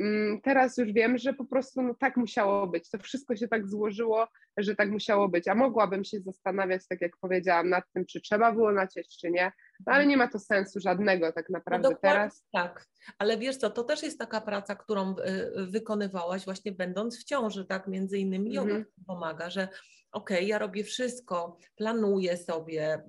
Mm, 0.00 0.40
teraz 0.40 0.78
już 0.78 0.92
wiem, 0.92 1.18
że 1.18 1.32
po 1.32 1.44
prostu 1.44 1.82
no, 1.82 1.94
tak 1.94 2.16
musiało 2.16 2.66
być. 2.66 2.90
To 2.90 2.98
wszystko 2.98 3.36
się 3.36 3.48
tak 3.48 3.68
złożyło, 3.68 4.28
że 4.56 4.76
tak 4.76 4.90
musiało 4.90 5.28
być. 5.28 5.48
A 5.48 5.54
mogłabym 5.54 6.04
się 6.04 6.20
zastanawiać, 6.20 6.88
tak 6.88 7.00
jak 7.00 7.12
powiedziałam, 7.20 7.68
nad 7.68 7.84
tym, 7.92 8.06
czy 8.06 8.20
trzeba 8.20 8.52
było 8.52 8.72
naciąć, 8.72 9.18
czy 9.20 9.30
nie. 9.30 9.52
No, 9.86 9.92
ale 9.92 10.06
nie 10.06 10.16
ma 10.16 10.28
to 10.28 10.38
sensu 10.38 10.80
żadnego 10.80 11.32
tak 11.32 11.50
naprawdę 11.50 11.88
no 11.88 11.96
teraz. 12.02 12.44
Tak, 12.52 12.86
ale 13.18 13.38
wiesz 13.38 13.56
co, 13.56 13.70
to 13.70 13.84
też 13.84 14.02
jest 14.02 14.18
taka 14.18 14.40
praca, 14.40 14.74
którą 14.74 15.14
y, 15.18 15.66
wykonywałaś 15.66 16.44
właśnie 16.44 16.72
będąc 16.72 17.20
w 17.20 17.24
ciąży, 17.24 17.64
tak? 17.64 17.88
Między 17.88 18.18
innymi 18.18 18.52
yoga 18.52 18.74
-hmm. 18.74 18.84
pomaga, 19.06 19.50
że 19.50 19.68
okej, 20.12 20.36
okay, 20.36 20.48
ja 20.48 20.58
robię 20.58 20.84
wszystko, 20.84 21.58
planuję 21.76 22.36
sobie, 22.36 23.02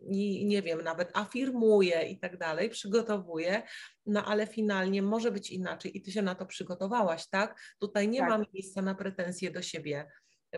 i 0.00 0.46
nie 0.46 0.62
wiem, 0.62 0.82
nawet 0.82 1.10
afirmuję 1.14 2.02
i 2.02 2.18
tak 2.18 2.38
dalej, 2.38 2.70
przygotowuję, 2.70 3.62
no 4.06 4.24
ale 4.24 4.46
finalnie 4.46 5.02
może 5.02 5.32
być 5.32 5.50
inaczej 5.50 5.96
i 5.96 6.02
ty 6.02 6.12
się 6.12 6.22
na 6.22 6.34
to 6.34 6.46
przygotowałaś, 6.46 7.28
tak? 7.28 7.60
Tutaj 7.78 8.08
nie 8.08 8.20
tak. 8.20 8.28
mam 8.28 8.44
miejsca 8.54 8.82
na 8.82 8.94
pretensje 8.94 9.50
do 9.50 9.62
siebie. 9.62 10.10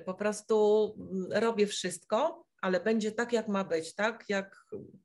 Po 0.05 0.15
prostu 0.15 0.87
mm, 0.99 1.43
robię 1.43 1.67
wszystko, 1.67 2.48
ale 2.61 2.81
będzie 2.81 3.13
tak, 3.13 3.33
jak 3.33 3.49
ma 3.49 3.65
być, 3.65 3.95
tak? 3.95 4.25
Jak 4.29 4.57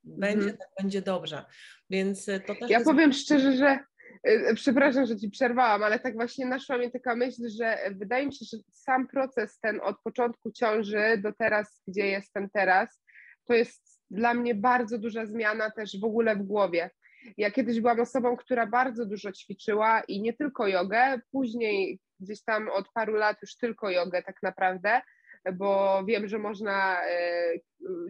będzie, 0.04 0.50
mhm. 0.50 0.58
tak 0.58 0.70
będzie 0.82 1.02
dobrze. 1.02 1.46
Więc 1.90 2.26
to 2.26 2.56
też. 2.56 2.70
Ja 2.70 2.78
jest... 2.78 2.86
powiem 2.86 3.14
szczerze, 3.14 3.58
że 3.58 3.80
y, 4.28 4.56
przepraszam, 4.56 5.06
że 5.06 5.18
ci 5.18 5.30
przerwałam, 5.30 5.84
ale 5.84 6.00
tak 6.00 6.14
właśnie 6.14 6.46
naszła 6.46 6.78
mi 6.78 6.92
taka 6.92 7.16
myśl, 7.16 7.42
że 7.58 7.78
wydaje 7.92 8.26
mi 8.26 8.34
się, 8.36 8.46
że 8.52 8.58
sam 8.72 9.08
proces 9.08 9.60
ten 9.60 9.80
od 9.84 9.96
początku 10.04 10.52
ciąży 10.52 11.18
do 11.18 11.34
teraz, 11.34 11.82
gdzie 11.88 12.08
jestem 12.08 12.50
teraz, 12.50 13.04
to 13.46 13.54
jest 13.54 14.02
dla 14.12 14.34
mnie 14.34 14.56
bardzo 14.56 14.98
duża 14.98 15.26
zmiana 15.26 15.72
też 15.72 16.00
w 16.02 16.04
ogóle 16.04 16.36
w 16.36 16.44
głowie. 16.44 16.90
Ja 17.38 17.52
kiedyś 17.52 17.82
byłam 17.82 18.00
osobą, 18.00 18.38
która 18.38 18.68
bardzo 18.68 19.06
dużo 19.06 19.32
ćwiczyła 19.32 20.02
i 20.02 20.22
nie 20.22 20.34
tylko 20.34 20.68
jogę, 20.68 21.20
później 21.32 22.00
gdzieś 22.20 22.44
tam 22.44 22.70
od 22.70 22.86
paru 22.94 23.14
lat 23.14 23.38
już 23.42 23.58
tylko 23.58 23.90
jogę 23.90 24.24
tak 24.24 24.36
naprawdę, 24.44 25.02
bo 25.52 26.04
wiem, 26.06 26.28
że 26.28 26.40
można 26.40 27.04
e, 27.06 27.54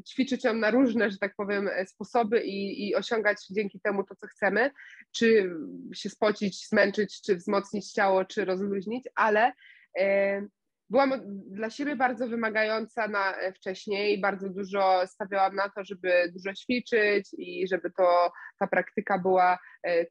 ćwiczyć 0.10 0.44
ją 0.44 0.54
na 0.54 0.72
różne, 0.72 1.12
że 1.12 1.18
tak 1.18 1.34
powiem, 1.38 1.70
sposoby 1.86 2.44
i, 2.44 2.88
i 2.90 2.96
osiągać 2.96 3.38
dzięki 3.52 3.80
temu 3.80 4.04
to, 4.04 4.16
co 4.16 4.28
chcemy, 4.28 4.72
czy 5.12 5.50
się 5.96 6.10
spocić, 6.10 6.68
zmęczyć, 6.68 7.22
czy 7.22 7.36
wzmocnić 7.36 7.92
ciało, 7.92 8.26
czy 8.26 8.46
rozluźnić, 8.46 9.08
ale 9.16 9.52
e, 10.00 10.42
byłam 10.90 11.14
dla 11.50 11.70
siebie 11.70 11.96
bardzo 11.96 12.28
wymagająca 12.28 13.08
na, 13.08 13.38
e, 13.38 13.54
wcześniej, 13.54 14.22
bardzo 14.22 14.50
dużo 14.50 15.08
stawiałam 15.08 15.56
na 15.56 15.70
to, 15.70 15.84
żeby 15.84 16.32
dużo 16.34 16.54
ćwiczyć 16.54 17.30
i 17.38 17.68
żeby 17.68 17.92
to 17.98 18.32
ta 18.60 18.68
praktyka 18.68 19.20
była 19.20 19.60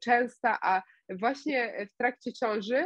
częsta, 0.01 0.57
a 0.61 0.81
właśnie 1.09 1.87
w 1.93 1.97
trakcie 1.97 2.33
ciąży 2.33 2.85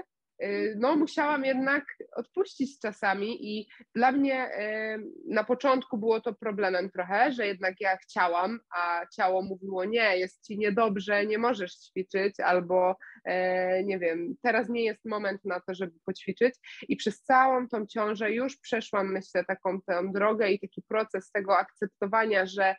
no 0.75 0.95
musiałam 0.95 1.45
jednak 1.45 1.85
odpuścić 2.15 2.79
czasami 2.79 3.57
i 3.57 3.67
dla 3.95 4.11
mnie 4.11 4.49
y, 4.49 5.03
na 5.27 5.43
początku 5.43 5.97
było 5.97 6.21
to 6.21 6.33
problemem 6.33 6.89
trochę, 6.89 7.31
że 7.31 7.47
jednak 7.47 7.81
ja 7.81 7.97
chciałam, 7.97 8.59
a 8.75 9.05
ciało 9.15 9.41
mówiło 9.41 9.85
nie, 9.85 10.17
jest 10.17 10.45
ci 10.45 10.57
niedobrze, 10.57 11.25
nie 11.25 11.37
możesz 11.37 11.75
ćwiczyć 11.75 12.39
albo 12.39 12.95
e, 13.23 13.83
nie 13.83 13.99
wiem, 13.99 14.35
teraz 14.41 14.69
nie 14.69 14.83
jest 14.83 15.05
moment 15.05 15.45
na 15.45 15.59
to, 15.59 15.75
żeby 15.75 15.93
poćwiczyć. 16.05 16.55
I 16.87 16.95
przez 16.95 17.23
całą 17.23 17.67
tą 17.67 17.85
ciążę 17.85 18.31
już 18.31 18.57
przeszłam 18.57 19.11
myślę 19.11 19.45
taką 19.45 19.81
tę 19.81 20.11
drogę 20.13 20.51
i 20.51 20.59
taki 20.59 20.81
proces 20.81 21.31
tego 21.31 21.57
akceptowania, 21.57 22.45
że 22.45 22.75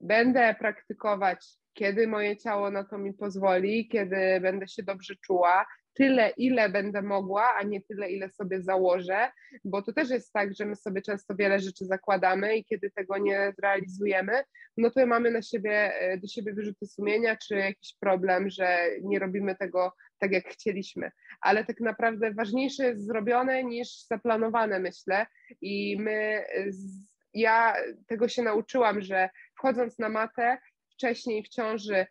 będę 0.00 0.54
praktykować 0.58 1.46
kiedy 1.76 2.08
moje 2.08 2.36
ciało 2.36 2.70
na 2.70 2.84
to 2.84 2.98
mi 2.98 3.14
pozwoli, 3.14 3.88
kiedy 3.88 4.40
będę 4.40 4.68
się 4.68 4.82
dobrze 4.82 5.14
czuła, 5.16 5.66
tyle, 5.96 6.30
ile 6.36 6.68
będę 6.68 7.02
mogła, 7.02 7.54
a 7.54 7.62
nie 7.62 7.80
tyle, 7.80 8.10
ile 8.10 8.30
sobie 8.30 8.62
założę, 8.62 9.30
bo 9.64 9.82
to 9.82 9.92
też 9.92 10.10
jest 10.10 10.32
tak, 10.32 10.54
że 10.54 10.66
my 10.66 10.76
sobie 10.76 11.02
często 11.02 11.34
wiele 11.34 11.58
rzeczy 11.58 11.84
zakładamy 11.84 12.56
i 12.56 12.64
kiedy 12.64 12.90
tego 12.90 13.18
nie 13.18 13.52
zrealizujemy, 13.58 14.42
no 14.76 14.90
to 14.90 15.06
mamy 15.06 15.30
na 15.30 15.42
siebie, 15.42 16.00
e, 16.00 16.18
do 16.18 16.26
siebie 16.26 16.54
wyrzuty 16.54 16.86
sumienia, 16.86 17.36
czy 17.36 17.54
jakiś 17.54 17.94
problem, 18.00 18.50
że 18.50 18.78
nie 19.02 19.18
robimy 19.18 19.56
tego 19.56 19.92
tak, 20.18 20.32
jak 20.32 20.48
chcieliśmy. 20.48 21.10
Ale 21.40 21.64
tak 21.64 21.80
naprawdę 21.80 22.34
ważniejsze 22.34 22.84
jest 22.84 23.06
zrobione 23.06 23.64
niż 23.64 24.06
zaplanowane, 24.06 24.78
myślę. 24.78 25.26
I 25.60 25.96
my, 26.00 26.44
ja 27.34 27.76
tego 28.06 28.28
się 28.28 28.42
nauczyłam, 28.42 29.00
że 29.00 29.30
wchodząc 29.58 29.98
na 29.98 30.08
matę, 30.08 30.58
wcześniej 30.90 31.42
w 31.42 31.48
ciąży 31.48 32.06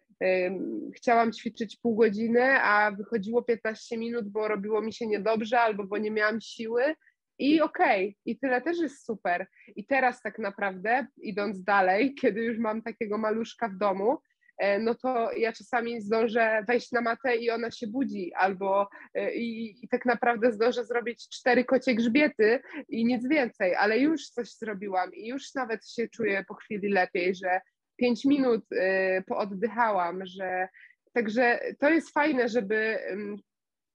chciałam 0.95 1.31
ćwiczyć 1.31 1.77
pół 1.77 1.95
godziny, 1.95 2.43
a 2.43 2.91
wychodziło 2.91 3.43
15 3.43 3.97
minut, 3.97 4.29
bo 4.29 4.47
robiło 4.47 4.81
mi 4.81 4.93
się 4.93 5.07
niedobrze 5.07 5.59
albo 5.59 5.83
bo 5.83 5.97
nie 5.97 6.11
miałam 6.11 6.41
siły. 6.41 6.95
I 7.39 7.61
okej, 7.61 8.09
okay, 8.09 8.15
i 8.25 8.39
tyle 8.39 8.61
też 8.61 8.79
jest 8.79 9.05
super. 9.05 9.47
I 9.75 9.85
teraz 9.85 10.21
tak 10.21 10.39
naprawdę, 10.39 11.07
idąc 11.17 11.63
dalej, 11.63 12.13
kiedy 12.21 12.41
już 12.41 12.57
mam 12.57 12.81
takiego 12.81 13.17
maluszka 13.17 13.67
w 13.67 13.77
domu, 13.77 14.17
e, 14.57 14.79
no 14.79 14.95
to 14.95 15.31
ja 15.31 15.53
czasami 15.53 16.01
zdążę 16.01 16.63
wejść 16.67 16.91
na 16.91 17.01
matę 17.01 17.35
i 17.35 17.51
ona 17.51 17.71
się 17.71 17.87
budzi, 17.87 18.33
albo 18.33 18.89
e, 19.13 19.35
i, 19.35 19.75
i, 19.85 19.87
tak 19.87 20.05
naprawdę 20.05 20.51
zdążę 20.51 20.85
zrobić 20.85 21.29
cztery 21.29 21.65
kocie 21.65 21.95
grzbiety 21.95 22.59
i 22.89 23.05
nic 23.05 23.27
więcej, 23.27 23.75
ale 23.75 23.99
już 23.99 24.29
coś 24.29 24.49
zrobiłam 24.49 25.13
i 25.13 25.27
już 25.27 25.53
nawet 25.53 25.89
się 25.89 26.07
czuję 26.07 26.45
po 26.47 26.53
chwili 26.53 26.89
lepiej, 26.89 27.35
że 27.35 27.61
pięć 27.97 28.25
minut 28.25 28.65
y, 28.71 29.23
pooddychałam, 29.27 30.25
że 30.25 30.67
także 31.13 31.59
to 31.79 31.89
jest 31.89 32.13
fajne, 32.13 32.49
żeby 32.49 32.99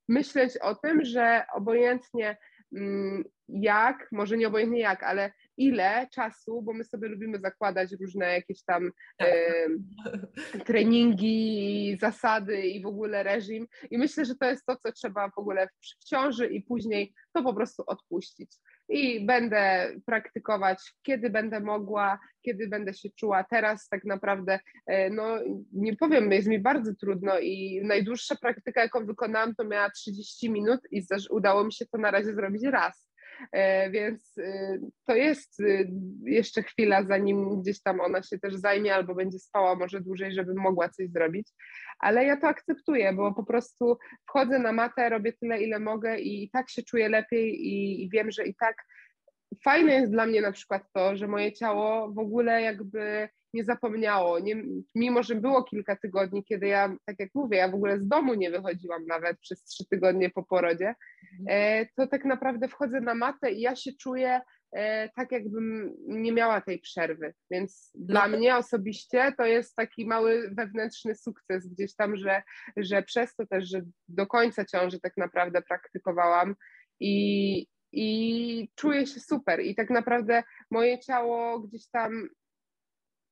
myśleć 0.08 0.56
o 0.56 0.74
tym, 0.74 1.04
że 1.04 1.44
obojętnie 1.54 2.36
jak, 3.48 4.08
może 4.12 4.36
nie 4.36 4.48
obojętnie 4.48 4.80
jak, 4.80 5.02
ale 5.02 5.32
ile 5.56 6.06
czasu, 6.12 6.62
bo 6.62 6.72
my 6.72 6.84
sobie 6.84 7.08
lubimy 7.08 7.38
zakładać 7.38 7.92
różne 8.00 8.26
jakieś 8.26 8.64
tam 8.64 8.90
e, 9.22 9.66
treningi, 10.66 11.98
zasady 12.00 12.60
i 12.60 12.82
w 12.82 12.86
ogóle 12.86 13.22
reżim. 13.22 13.66
I 13.90 13.98
myślę, 13.98 14.24
że 14.24 14.34
to 14.34 14.50
jest 14.50 14.66
to, 14.66 14.76
co 14.76 14.92
trzeba 14.92 15.30
w 15.30 15.38
ogóle 15.38 15.68
w 16.00 16.04
ciąży 16.04 16.46
i 16.46 16.62
później 16.62 17.14
to 17.32 17.42
po 17.42 17.54
prostu 17.54 17.82
odpuścić 17.86 18.56
i 18.90 19.26
będę 19.26 19.92
praktykować, 20.06 20.78
kiedy 21.02 21.30
będę 21.30 21.60
mogła, 21.60 22.18
kiedy 22.42 22.68
będę 22.68 22.94
się 22.94 23.08
czuła. 23.10 23.44
Teraz 23.44 23.88
tak 23.88 24.04
naprawdę, 24.04 24.60
e, 24.86 25.10
no 25.10 25.38
nie 25.72 25.96
powiem, 25.96 26.32
jest 26.32 26.48
mi 26.48 26.58
bardzo 26.58 26.94
trudno 26.94 27.38
i 27.38 27.80
najdłuższa 27.84 28.36
praktyka, 28.36 28.82
jaką 28.82 29.06
wykonałam, 29.06 29.54
to 29.54 29.64
miała 29.64 29.90
30 29.90 30.50
minut 30.50 30.80
i 30.90 31.02
udało 31.30 31.64
mi 31.64 31.72
się 31.72 31.86
to 31.86 31.98
na 31.98 32.10
razie 32.10 32.34
zrobić 32.34 32.62
raz. 32.64 33.09
E, 33.52 33.90
więc 33.90 34.38
y, 34.38 34.80
to 35.06 35.14
jest 35.14 35.60
y, 35.60 35.90
jeszcze 36.24 36.62
chwila, 36.62 37.04
zanim 37.04 37.60
gdzieś 37.60 37.82
tam 37.82 38.00
ona 38.00 38.22
się 38.22 38.38
też 38.38 38.54
zajmie 38.54 38.94
albo 38.94 39.14
będzie 39.14 39.38
spała 39.38 39.74
może 39.74 40.00
dłużej, 40.00 40.32
żeby 40.32 40.54
mogła 40.54 40.88
coś 40.88 41.10
zrobić. 41.10 41.48
Ale 41.98 42.24
ja 42.24 42.36
to 42.36 42.48
akceptuję, 42.48 43.12
bo 43.12 43.34
po 43.34 43.44
prostu 43.44 43.98
wchodzę 44.28 44.58
na 44.58 44.72
matę, 44.72 45.08
robię 45.08 45.32
tyle, 45.32 45.62
ile 45.62 45.78
mogę 45.78 46.18
i 46.18 46.50
tak 46.50 46.70
się 46.70 46.82
czuję 46.82 47.08
lepiej 47.08 47.66
i, 47.66 48.04
i 48.04 48.10
wiem, 48.10 48.30
że 48.30 48.44
i 48.44 48.54
tak 48.54 48.76
fajne 49.64 49.92
jest 49.92 50.12
dla 50.12 50.26
mnie 50.26 50.40
na 50.40 50.52
przykład 50.52 50.82
to, 50.92 51.16
że 51.16 51.28
moje 51.28 51.52
ciało 51.52 52.12
w 52.12 52.18
ogóle 52.18 52.62
jakby 52.62 53.28
nie 53.54 53.64
zapomniało, 53.64 54.38
nie, 54.38 54.62
mimo 54.94 55.22
że 55.22 55.34
było 55.34 55.64
kilka 55.64 55.96
tygodni, 55.96 56.44
kiedy 56.44 56.66
ja, 56.66 56.96
tak 57.06 57.16
jak 57.18 57.30
mówię, 57.34 57.58
ja 57.58 57.68
w 57.68 57.74
ogóle 57.74 57.98
z 57.98 58.08
domu 58.08 58.34
nie 58.34 58.50
wychodziłam 58.50 59.06
nawet 59.06 59.38
przez 59.40 59.64
trzy 59.64 59.84
tygodnie 59.90 60.30
po 60.30 60.42
porodzie, 60.42 60.94
mhm. 61.40 61.46
e, 61.48 61.86
to 61.96 62.06
tak 62.06 62.24
naprawdę 62.24 62.68
wchodzę 62.68 63.00
na 63.00 63.14
matę 63.14 63.52
i 63.52 63.60
ja 63.60 63.76
się 63.76 63.92
czuję 63.92 64.40
e, 64.72 65.08
tak, 65.08 65.32
jakbym 65.32 65.94
nie 66.06 66.32
miała 66.32 66.60
tej 66.60 66.78
przerwy. 66.78 67.34
Więc 67.50 67.90
no. 67.94 68.06
dla 68.06 68.28
mnie 68.28 68.56
osobiście 68.56 69.32
to 69.38 69.44
jest 69.44 69.76
taki 69.76 70.06
mały 70.06 70.50
wewnętrzny 70.54 71.14
sukces 71.14 71.68
gdzieś 71.68 71.94
tam, 71.94 72.16
że, 72.16 72.42
że 72.76 73.02
przez 73.02 73.34
to 73.34 73.46
też, 73.46 73.68
że 73.68 73.82
do 74.08 74.26
końca 74.26 74.64
ciąży 74.64 75.00
tak 75.00 75.16
naprawdę 75.16 75.62
praktykowałam 75.62 76.54
i, 77.00 77.66
i 77.92 78.68
czuję 78.74 79.06
się 79.06 79.20
super. 79.20 79.60
I 79.60 79.74
tak 79.74 79.90
naprawdę 79.90 80.42
moje 80.70 80.98
ciało 80.98 81.60
gdzieś 81.60 81.88
tam 81.92 82.28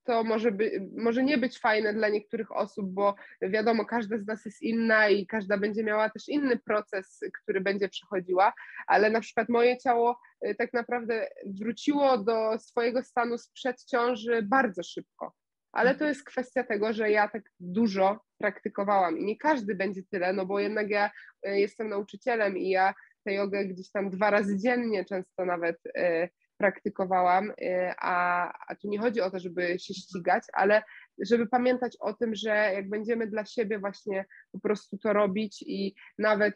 to 0.08 0.24
może, 0.24 0.52
by, 0.52 0.88
może 0.96 1.22
nie 1.22 1.38
być 1.38 1.58
fajne 1.58 1.94
dla 1.94 2.08
niektórych 2.08 2.52
osób, 2.52 2.92
bo 2.92 3.14
wiadomo, 3.42 3.84
każda 3.84 4.18
z 4.18 4.26
nas 4.26 4.44
jest 4.44 4.62
inna 4.62 5.08
i 5.08 5.26
każda 5.26 5.58
będzie 5.58 5.84
miała 5.84 6.10
też 6.10 6.28
inny 6.28 6.58
proces, 6.58 7.20
który 7.42 7.60
będzie 7.60 7.88
przechodziła, 7.88 8.52
ale 8.86 9.10
na 9.10 9.20
przykład 9.20 9.48
moje 9.48 9.78
ciało 9.78 10.20
y, 10.46 10.54
tak 10.54 10.72
naprawdę 10.72 11.28
wróciło 11.46 12.18
do 12.18 12.58
swojego 12.58 13.02
stanu 13.02 13.38
sprzed 13.38 13.84
ciąży 13.84 14.42
bardzo 14.42 14.82
szybko. 14.82 15.34
Ale 15.72 15.94
to 15.94 16.04
jest 16.04 16.24
kwestia 16.24 16.64
tego, 16.64 16.92
że 16.92 17.10
ja 17.10 17.28
tak 17.28 17.42
dużo 17.60 18.20
praktykowałam 18.38 19.18
i 19.18 19.24
nie 19.24 19.36
każdy 19.36 19.74
będzie 19.74 20.02
tyle, 20.10 20.32
no 20.32 20.46
bo 20.46 20.60
jednak 20.60 20.90
ja 20.90 21.10
y, 21.46 21.58
jestem 21.58 21.88
nauczycielem 21.88 22.58
i 22.58 22.68
ja 22.68 22.94
tę 23.24 23.34
jogę 23.34 23.64
gdzieś 23.64 23.90
tam 23.90 24.10
dwa 24.10 24.30
razy 24.30 24.58
dziennie 24.58 25.04
często 25.04 25.44
nawet 25.44 25.86
y, 25.86 26.28
praktykowałam, 26.58 27.52
a, 27.98 28.52
a 28.68 28.74
tu 28.74 28.88
nie 28.88 28.98
chodzi 28.98 29.20
o 29.20 29.30
to, 29.30 29.38
żeby 29.38 29.78
się 29.78 29.94
ścigać, 29.94 30.44
ale 30.52 30.82
żeby 31.18 31.46
pamiętać 31.46 31.96
o 32.00 32.12
tym, 32.12 32.34
że 32.34 32.50
jak 32.50 32.88
będziemy 32.88 33.26
dla 33.26 33.44
siebie 33.44 33.78
właśnie 33.78 34.24
po 34.52 34.60
prostu 34.60 34.98
to 34.98 35.12
robić 35.12 35.64
i 35.66 35.94
nawet 36.18 36.54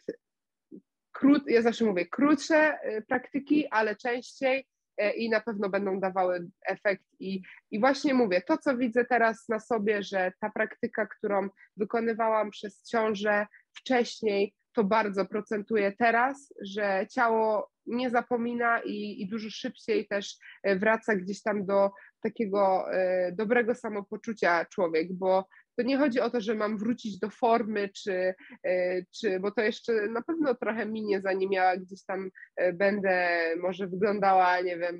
krót, 1.13 1.43
ja 1.47 1.63
zawsze 1.63 1.85
mówię, 1.85 2.07
krótsze 2.07 2.79
y, 2.89 3.03
praktyki, 3.03 3.69
ale 3.69 3.97
częściej 3.97 4.67
y, 5.03 5.11
i 5.11 5.31
na 5.31 5.41
pewno 5.41 5.69
będą 5.69 6.01
dawały 6.01 6.49
efekt. 6.67 7.05
I, 7.21 7.43
I 7.71 7.81
właśnie 7.81 8.15
mówię, 8.15 8.43
to 8.47 8.59
co 8.59 8.77
widzę 8.77 9.05
teraz 9.05 9.49
na 9.49 9.61
sobie, 9.61 10.03
że 10.03 10.33
ta 10.41 10.51
praktyka, 10.51 11.07
którą 11.07 11.49
wykonywałam 11.77 12.51
przez 12.51 12.83
ciążę 12.83 13.47
wcześniej, 13.79 14.55
to 14.75 14.85
bardzo 14.85 15.27
procentuje 15.27 15.93
teraz, 15.99 16.55
że 16.63 17.07
ciało 17.11 17.71
nie 17.87 18.11
zapomina 18.11 18.81
i, 18.83 19.23
i 19.23 19.29
dużo 19.29 19.51
szybciej 19.51 20.07
też 20.09 20.37
y, 20.69 20.77
wraca 20.77 21.17
gdzieś 21.17 21.43
tam 21.43 21.67
do 21.67 21.91
takiego 22.23 22.85
dobrego 23.33 23.75
samopoczucia 23.75 24.65
człowiek, 24.65 25.13
bo 25.13 25.45
to 25.77 25.83
nie 25.83 25.99
chodzi 25.99 26.21
o 26.21 26.31
to, 26.31 26.41
że 26.41 26.55
mam 26.55 26.79
wrócić 26.79 27.19
do 27.19 27.31
formy, 27.31 27.89
czy, 27.89 28.35
e, 28.65 29.03
czy 29.21 29.41
bo 29.41 29.51
to 29.51 29.61
jeszcze 29.61 29.93
na 30.09 30.23
pewno 30.23 30.55
trochę 30.55 30.87
minie, 30.87 31.21
zanim 31.21 31.53
ja 31.53 31.77
gdzieś 31.77 32.05
tam 32.05 32.31
e, 32.57 32.73
będę 32.73 33.29
może 33.63 33.87
wyglądała, 33.87 34.61
nie 34.61 34.79
wiem, 34.79 34.99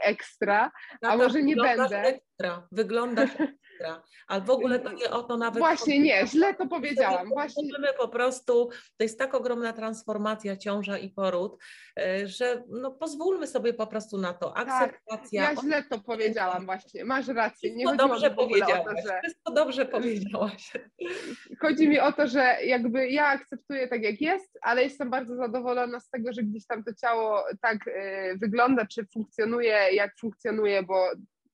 ekstra, 0.00 0.70
a 1.02 1.16
może 1.16 1.42
nie 1.42 1.56
będę. 1.56 2.02
Ekstra, 2.02 2.68
wyglądasz 2.72 3.30
ekstra, 3.30 4.02
ale 4.26 4.40
w 4.40 4.50
ogóle 4.50 4.78
to 4.78 4.92
nie 4.92 5.10
o 5.10 5.22
to 5.22 5.36
nawet. 5.36 5.58
Właśnie 5.58 5.98
nie, 5.98 6.26
źle 6.26 6.54
to 6.54 6.66
powiedziałam. 6.66 7.28
Właśnie. 7.28 7.64
Możemy 7.64 7.88
po 7.98 8.08
prostu, 8.08 8.68
to 8.96 9.04
jest 9.04 9.18
tak 9.18 9.34
ogromna 9.34 9.72
transformacja, 9.72 10.56
ciąża 10.56 10.98
i 10.98 11.10
poród, 11.10 11.62
e, 11.98 12.26
że 12.26 12.62
no 12.68 12.90
pozwólmy 12.90 13.46
sobie 13.46 13.74
po 13.74 13.86
prostu 13.86 14.18
na 14.18 14.34
to. 14.34 14.50
Tak, 14.50 14.68
Akceptacja. 14.68 15.46
Tak, 15.46 15.56
ja 15.56 15.62
źle 15.62 15.82
to 15.90 15.98
powiedziałam 15.98 16.66
właśnie, 16.66 17.04
masz 17.04 17.28
rację. 17.28 17.74
Nie 17.74 17.86
Wszystko 17.86 18.08
dobrze 18.08 18.30
powiedziałaś. 18.30 19.02
To, 19.02 19.08
że... 19.08 19.20
Wszystko 19.22 19.52
dobrze 19.52 19.86
powiedziałaś. 19.86 20.72
Chodzi 21.60 21.88
mi 21.88 22.00
o 22.00 22.12
to, 22.12 22.26
że 22.26 22.56
jakby 22.64 23.08
ja 23.08 23.26
akceptuję 23.26 23.88
tak 23.88 24.02
jak 24.02 24.20
jest, 24.20 24.58
ale 24.62 24.82
jestem 24.82 25.10
bardzo 25.10 25.36
zadowolona 25.36 26.00
z 26.00 26.10
tego, 26.10 26.32
że 26.32 26.42
gdzieś 26.42 26.66
tam 26.66 26.84
to 26.84 26.94
ciało 26.94 27.44
tak 27.60 27.86
y, 27.86 28.38
wygląda, 28.40 28.86
czy 28.86 29.06
funkcjonuje, 29.12 29.73
jak 29.92 30.18
funkcjonuje, 30.20 30.82
bo 30.82 31.10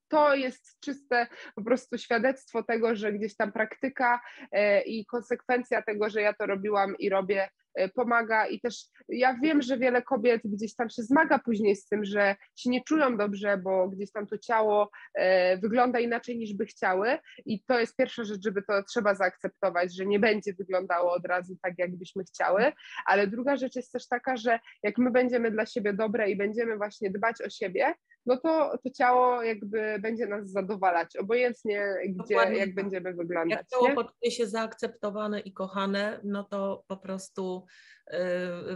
to 0.09 0.35
jest 0.35 0.81
czyste 0.81 1.27
po 1.55 1.63
prostu 1.65 1.99
świadectwo 1.99 2.63
tego, 2.63 2.97
że 2.97 3.13
gdzieś 3.13 3.37
tam 3.37 3.53
praktyka 3.53 4.21
e, 4.53 4.83
i 4.83 5.07
konsekwencja 5.07 5.83
tego, 5.83 6.11
że 6.11 6.21
ja 6.21 6.33
to 6.35 6.47
robiłam 6.47 6.97
i 6.99 7.09
robię, 7.09 7.49
pomaga 7.95 8.47
i 8.47 8.61
też 8.61 8.85
ja 9.09 9.39
wiem, 9.43 9.63
że 9.63 9.79
wiele 9.79 10.03
kobiet 10.03 10.43
gdzieś 10.45 10.75
tam 10.75 10.91
się 10.91 11.03
zmaga 11.03 11.39
później 11.39 11.77
z 11.77 11.89
tym, 11.89 12.05
że 12.05 12.37
się 12.57 12.71
nie 12.71 12.85
czują 12.85 13.17
dobrze, 13.17 13.57
bo 13.59 13.89
gdzieś 13.89 14.13
tam 14.13 14.27
to 14.27 14.39
ciało 14.39 14.91
e, 15.15 15.59
wygląda 15.59 15.99
inaczej 15.99 16.39
niż 16.39 16.55
by 16.55 16.67
chciały. 16.67 17.19
I 17.47 17.63
to 17.63 17.81
jest 17.81 17.97
pierwsza 17.97 18.25
rzecz, 18.25 18.43
żeby 18.45 18.63
to 18.63 18.83
trzeba 18.83 19.15
zaakceptować, 19.15 19.97
że 19.97 20.07
nie 20.07 20.21
będzie 20.21 20.53
wyglądało 20.53 21.13
od 21.13 21.27
razu 21.27 21.57
tak, 21.63 21.75
jakbyśmy 21.79 22.25
chciały, 22.25 22.73
ale 23.07 23.27
druga 23.27 23.57
rzecz 23.57 23.77
jest 23.77 23.93
też 23.93 24.09
taka, 24.09 24.37
że 24.37 24.59
jak 24.83 24.99
my 24.99 25.11
będziemy 25.11 25.51
dla 25.51 25.67
siebie 25.67 25.93
dobre 25.93 26.31
i 26.31 26.37
będziemy 26.37 26.77
właśnie 26.77 27.11
dbać 27.11 27.43
o 27.43 27.51
siebie, 27.51 27.95
no 28.31 28.37
to 28.37 28.79
to 28.85 28.91
ciało 28.91 29.43
jakby 29.43 29.99
będzie 30.01 30.27
nas 30.27 30.51
zadowalać, 30.51 31.17
obojętnie 31.17 31.95
gdzie, 32.09 32.35
Dokładnie. 32.35 32.57
jak 32.59 32.69
tak. 32.69 32.75
będziemy 32.75 33.15
wyglądać. 33.15 33.59
Jak 33.59 33.69
ciało 33.69 33.95
poczuje 33.95 34.31
się 34.31 34.47
zaakceptowane 34.47 35.41
i 35.41 35.53
kochane, 35.53 36.21
no 36.25 36.45
to 36.45 36.85
po 36.87 36.97
prostu 36.97 37.67
y, 38.13 38.17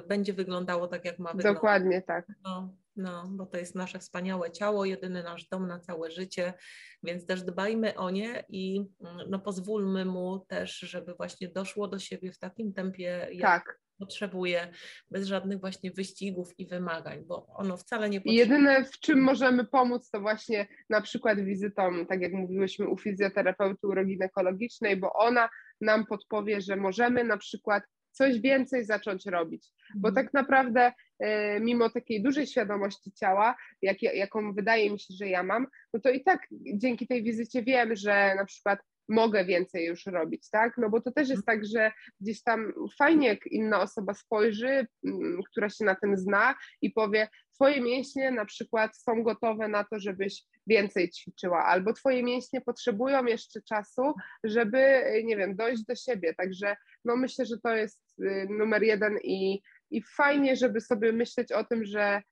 będzie 0.08 0.32
wyglądało 0.32 0.88
tak, 0.88 1.04
jak 1.04 1.18
ma 1.18 1.32
wyglądać. 1.32 1.54
Dokładnie 1.54 2.02
tak. 2.02 2.26
No, 2.44 2.74
no, 2.96 3.28
bo 3.30 3.46
to 3.46 3.56
jest 3.56 3.74
nasze 3.74 3.98
wspaniałe 3.98 4.50
ciało, 4.50 4.84
jedyny 4.84 5.22
nasz 5.22 5.48
dom 5.48 5.66
na 5.66 5.80
całe 5.80 6.10
życie, 6.10 6.54
więc 7.02 7.26
też 7.26 7.42
dbajmy 7.42 7.94
o 7.94 8.10
nie 8.10 8.44
i 8.48 8.84
mm, 9.00 9.30
no, 9.30 9.38
pozwólmy 9.38 10.04
mu 10.04 10.38
też, 10.38 10.78
żeby 10.78 11.14
właśnie 11.14 11.48
doszło 11.48 11.88
do 11.88 11.98
siebie 11.98 12.32
w 12.32 12.38
takim 12.38 12.72
tempie, 12.72 13.28
jak, 13.32 13.64
tak 13.64 13.83
potrzebuje, 13.98 14.68
bez 15.10 15.26
żadnych 15.26 15.60
właśnie 15.60 15.90
wyścigów 15.90 16.58
i 16.58 16.66
wymagań, 16.66 17.24
bo 17.26 17.46
ono 17.46 17.76
wcale 17.76 18.10
nie 18.10 18.20
potrzebuje. 18.20 18.38
Jedyne, 18.38 18.84
w 18.84 18.98
czym 18.98 19.20
możemy 19.20 19.64
pomóc, 19.64 20.10
to 20.10 20.20
właśnie 20.20 20.66
na 20.90 21.00
przykład 21.00 21.40
wizytą, 21.40 22.06
tak 22.06 22.20
jak 22.20 22.32
mówiłyśmy, 22.32 22.88
u 22.88 22.98
fizjoterapeuty 22.98 23.86
uroginekologicznej, 23.86 24.96
bo 24.96 25.12
ona 25.12 25.48
nam 25.80 26.06
podpowie, 26.06 26.60
że 26.60 26.76
możemy 26.76 27.24
na 27.24 27.36
przykład 27.36 27.82
coś 28.14 28.40
więcej 28.40 28.84
zacząć 28.84 29.26
robić. 29.26 29.70
Bo 29.94 30.08
mhm. 30.08 30.26
tak 30.26 30.34
naprawdę, 30.34 30.92
e, 31.18 31.60
mimo 31.60 31.90
takiej 31.90 32.22
dużej 32.22 32.46
świadomości 32.46 33.12
ciała, 33.12 33.56
jak, 33.82 34.02
jaką 34.02 34.54
wydaje 34.54 34.90
mi 34.90 35.00
się, 35.00 35.14
że 35.14 35.28
ja 35.28 35.42
mam, 35.42 35.66
no 35.94 36.00
to 36.00 36.10
i 36.10 36.24
tak 36.24 36.46
dzięki 36.74 37.06
tej 37.06 37.22
wizycie 37.22 37.62
wiem, 37.62 37.96
że 37.96 38.34
na 38.36 38.44
przykład 38.44 38.78
mogę 39.08 39.44
więcej 39.44 39.86
już 39.86 40.06
robić, 40.06 40.50
tak? 40.50 40.78
No 40.78 40.90
bo 40.90 41.00
to 41.00 41.12
też 41.12 41.28
jest 41.28 41.46
tak, 41.46 41.66
że 41.66 41.92
gdzieś 42.20 42.42
tam 42.42 42.72
fajnie, 42.98 43.28
jak 43.28 43.46
inna 43.46 43.80
osoba 43.80 44.14
spojrzy, 44.14 44.86
mm, 45.04 45.40
która 45.50 45.70
się 45.70 45.84
na 45.84 45.94
tym 45.94 46.16
zna 46.16 46.54
i 46.82 46.90
powie, 46.90 47.28
twoje 47.54 47.80
mięśnie 47.80 48.30
na 48.30 48.44
przykład 48.44 48.96
są 48.96 49.22
gotowe 49.22 49.68
na 49.68 49.84
to, 49.84 50.00
żebyś 50.00 50.42
więcej 50.66 51.10
ćwiczyła, 51.10 51.64
albo 51.64 51.92
twoje 51.92 52.22
mięśnie 52.22 52.60
potrzebują 52.60 53.24
jeszcze 53.24 53.62
czasu, 53.62 54.14
żeby, 54.44 55.04
nie 55.24 55.36
wiem, 55.36 55.56
dojść 55.56 55.84
do 55.84 55.94
siebie. 55.94 56.34
Także 56.34 56.76
no 57.04 57.16
myślę, 57.16 57.46
że 57.46 57.58
to 57.58 57.76
jest 57.76 58.00
y, 58.20 58.46
numer 58.50 58.82
jeden 58.82 59.18
i, 59.24 59.62
i 59.90 60.02
fajnie, 60.02 60.56
żeby 60.56 60.80
sobie 60.80 61.12
myśleć 61.12 61.52
o 61.52 61.64
tym, 61.64 61.84
że, 61.84 62.22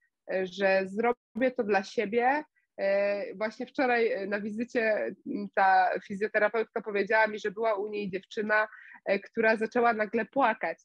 że 0.42 0.82
zrobię 0.86 1.50
to 1.56 1.64
dla 1.64 1.82
siebie, 1.82 2.44
właśnie 3.34 3.66
wczoraj 3.66 4.12
e, 4.12 4.26
na 4.26 4.40
wizycie 4.40 5.14
ta 5.54 5.90
fizjoterapeutka 6.06 6.82
powiedziała 6.82 7.26
mi, 7.26 7.38
że 7.38 7.50
była 7.50 7.74
u 7.74 7.88
niej 7.88 8.10
dziewczyna, 8.10 8.68
e, 9.04 9.18
która 9.18 9.56
zaczęła 9.56 9.92
nagle 9.92 10.26
płakać. 10.26 10.78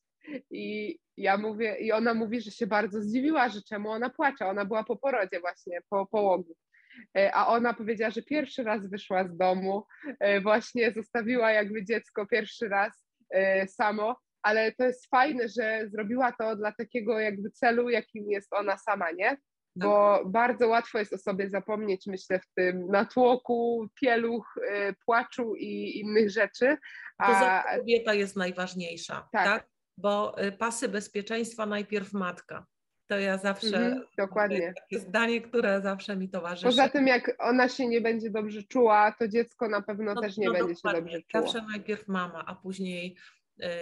I 0.52 0.98
ja 1.18 1.38
mówię, 1.38 1.78
i 1.80 1.92
ona 1.92 2.14
mówi, 2.14 2.42
że 2.42 2.52
się 2.52 2.68
bardzo 2.68 3.02
zdziwiła, 3.02 3.50
że 3.50 3.62
czemu 3.62 3.90
ona 3.90 4.10
płacze. 4.10 4.46
Ona 4.46 4.66
była 4.66 4.84
po 4.84 4.96
porodzie 4.96 5.40
właśnie, 5.40 5.80
po 5.90 6.06
połogu. 6.06 6.56
A 7.34 7.48
ona 7.48 7.74
powiedziała, 7.74 8.12
że 8.12 8.22
pierwszy 8.22 8.64
raz 8.64 8.90
wyszła 8.90 9.28
z 9.28 9.38
domu, 9.38 9.86
właśnie 10.44 10.92
zostawiła 10.92 11.52
jakby 11.52 11.86
dziecko 11.86 12.26
pierwszy 12.26 12.70
raz 12.70 13.06
samo, 13.68 14.16
ale 14.42 14.72
to 14.72 14.84
jest 14.84 15.10
fajne, 15.10 15.50
że 15.50 15.90
zrobiła 15.90 16.32
to 16.32 16.56
dla 16.56 16.72
takiego 16.72 17.20
jakby 17.20 17.52
celu, 17.52 17.90
jakim 17.90 18.32
jest 18.32 18.54
ona 18.54 18.78
sama, 18.78 19.12
nie? 19.12 19.38
Bo 19.80 20.22
bardzo 20.26 20.68
łatwo 20.68 21.00
jest 21.00 21.14
o 21.14 21.18
sobie 21.18 21.50
zapomnieć, 21.50 22.08
myślę, 22.08 22.40
w 22.40 22.54
tym 22.54 22.88
natłoku, 22.88 23.88
pieluch, 24.02 24.58
y, 24.58 24.96
płaczu 25.06 25.56
i 25.56 26.00
innych 26.00 26.30
rzeczy. 26.30 26.78
A 27.18 27.64
to 27.64 27.78
kobieta 27.78 28.14
jest 28.14 28.36
najważniejsza, 28.36 29.30
tak? 29.32 29.46
tak? 29.46 29.68
Bo 29.98 30.44
y, 30.44 30.52
pasy 30.52 30.90
bezpieczeństwa 30.90 31.66
najpierw 31.66 32.14
matka. 32.14 32.66
To 33.08 33.20
ja 33.20 33.38
zawsze. 33.38 33.78
Mhm, 33.78 34.06
dokładnie. 34.18 34.74
Takie 34.76 35.00
zdanie, 35.00 35.42
które 35.42 35.82
zawsze 35.82 36.18
mi 36.18 36.30
towarzyszy. 36.30 36.66
Poza 36.66 36.90
tym, 36.90 37.08
jak 37.08 37.36
ona 37.40 37.70
się 37.70 37.88
nie 37.88 38.02
będzie 38.02 38.30
dobrze 38.30 38.64
czuła, 38.64 39.16
to 39.20 39.28
dziecko 39.28 39.70
na 39.70 39.82
pewno 39.82 40.14
no, 40.14 40.22
też 40.22 40.38
nie 40.38 40.48
no 40.48 40.54
będzie 40.54 40.74
dokładnie. 40.74 41.00
się 41.00 41.06
dobrze 41.06 41.28
czuło. 41.28 41.44
Zawsze 41.44 41.68
najpierw 41.72 42.08
mama, 42.08 42.44
a 42.48 42.56
później 42.56 43.18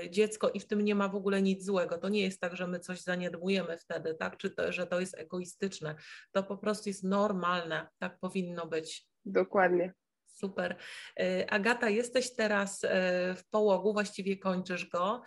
dziecko 0.09 0.49
i 0.49 0.59
w 0.59 0.67
tym 0.67 0.81
nie 0.81 0.95
ma 0.95 1.09
w 1.09 1.15
ogóle 1.15 1.41
nic 1.41 1.65
złego. 1.65 1.97
To 1.97 2.09
nie 2.09 2.21
jest 2.21 2.41
tak, 2.41 2.55
że 2.55 2.67
my 2.67 2.79
coś 2.79 3.01
zaniedbujemy 3.01 3.77
wtedy, 3.77 4.13
tak? 4.13 4.37
Czy 4.37 4.49
to, 4.49 4.71
że 4.71 4.87
to 4.87 4.99
jest 4.99 5.17
egoistyczne. 5.17 5.95
To 6.31 6.43
po 6.43 6.57
prostu 6.57 6.89
jest 6.89 7.03
normalne, 7.03 7.87
tak 7.99 8.19
powinno 8.19 8.67
być. 8.67 9.07
Dokładnie. 9.25 9.93
Super. 10.25 10.75
E, 11.19 11.49
Agata, 11.49 11.89
jesteś 11.89 12.35
teraz 12.35 12.83
e, 12.83 12.87
w 13.35 13.49
połogu, 13.49 13.93
właściwie 13.93 14.37
kończysz 14.37 14.89
go. 14.89 15.21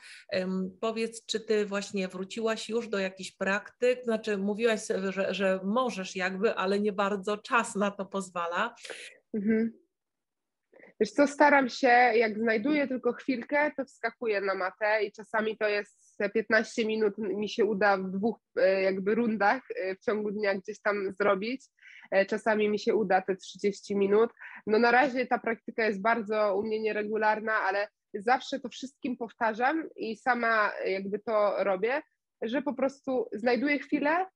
Powiedz, 0.80 1.26
czy 1.26 1.40
ty 1.40 1.66
właśnie 1.66 2.08
wróciłaś 2.08 2.68
już 2.68 2.88
do 2.88 2.98
jakichś 2.98 3.30
praktyk? 3.36 4.04
Znaczy, 4.04 4.38
mówiłaś, 4.38 4.80
że, 5.10 5.34
że 5.34 5.60
możesz 5.64 6.16
jakby, 6.16 6.54
ale 6.54 6.80
nie 6.80 6.92
bardzo 6.92 7.38
czas 7.38 7.74
na 7.74 7.90
to 7.90 8.06
pozwala. 8.06 8.74
Mhm. 9.34 9.87
Wiesz 11.00 11.10
co, 11.10 11.26
staram 11.26 11.68
się, 11.68 11.88
jak 12.14 12.38
znajduję 12.38 12.88
tylko 12.88 13.12
chwilkę, 13.12 13.70
to 13.76 13.84
wskakuję 13.84 14.40
na 14.40 14.54
matę 14.54 15.04
i 15.04 15.12
czasami 15.12 15.56
to 15.56 15.68
jest 15.68 16.18
15 16.34 16.86
minut 16.86 17.18
mi 17.18 17.48
się 17.48 17.64
uda 17.64 17.96
w 17.96 18.10
dwóch 18.10 18.38
e, 18.56 18.82
jakby 18.82 19.14
rundach 19.14 19.62
e, 19.76 19.94
w 19.94 20.00
ciągu 20.00 20.30
dnia 20.30 20.54
gdzieś 20.54 20.80
tam 20.80 21.12
zrobić, 21.20 21.64
czasami 22.28 22.68
mi 22.68 22.78
się 22.78 22.94
uda 22.94 23.22
te 23.22 23.36
30 23.36 23.96
minut. 23.96 24.30
No 24.66 24.78
na 24.78 24.90
razie 24.90 25.26
ta 25.26 25.38
praktyka 25.38 25.86
jest 25.86 26.02
bardzo 26.02 26.56
u 26.56 26.62
mnie 26.62 26.80
nieregularna, 26.80 27.52
ale 27.52 27.88
zawsze 28.14 28.60
to 28.60 28.68
wszystkim 28.68 29.16
powtarzam 29.16 29.88
i 29.96 30.16
sama 30.16 30.72
jakby 30.84 31.18
to 31.18 31.64
robię, 31.64 32.02
że 32.42 32.62
po 32.62 32.74
prostu 32.74 33.28
znajduję 33.32 33.78
chwilę 33.78 34.26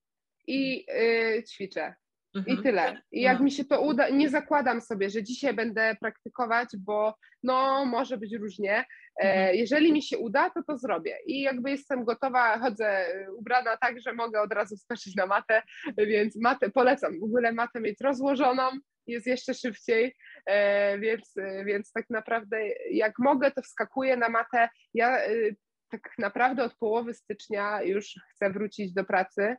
i 0.46 0.86
yy, 0.88 1.42
ćwiczę. 1.42 1.94
Mhm. 2.34 2.58
I 2.58 2.62
tyle. 2.62 3.02
I 3.12 3.20
jak 3.22 3.38
no. 3.38 3.44
mi 3.44 3.50
się 3.50 3.64
to 3.64 3.80
uda, 3.80 4.08
nie 4.08 4.28
zakładam 4.30 4.80
sobie, 4.80 5.10
że 5.10 5.22
dzisiaj 5.22 5.54
będę 5.54 5.96
praktykować, 6.00 6.68
bo 6.78 7.14
no 7.42 7.84
może 7.84 8.18
być 8.18 8.34
różnie. 8.34 8.72
E, 8.72 8.84
mhm. 9.22 9.56
Jeżeli 9.56 9.92
mi 9.92 10.02
się 10.02 10.18
uda, 10.18 10.50
to 10.50 10.62
to 10.62 10.78
zrobię. 10.78 11.18
I 11.26 11.40
jakby 11.40 11.70
jestem 11.70 12.04
gotowa, 12.04 12.58
chodzę 12.58 13.06
ubrana 13.38 13.76
tak, 13.76 14.00
że 14.00 14.12
mogę 14.12 14.40
od 14.40 14.52
razu 14.52 14.76
skoczyć 14.76 15.16
na 15.16 15.26
matę, 15.26 15.62
więc 15.98 16.36
matę 16.36 16.70
polecam. 16.70 17.20
W 17.20 17.24
ogóle 17.24 17.52
matę 17.52 17.80
mieć 17.80 18.00
rozłożoną, 18.00 18.62
jest 19.06 19.26
jeszcze 19.26 19.54
szybciej, 19.54 20.16
e, 20.46 20.98
więc, 20.98 21.34
więc 21.66 21.92
tak 21.92 22.10
naprawdę 22.10 22.68
jak 22.90 23.18
mogę, 23.18 23.50
to 23.50 23.62
wskakuję 23.62 24.16
na 24.16 24.28
matę. 24.28 24.68
Ja 24.94 25.18
tak 25.90 26.10
naprawdę 26.18 26.64
od 26.64 26.74
połowy 26.74 27.14
stycznia 27.14 27.82
już 27.82 28.14
chcę 28.30 28.50
wrócić 28.50 28.92
do 28.92 29.04
pracy 29.04 29.42
E, 29.42 29.56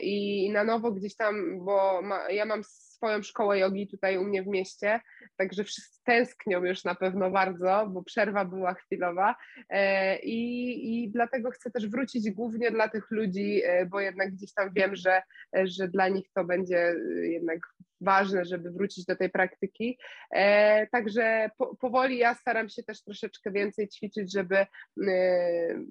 i 0.00 0.50
na 0.52 0.64
nowo 0.64 0.90
gdzieś 0.92 1.16
tam, 1.16 1.64
bo 1.64 2.02
ma, 2.02 2.30
ja 2.30 2.44
mam 2.44 2.62
swoją 3.04 3.22
szkołę 3.22 3.58
jogi 3.58 3.88
tutaj 3.88 4.18
u 4.18 4.24
mnie 4.24 4.42
w 4.42 4.46
mieście, 4.46 5.00
także 5.36 5.64
wszyscy 5.64 6.00
tęsknią 6.04 6.64
już 6.64 6.84
na 6.84 6.94
pewno 6.94 7.30
bardzo, 7.30 7.86
bo 7.90 8.02
przerwa 8.02 8.44
była 8.44 8.74
chwilowa 8.74 9.36
e, 9.68 10.18
i, 10.18 11.04
i 11.04 11.10
dlatego 11.10 11.50
chcę 11.50 11.70
też 11.70 11.88
wrócić 11.88 12.30
głównie 12.30 12.70
dla 12.70 12.88
tych 12.88 13.10
ludzi, 13.10 13.62
e, 13.64 13.86
bo 13.86 14.00
jednak 14.00 14.30
gdzieś 14.30 14.52
tam 14.52 14.70
wiem, 14.76 14.96
że, 14.96 15.22
że 15.64 15.88
dla 15.88 16.08
nich 16.08 16.30
to 16.34 16.44
będzie 16.44 16.94
jednak 17.22 17.58
ważne, 18.04 18.44
żeby 18.44 18.70
wrócić 18.70 19.04
do 19.04 19.16
tej 19.16 19.30
praktyki. 19.30 19.98
E, 20.30 20.86
także 20.86 21.50
po, 21.58 21.76
powoli 21.76 22.18
ja 22.18 22.34
staram 22.34 22.68
się 22.68 22.82
też 22.82 23.02
troszeczkę 23.02 23.50
więcej 23.50 23.88
ćwiczyć, 23.88 24.32
żeby 24.32 24.56
e, 24.56 24.66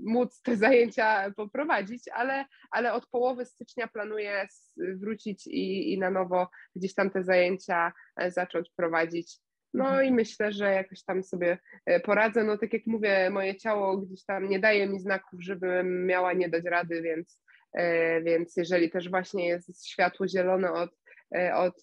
móc 0.05 0.41
te 0.41 0.55
zajęcia 0.57 1.31
poprowadzić, 1.31 2.03
ale, 2.13 2.45
ale 2.71 2.93
od 2.93 3.09
połowy 3.09 3.45
stycznia 3.45 3.87
planuję 3.87 4.47
wrócić 4.77 5.47
i, 5.47 5.93
i 5.93 5.99
na 5.99 6.09
nowo 6.09 6.47
gdzieś 6.75 6.93
tam 6.93 7.02
te 7.09 7.23
zajęcia 7.23 7.93
e, 8.15 8.31
zacząć 8.31 8.71
prowadzić. 8.75 9.37
No 9.73 9.85
mhm. 9.85 10.05
i 10.05 10.11
myślę, 10.11 10.51
że 10.51 10.73
jakoś 10.73 11.03
tam 11.03 11.23
sobie 11.23 11.57
e, 11.85 11.99
poradzę. 11.99 12.43
No 12.43 12.57
tak 12.57 12.73
jak 12.73 12.81
mówię, 12.85 13.29
moje 13.29 13.55
ciało 13.55 13.97
gdzieś 13.97 14.25
tam 14.25 14.49
nie 14.49 14.59
daje 14.59 14.87
mi 14.87 14.99
znaków, 14.99 15.43
żebym 15.43 16.05
miała 16.05 16.33
nie 16.33 16.49
dać 16.49 16.63
rady, 16.65 17.01
więc, 17.01 17.41
e, 17.73 18.21
więc 18.21 18.57
jeżeli 18.57 18.91
też 18.91 19.09
właśnie 19.09 19.47
jest 19.47 19.87
światło 19.87 20.27
zielone 20.27 20.71
od 20.71 20.89
od 21.53 21.75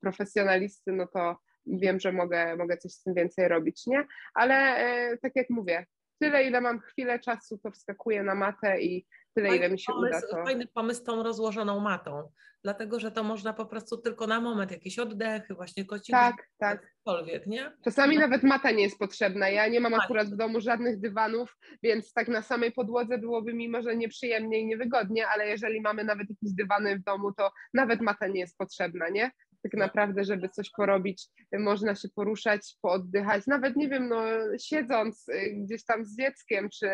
profesjonalisty, 0.00 0.92
no 0.92 1.06
to 1.06 1.36
wiem, 1.66 2.00
że 2.00 2.12
mogę, 2.12 2.56
mogę 2.56 2.76
coś 2.76 2.92
z 2.92 3.02
tym 3.02 3.14
więcej 3.14 3.48
robić, 3.48 3.86
nie? 3.86 4.06
Ale 4.34 4.76
tak 5.22 5.32
jak 5.36 5.50
mówię, 5.50 5.86
tyle 6.22 6.44
ile 6.44 6.60
mam 6.60 6.80
chwilę 6.80 7.18
czasu, 7.18 7.58
to 7.58 7.70
wskakuję 7.70 8.22
na 8.22 8.34
matę 8.34 8.80
i 8.80 9.06
tyle 9.34 9.48
fajny 9.48 9.64
ile 9.64 9.72
mi 9.72 9.78
się 9.78 9.92
pomysł, 9.92 10.18
uda. 10.18 10.36
To... 10.36 10.44
Fajny 10.44 10.66
pomysł 10.66 11.04
tą 11.04 11.22
rozłożoną 11.22 11.80
matą, 11.80 12.30
dlatego 12.64 13.00
że 13.00 13.12
to 13.12 13.22
można 13.22 13.52
po 13.52 13.66
prostu 13.66 13.96
tylko 13.96 14.26
na 14.26 14.40
moment, 14.40 14.70
jakieś 14.70 14.98
oddechy, 14.98 15.54
właśnie 15.54 15.84
kociki, 15.84 16.12
tak, 16.12 16.36
tak. 16.58 16.92
cokolwiek, 16.98 17.46
nie? 17.46 17.72
Czasami 17.84 18.14
no. 18.14 18.20
nawet 18.20 18.42
mata 18.42 18.70
nie 18.70 18.82
jest 18.82 18.98
potrzebna. 18.98 19.48
Ja 19.48 19.68
nie 19.68 19.80
mam 19.80 19.92
tak. 19.92 20.00
akurat 20.04 20.28
w 20.28 20.36
domu 20.36 20.60
żadnych 20.60 21.00
dywanów, 21.00 21.56
więc 21.82 22.12
tak 22.12 22.28
na 22.28 22.42
samej 22.42 22.72
podłodze 22.72 23.18
byłoby 23.18 23.54
mi 23.54 23.68
może 23.68 23.96
nieprzyjemnie 23.96 24.60
i 24.60 24.66
niewygodnie, 24.66 25.28
ale 25.28 25.48
jeżeli 25.48 25.80
mamy 25.80 26.04
nawet 26.04 26.30
jakieś 26.30 26.52
dywany 26.54 26.98
w 26.98 27.02
domu, 27.02 27.32
to 27.32 27.50
nawet 27.74 28.00
mata 28.00 28.26
nie 28.26 28.40
jest 28.40 28.58
potrzebna, 28.58 29.08
nie? 29.08 29.30
tak 29.62 29.74
naprawdę, 29.74 30.24
żeby 30.24 30.48
coś 30.48 30.70
porobić, 30.70 31.28
można 31.52 31.94
się 31.94 32.08
poruszać, 32.08 32.76
pooddychać, 32.82 33.46
nawet 33.46 33.76
nie 33.76 33.88
wiem, 33.88 34.08
no 34.08 34.22
siedząc 34.58 35.28
y, 35.28 35.54
gdzieś 35.56 35.84
tam 35.84 36.04
z 36.04 36.16
dzieckiem, 36.16 36.68
czy 36.70 36.90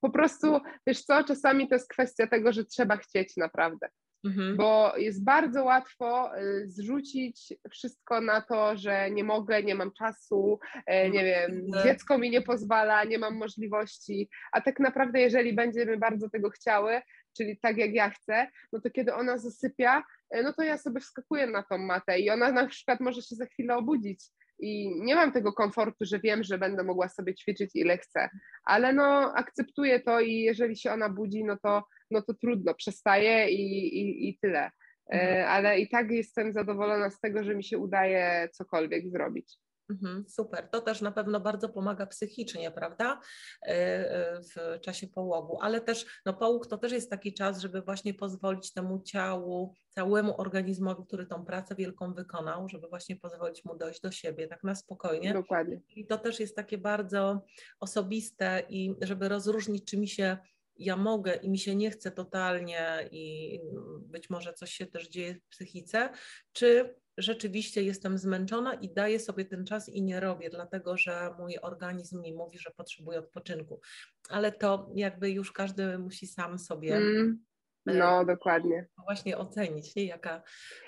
po 0.00 0.10
prostu, 0.10 0.60
wiesz 0.86 1.02
co, 1.02 1.24
czasami 1.24 1.68
to 1.68 1.74
jest 1.74 1.88
kwestia 1.88 2.26
tego, 2.26 2.52
że 2.52 2.64
trzeba 2.64 2.96
chcieć 2.96 3.36
naprawdę. 3.36 3.88
Mhm. 4.24 4.56
Bo 4.56 4.96
jest 4.96 5.24
bardzo 5.24 5.64
łatwo 5.64 6.38
y, 6.38 6.68
zrzucić 6.68 7.54
wszystko 7.70 8.20
na 8.20 8.40
to, 8.40 8.76
że 8.76 9.10
nie 9.10 9.24
mogę, 9.24 9.62
nie 9.62 9.74
mam 9.74 9.92
czasu, 9.92 10.58
e, 10.86 11.10
nie 11.10 11.24
wiem, 11.24 11.66
dziecko 11.84 12.18
mi 12.18 12.30
nie 12.30 12.42
pozwala, 12.42 13.04
nie 13.04 13.18
mam 13.18 13.36
możliwości. 13.36 14.28
A 14.52 14.60
tak 14.60 14.80
naprawdę, 14.80 15.20
jeżeli 15.20 15.52
będziemy 15.52 15.96
bardzo 15.96 16.30
tego 16.30 16.50
chciały, 16.50 17.00
czyli 17.36 17.58
tak 17.58 17.76
jak 17.76 17.94
ja 17.94 18.10
chcę, 18.10 18.46
no 18.72 18.80
to 18.80 18.90
kiedy 18.90 19.14
ona 19.14 19.38
zasypia, 19.38 20.02
e, 20.30 20.42
no 20.42 20.52
to 20.52 20.62
ja 20.62 20.78
sobie 20.78 21.00
wskakuję 21.00 21.46
na 21.46 21.62
tą 21.62 21.78
matę 21.78 22.18
i 22.18 22.30
ona 22.30 22.52
na 22.52 22.66
przykład 22.66 23.00
może 23.00 23.22
się 23.22 23.34
za 23.36 23.46
chwilę 23.46 23.76
obudzić 23.76 24.24
i 24.58 24.90
nie 25.00 25.14
mam 25.14 25.32
tego 25.32 25.52
komfortu, 25.52 26.04
że 26.04 26.20
wiem, 26.20 26.44
że 26.44 26.58
będę 26.58 26.84
mogła 26.84 27.08
sobie 27.08 27.34
ćwiczyć 27.34 27.70
ile 27.74 27.98
chcę, 27.98 28.28
ale 28.64 28.92
no 28.92 29.32
akceptuję 29.36 30.00
to 30.00 30.20
i 30.20 30.40
jeżeli 30.40 30.76
się 30.76 30.92
ona 30.92 31.08
budzi, 31.08 31.44
no 31.44 31.56
to, 31.62 31.84
no 32.10 32.22
to 32.22 32.34
trudno, 32.34 32.74
przestaje 32.74 33.50
i, 33.50 33.62
i, 34.00 34.28
i 34.28 34.38
tyle. 34.38 34.70
E, 35.12 35.20
mhm. 35.20 35.48
Ale 35.48 35.78
i 35.80 35.88
tak 35.88 36.10
jestem 36.10 36.52
zadowolona 36.52 37.10
z 37.10 37.20
tego, 37.20 37.44
że 37.44 37.54
mi 37.54 37.64
się 37.64 37.78
udaje 37.78 38.48
cokolwiek 38.52 39.10
zrobić. 39.10 39.56
Mhm, 39.90 40.24
super. 40.28 40.68
To 40.68 40.80
też 40.80 41.00
na 41.00 41.12
pewno 41.12 41.40
bardzo 41.40 41.68
pomaga 41.68 42.06
psychicznie, 42.06 42.70
prawda? 42.70 43.20
E, 43.62 43.68
e, 43.68 44.40
w 44.40 44.80
czasie 44.80 45.06
połogu, 45.08 45.58
ale 45.60 45.80
też 45.80 46.06
no, 46.26 46.34
połóg 46.34 46.66
to 46.66 46.78
też 46.78 46.92
jest 46.92 47.10
taki 47.10 47.34
czas, 47.34 47.60
żeby 47.60 47.82
właśnie 47.82 48.14
pozwolić 48.14 48.72
temu 48.72 49.02
ciału, 49.02 49.74
całemu 49.88 50.40
organizmowi, 50.40 51.04
który 51.06 51.26
tą 51.26 51.44
pracę 51.44 51.74
wielką 51.74 52.14
wykonał, 52.14 52.68
żeby 52.68 52.88
właśnie 52.88 53.16
pozwolić 53.16 53.64
mu 53.64 53.76
dojść 53.76 54.00
do 54.00 54.10
siebie 54.10 54.48
tak 54.48 54.64
na 54.64 54.74
spokojnie. 54.74 55.32
Dokładnie. 55.32 55.80
I 55.88 56.06
to 56.06 56.18
też 56.18 56.40
jest 56.40 56.56
takie 56.56 56.78
bardzo 56.78 57.44
osobiste 57.80 58.62
i 58.68 58.94
żeby 59.00 59.28
rozróżnić, 59.28 59.84
czy 59.84 59.96
mi 59.96 60.08
się 60.08 60.38
ja 60.78 60.96
mogę 60.96 61.34
i 61.34 61.50
mi 61.50 61.58
się 61.58 61.76
nie 61.76 61.90
chce 61.90 62.10
totalnie 62.10 63.08
i 63.12 63.60
być 64.00 64.30
może 64.30 64.52
coś 64.52 64.72
się 64.72 64.86
też 64.86 65.08
dzieje 65.08 65.34
w 65.34 65.48
psychice, 65.48 66.10
czy 66.52 66.94
rzeczywiście 67.18 67.82
jestem 67.82 68.18
zmęczona 68.18 68.74
i 68.74 68.94
daję 68.94 69.20
sobie 69.20 69.44
ten 69.44 69.66
czas 69.66 69.88
i 69.88 70.02
nie 70.02 70.20
robię, 70.20 70.50
dlatego 70.50 70.96
że 70.96 71.34
mój 71.38 71.58
organizm 71.62 72.22
mi 72.22 72.34
mówi, 72.34 72.58
że 72.58 72.70
potrzebuje 72.70 73.18
odpoczynku. 73.18 73.80
Ale 74.28 74.52
to 74.52 74.90
jakby 74.94 75.30
już 75.30 75.52
każdy 75.52 75.98
musi 75.98 76.26
sam 76.26 76.58
sobie. 76.58 76.96
Mm. 76.96 77.48
No, 77.86 78.24
dokładnie. 78.24 78.86
Właśnie 79.04 79.38
ocenić, 79.38 79.96
nie? 79.96 80.04
Jaka. 80.04 80.42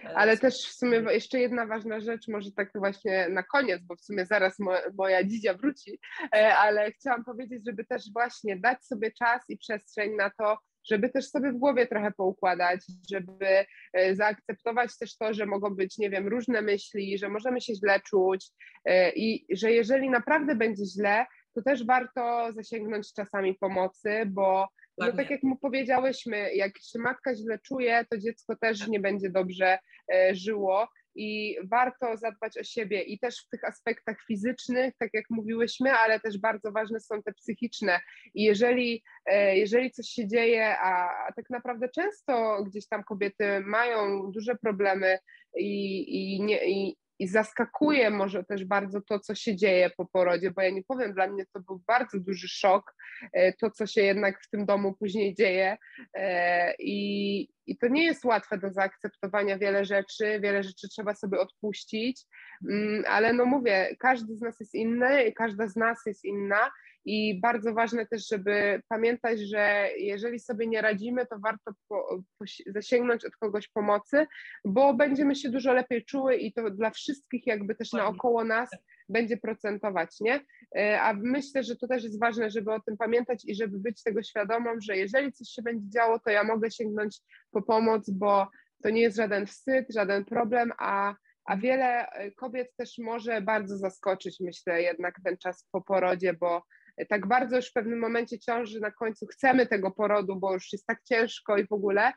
E, 0.04 0.16
Ale 0.16 0.36
też 0.36 0.54
w 0.54 0.72
sumie 0.72 0.98
jeszcze 0.98 1.40
jedna 1.40 1.66
ważna 1.66 2.00
rzecz, 2.00 2.28
może 2.28 2.52
tak 2.52 2.70
właśnie 2.74 3.28
na 3.28 3.42
koniec, 3.42 3.82
bo 3.82 3.96
w 3.96 4.00
sumie 4.00 4.26
zaraz 4.26 4.56
moja 4.98 5.24
dzidzia 5.24 5.54
wróci, 5.54 6.00
e, 6.34 6.56
ale 6.56 6.92
chciałam 6.92 7.24
powiedzieć, 7.24 7.62
żeby 7.66 7.84
też 7.84 8.02
właśnie 8.12 8.56
dać 8.56 8.84
sobie 8.84 9.12
czas 9.12 9.42
i 9.48 9.58
przestrzeń 9.58 10.16
na 10.16 10.30
to, 10.30 10.58
żeby 10.90 11.08
też 11.08 11.30
sobie 11.30 11.52
w 11.52 11.58
głowie 11.58 11.86
trochę 11.86 12.12
poukładać, 12.12 12.80
żeby 13.10 13.64
e, 13.92 14.14
zaakceptować 14.14 14.98
też 14.98 15.16
to, 15.16 15.34
że 15.34 15.46
mogą 15.46 15.70
być, 15.70 15.98
nie 15.98 16.10
wiem, 16.10 16.28
różne 16.28 16.62
myśli, 16.62 17.18
że 17.18 17.28
możemy 17.28 17.60
się 17.60 17.74
źle 17.74 18.00
czuć 18.00 18.46
e, 18.84 19.12
i 19.12 19.46
że 19.50 19.72
jeżeli 19.72 20.10
naprawdę 20.10 20.54
będzie 20.54 20.84
źle, 20.84 21.26
to 21.54 21.62
też 21.62 21.86
warto 21.86 22.52
zasięgnąć 22.52 23.12
czasami 23.12 23.54
pomocy, 23.54 24.22
bo 24.26 24.68
no 24.98 25.12
tak 25.12 25.30
jak 25.30 25.42
mu 25.42 25.56
powiedziałyśmy, 25.56 26.54
jak 26.54 26.72
się 26.78 26.98
matka 26.98 27.36
źle 27.36 27.58
czuje, 27.58 28.04
to 28.10 28.18
dziecko 28.18 28.56
też 28.56 28.88
nie 28.88 29.00
będzie 29.00 29.30
dobrze 29.30 29.78
e, 30.14 30.34
żyło 30.34 30.88
i 31.14 31.56
warto 31.64 32.16
zadbać 32.16 32.58
o 32.58 32.64
siebie 32.64 33.02
i 33.02 33.18
też 33.18 33.44
w 33.46 33.48
tych 33.48 33.64
aspektach 33.64 34.16
fizycznych, 34.26 34.94
tak 34.98 35.10
jak 35.12 35.24
mówiłyśmy, 35.30 35.92
ale 35.92 36.20
też 36.20 36.38
bardzo 36.38 36.72
ważne 36.72 37.00
są 37.00 37.22
te 37.22 37.32
psychiczne. 37.32 38.00
I 38.34 38.42
jeżeli, 38.42 39.02
e, 39.26 39.56
jeżeli 39.56 39.90
coś 39.90 40.06
się 40.06 40.28
dzieje, 40.28 40.78
a, 40.78 41.08
a 41.28 41.32
tak 41.32 41.50
naprawdę 41.50 41.88
często 41.88 42.64
gdzieś 42.64 42.88
tam 42.88 43.04
kobiety 43.04 43.60
mają 43.60 44.30
duże 44.32 44.54
problemy 44.56 45.18
i, 45.56 46.34
i, 46.36 46.42
nie, 46.42 46.70
i, 46.70 46.96
i 47.20 47.28
zaskakuje 47.28 48.10
może 48.10 48.44
też 48.44 48.64
bardzo 48.64 49.00
to, 49.00 49.20
co 49.20 49.34
się 49.34 49.56
dzieje 49.56 49.90
po 49.96 50.06
porodzie, 50.06 50.50
bo 50.50 50.62
ja 50.62 50.70
nie 50.70 50.82
powiem, 50.82 51.12
dla 51.14 51.26
mnie 51.26 51.44
to 51.52 51.60
był 51.60 51.82
bardzo 51.86 52.20
duży 52.20 52.48
szok, 52.48 52.94
e, 53.32 53.52
to, 53.52 53.70
co 53.70 53.86
się 53.86 54.02
jednak 54.02 54.42
w 54.42 54.50
tym 54.50 54.66
domu 54.66 54.94
później 54.94 55.34
dzieje. 55.34 55.76
E, 56.14 56.74
I, 56.78 57.48
i 57.66 57.78
to 57.78 57.88
nie 57.88 58.04
jest 58.04 58.24
łatwe 58.24 58.58
do 58.58 58.72
zaakceptowania 58.72 59.58
wiele 59.58 59.84
rzeczy, 59.84 60.40
wiele 60.42 60.62
rzeczy 60.62 60.88
trzeba 60.88 61.14
sobie 61.14 61.40
odpuścić, 61.40 62.22
mm, 62.70 63.04
ale 63.08 63.32
no 63.32 63.44
mówię, 63.44 63.96
każdy 63.98 64.36
z 64.36 64.40
nas 64.40 64.60
jest 64.60 64.74
inny, 64.74 65.32
każda 65.32 65.68
z 65.68 65.76
nas 65.76 65.98
jest 66.06 66.24
inna 66.24 66.70
i 67.04 67.40
bardzo 67.40 67.74
ważne 67.74 68.06
też, 68.06 68.28
żeby 68.28 68.82
pamiętać, 68.88 69.40
że 69.40 69.88
jeżeli 69.96 70.40
sobie 70.40 70.66
nie 70.66 70.82
radzimy, 70.82 71.26
to 71.26 71.38
warto 71.38 71.72
po, 71.88 72.22
po, 72.38 72.44
zasięgnąć 72.66 73.24
od 73.24 73.36
kogoś 73.36 73.68
pomocy, 73.68 74.26
bo 74.64 74.94
będziemy 74.94 75.34
się 75.34 75.50
dużo 75.50 75.72
lepiej 75.72 76.04
czuły 76.04 76.36
i 76.36 76.52
to 76.52 76.70
dla 76.70 76.90
wszystkich 76.90 77.46
jakby 77.46 77.74
też 77.74 77.92
naokoło 77.92 78.44
nas 78.44 78.70
będzie 79.08 79.36
procentować, 79.36 80.20
nie? 80.20 80.40
E, 80.76 81.00
a 81.00 81.14
myślę, 81.14 81.62
że 81.62 81.76
to 81.76 81.88
też 81.88 82.04
jest 82.04 82.20
ważne, 82.20 82.50
żeby 82.50 82.72
o 82.72 82.80
tym 82.80 82.96
pamiętać 82.96 83.44
i 83.44 83.54
żeby 83.54 83.78
być 83.78 84.02
tego 84.02 84.22
świadomą, 84.22 84.70
że 84.80 84.96
jeżeli 84.96 85.32
coś 85.32 85.48
się 85.48 85.62
będzie 85.62 85.90
działo, 85.90 86.18
to 86.18 86.30
ja 86.30 86.44
mogę 86.44 86.70
sięgnąć 86.70 87.18
po 87.50 87.62
pomoc, 87.62 88.10
bo 88.10 88.48
to 88.82 88.90
nie 88.90 89.00
jest 89.00 89.16
żaden 89.16 89.46
wstyd, 89.46 89.86
żaden 89.94 90.24
problem, 90.24 90.72
a, 90.78 91.14
a 91.44 91.56
wiele 91.56 92.06
kobiet 92.36 92.76
też 92.76 92.98
może 92.98 93.40
bardzo 93.40 93.76
zaskoczyć, 93.76 94.40
myślę, 94.40 94.82
jednak 94.82 95.14
ten 95.24 95.36
czas 95.36 95.68
po 95.72 95.80
porodzie, 95.80 96.32
bo 96.32 96.62
tak 97.08 97.26
bardzo 97.26 97.56
już 97.56 97.70
w 97.70 97.72
pewnym 97.72 97.98
momencie 97.98 98.38
ciąży 98.38 98.80
na 98.80 98.90
końcu. 98.90 99.26
Chcemy 99.26 99.66
tego 99.66 99.90
porodu, 99.90 100.36
bo 100.36 100.52
już 100.54 100.72
jest 100.72 100.86
tak 100.86 101.02
ciężko 101.04 101.56
i 101.56 101.66
w 101.66 101.72
ogóle, 101.72 102.12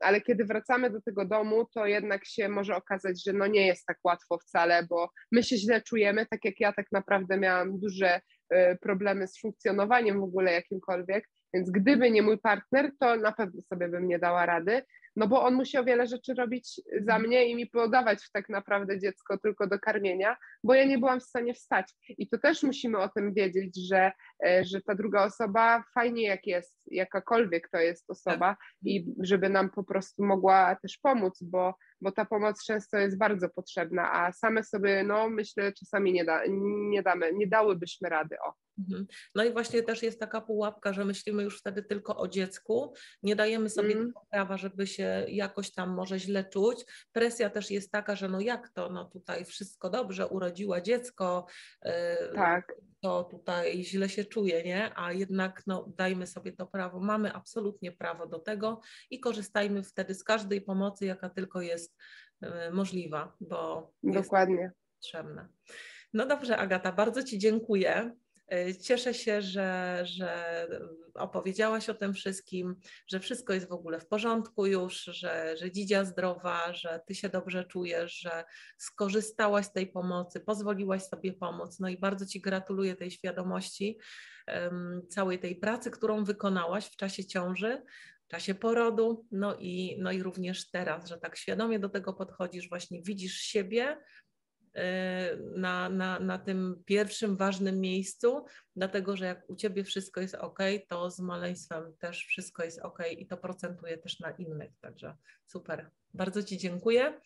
ale 0.00 0.20
kiedy 0.20 0.44
wracamy 0.44 0.90
do 0.90 1.02
tego 1.02 1.24
domu, 1.24 1.66
to 1.74 1.86
jednak 1.86 2.26
się 2.26 2.48
może 2.48 2.76
okazać, 2.76 3.24
że 3.24 3.32
no 3.32 3.46
nie 3.46 3.66
jest 3.66 3.86
tak 3.86 3.98
łatwo 4.04 4.38
wcale, 4.38 4.86
bo 4.90 5.10
my 5.32 5.42
się 5.42 5.56
źle 5.56 5.82
czujemy, 5.82 6.26
tak 6.26 6.44
jak 6.44 6.60
ja 6.60 6.72
tak 6.72 6.86
naprawdę 6.92 7.38
miałam 7.38 7.80
duże 7.80 8.20
y, 8.54 8.78
problemy 8.80 9.28
z 9.28 9.40
funkcjonowaniem 9.40 10.20
w 10.20 10.24
ogóle 10.24 10.52
jakimkolwiek, 10.52 11.28
więc 11.54 11.70
gdyby 11.70 12.10
nie 12.10 12.22
mój 12.22 12.38
partner, 12.38 12.90
to 13.00 13.16
na 13.16 13.32
pewno 13.32 13.62
sobie 13.62 13.88
bym 13.88 14.08
nie 14.08 14.18
dała 14.18 14.46
rady, 14.46 14.82
no 15.18 15.28
bo 15.28 15.42
on 15.42 15.54
musi 15.54 15.78
o 15.78 15.84
wiele 15.84 16.06
rzeczy 16.06 16.34
robić 16.34 16.80
za 17.00 17.14
mhm. 17.14 17.22
mnie 17.22 17.48
i 17.48 17.54
mi 17.54 17.66
podawać 17.66 18.18
tak 18.32 18.48
naprawdę 18.48 18.98
dziecko 18.98 19.38
tylko 19.38 19.66
do 19.66 19.78
karmienia, 19.78 20.36
bo 20.64 20.74
ja 20.74 20.84
nie 20.84 20.98
byłam 20.98 21.20
w 21.20 21.24
stanie 21.24 21.54
wstać. 21.54 21.94
I 22.08 22.28
to 22.28 22.38
też 22.38 22.62
musimy 22.62 22.98
o 22.98 23.08
tym 23.08 23.34
wiedzieć, 23.34 23.88
że, 23.88 24.12
e, 24.46 24.64
że 24.64 24.80
ta 24.80 24.94
druga 24.94 25.24
osoba 25.24 25.84
fajnie 25.94 26.22
jak 26.22 26.46
jest, 26.46 26.74
jakakolwiek 26.86 27.68
to 27.70 27.78
jest 27.78 28.10
osoba 28.10 28.48
tak. 28.48 28.58
i 28.84 29.06
żeby 29.22 29.48
nam 29.48 29.70
po 29.70 29.84
prostu 29.84 30.24
mogła 30.24 30.76
też 30.82 30.98
pomóc, 31.02 31.42
bo, 31.42 31.74
bo 32.00 32.12
ta 32.12 32.24
pomoc 32.24 32.64
często 32.64 32.96
jest 32.98 33.18
bardzo 33.18 33.48
potrzebna, 33.48 34.12
a 34.12 34.32
same 34.32 34.64
sobie, 34.64 35.04
no 35.04 35.30
myślę, 35.30 35.72
czasami 35.72 36.12
nie, 36.12 36.24
da, 36.24 36.42
nie 36.90 37.02
damy, 37.02 37.32
nie 37.32 37.46
dałybyśmy 37.46 38.08
rady. 38.08 38.36
O. 38.44 38.54
Mhm. 38.78 39.06
No 39.34 39.44
i 39.44 39.52
właśnie 39.52 39.82
też 39.82 40.02
jest 40.02 40.20
taka 40.20 40.40
pułapka, 40.40 40.92
że 40.92 41.04
myślimy 41.04 41.42
już 41.42 41.58
wtedy 41.58 41.82
tylko 41.82 42.16
o 42.16 42.28
dziecku, 42.28 42.94
nie 43.22 43.36
dajemy 43.36 43.70
sobie 43.70 43.92
mm. 43.92 44.12
prawa, 44.30 44.56
żeby 44.56 44.86
się 44.86 45.26
jakoś 45.28 45.72
tam 45.72 45.90
może 45.90 46.18
źle 46.18 46.44
czuć. 46.44 46.84
Presja 47.12 47.50
też 47.50 47.70
jest 47.70 47.92
taka, 47.92 48.16
że 48.16 48.28
no 48.28 48.40
jak 48.40 48.68
to, 48.68 48.88
no 48.88 49.04
tutaj 49.04 49.44
wszystko 49.44 49.90
dobrze, 49.90 50.26
urodziła 50.26 50.80
dziecko, 50.80 51.46
y, 51.86 51.90
tak. 52.34 52.74
to 53.00 53.24
tutaj 53.24 53.84
źle 53.84 54.08
się 54.08 54.24
czuje, 54.24 54.62
nie? 54.62 54.92
A 54.96 55.12
jednak 55.12 55.62
no 55.66 55.92
dajmy 55.96 56.26
sobie 56.26 56.52
to 56.52 56.66
prawo, 56.66 57.00
mamy 57.00 57.32
absolutnie 57.32 57.92
prawo 57.92 58.26
do 58.26 58.38
tego 58.38 58.80
i 59.10 59.20
korzystajmy 59.20 59.82
wtedy 59.82 60.14
z 60.14 60.24
każdej 60.24 60.60
pomocy, 60.60 61.06
jaka 61.06 61.30
tylko 61.30 61.60
jest 61.60 61.87
y, 62.42 62.48
możliwa, 62.72 63.36
bo 63.40 63.92
Dokładnie. 64.02 64.62
jest 64.62 64.76
potrzebna. 64.94 65.48
No 66.12 66.26
dobrze, 66.26 66.56
Agata, 66.56 66.92
bardzo 66.92 67.22
Ci 67.22 67.38
dziękuję. 67.38 68.16
E, 68.48 68.74
cieszę 68.74 69.14
się, 69.14 69.42
że, 69.42 70.00
że 70.04 70.66
opowiedziałaś 71.14 71.88
o 71.88 71.94
tym 71.94 72.14
wszystkim, 72.14 72.76
że 73.06 73.20
wszystko 73.20 73.52
jest 73.52 73.68
w 73.68 73.72
ogóle 73.72 74.00
w 74.00 74.06
porządku 74.06 74.66
już, 74.66 75.02
że, 75.02 75.56
że 75.56 75.72
dzidzia 75.72 76.04
zdrowa, 76.04 76.72
że 76.72 77.00
ty 77.06 77.14
się 77.14 77.28
dobrze 77.28 77.64
czujesz, 77.64 78.12
że 78.12 78.44
skorzystałaś 78.78 79.66
z 79.66 79.72
tej 79.72 79.86
pomocy, 79.86 80.40
pozwoliłaś 80.40 81.02
sobie 81.02 81.32
pomóc. 81.32 81.80
No 81.80 81.88
i 81.88 81.98
bardzo 81.98 82.26
ci 82.26 82.40
gratuluję 82.40 82.96
tej 82.96 83.10
świadomości, 83.10 83.98
całej 85.08 85.38
tej 85.38 85.56
pracy, 85.56 85.90
którą 85.90 86.24
wykonałaś 86.24 86.86
w 86.86 86.96
czasie 86.96 87.24
ciąży, 87.24 87.82
czasie 88.28 88.54
porodu, 88.54 89.26
no 89.32 89.56
i, 89.56 89.96
no 90.00 90.12
i 90.12 90.22
również 90.22 90.70
teraz, 90.70 91.08
że 91.08 91.18
tak 91.18 91.36
świadomie 91.36 91.78
do 91.78 91.88
tego 91.88 92.12
podchodzisz, 92.12 92.68
właśnie 92.68 93.02
widzisz 93.02 93.34
siebie, 93.34 93.96
na, 95.56 95.88
na, 95.88 96.20
na 96.20 96.38
tym 96.38 96.82
pierwszym 96.86 97.36
ważnym 97.36 97.80
miejscu, 97.80 98.44
dlatego 98.76 99.16
że 99.16 99.26
jak 99.26 99.50
u 99.50 99.56
Ciebie 99.56 99.84
wszystko 99.84 100.20
jest 100.20 100.34
ok, 100.34 100.58
to 100.88 101.10
z 101.10 101.20
maleństwem 101.20 101.96
też 101.98 102.26
wszystko 102.26 102.64
jest 102.64 102.78
ok 102.78 102.98
i 103.18 103.26
to 103.26 103.36
procentuje 103.36 103.98
też 103.98 104.20
na 104.20 104.30
innych, 104.30 104.70
także 104.80 105.16
super. 105.46 105.90
Bardzo 106.14 106.42
Ci 106.42 106.58
dziękuję. 106.58 107.20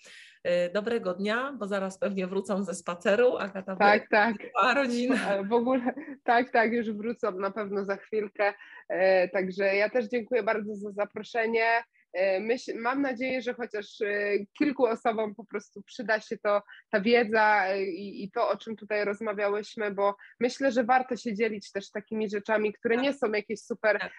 Y, 0.46 0.72
dobrego 0.72 1.14
dnia, 1.14 1.52
bo 1.58 1.66
zaraz 1.66 1.98
pewnie 1.98 2.26
wrócą 2.26 2.62
ze 2.62 2.74
spaceru. 2.74 3.36
Agata 3.36 3.76
tak, 3.76 4.08
tak. 4.08 4.36
rodzina. 4.74 5.42
W 5.42 5.52
ogóle 5.52 5.94
tak, 6.24 6.50
tak, 6.50 6.72
już 6.72 6.92
wrócą 6.92 7.32
na 7.32 7.50
pewno 7.50 7.84
za 7.84 7.96
chwilkę. 7.96 8.54
E, 8.88 9.28
także 9.28 9.76
ja 9.76 9.90
też 9.90 10.06
dziękuję 10.06 10.42
bardzo 10.42 10.74
za 10.74 10.90
zaproszenie. 10.90 11.82
E, 12.12 12.40
myśl, 12.40 12.72
mam 12.78 13.02
nadzieję, 13.02 13.42
że 13.42 13.54
chociaż 13.54 14.00
e, 14.00 14.32
kilku 14.58 14.86
osobom 14.86 15.34
po 15.34 15.44
prostu 15.44 15.82
przyda 15.82 16.20
się 16.20 16.38
to, 16.38 16.62
ta 16.90 17.00
wiedza 17.00 17.66
e, 17.66 17.82
i, 17.82 18.24
i, 18.24 18.30
to, 18.30 18.48
o 18.48 18.56
czym 18.56 18.76
tutaj 18.76 19.04
rozmawiałyśmy, 19.04 19.90
bo 19.90 20.16
myślę, 20.40 20.72
że 20.72 20.84
warto 20.84 21.16
się 21.16 21.34
dzielić 21.34 21.72
też 21.72 21.90
takimi 21.90 22.30
rzeczami, 22.30 22.72
które 22.72 22.96
nie 22.96 23.14
są 23.14 23.32
jakieś 23.32 23.60
super 23.60 24.00
tak. 24.00 24.12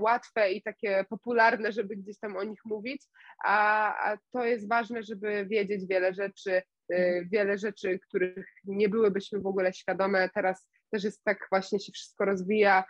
łatwe 0.00 0.52
i 0.52 0.62
takie 0.62 1.04
popularne, 1.08 1.72
żeby 1.72 1.96
gdzieś 1.96 2.18
tam 2.18 2.36
o 2.36 2.44
nich 2.44 2.60
mówić, 2.64 3.02
a, 3.44 3.94
a 4.10 4.16
to 4.32 4.44
jest 4.44 4.68
ważne, 4.68 5.02
żeby 5.02 5.46
wiedzieć 5.46 5.86
wiele 5.86 6.14
rzeczy, 6.14 6.62
mhm. 6.90 7.28
wiele 7.32 7.58
rzeczy, 7.58 7.98
których 8.08 8.46
nie 8.64 8.88
byłybyśmy 8.88 9.40
w 9.40 9.46
ogóle 9.46 9.72
świadome. 9.72 10.28
Teraz 10.34 10.68
też 10.90 11.04
jest 11.04 11.24
tak 11.24 11.46
właśnie 11.50 11.80
się 11.80 11.92
wszystko 11.92 12.24
rozwija, 12.24 12.84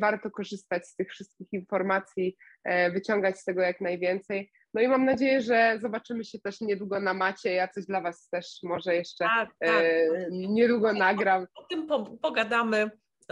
warto 0.00 0.30
korzystać 0.30 0.86
z 0.86 0.96
tych 0.96 1.10
wszystkich 1.10 1.52
informacji, 1.52 2.36
E, 2.64 2.90
wyciągać 2.90 3.38
z 3.38 3.44
tego 3.44 3.62
jak 3.62 3.80
najwięcej. 3.80 4.52
No 4.74 4.80
i 4.80 4.88
mam 4.88 5.04
nadzieję, 5.04 5.40
że 5.40 5.78
zobaczymy 5.80 6.24
się 6.24 6.38
też 6.38 6.60
niedługo 6.60 7.00
na 7.00 7.14
macie. 7.14 7.52
Ja 7.52 7.68
coś 7.68 7.86
dla 7.86 8.00
Was 8.00 8.28
też 8.28 8.46
może 8.62 8.94
jeszcze 8.94 9.24
tak, 9.24 9.50
tak. 9.58 9.70
E, 9.84 10.08
niedługo 10.30 10.92
nagram. 10.92 11.46
O 11.54 11.62
tym 11.62 11.88
pogadamy. 12.22 12.90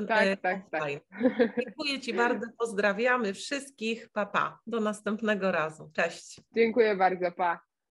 Tak, 0.08 0.26
e, 0.26 0.36
tak, 0.36 0.60
tak. 0.70 0.82
Dziękuję 1.58 2.00
Ci 2.00 2.14
bardzo, 2.14 2.46
pozdrawiamy 2.58 3.34
wszystkich. 3.34 4.08
Pa, 4.12 4.26
pa. 4.26 4.58
Do 4.66 4.80
następnego 4.80 5.52
razu. 5.52 5.90
Cześć. 5.94 6.40
Dziękuję 6.54 6.96
bardzo, 6.96 7.32
pa. 7.32 7.60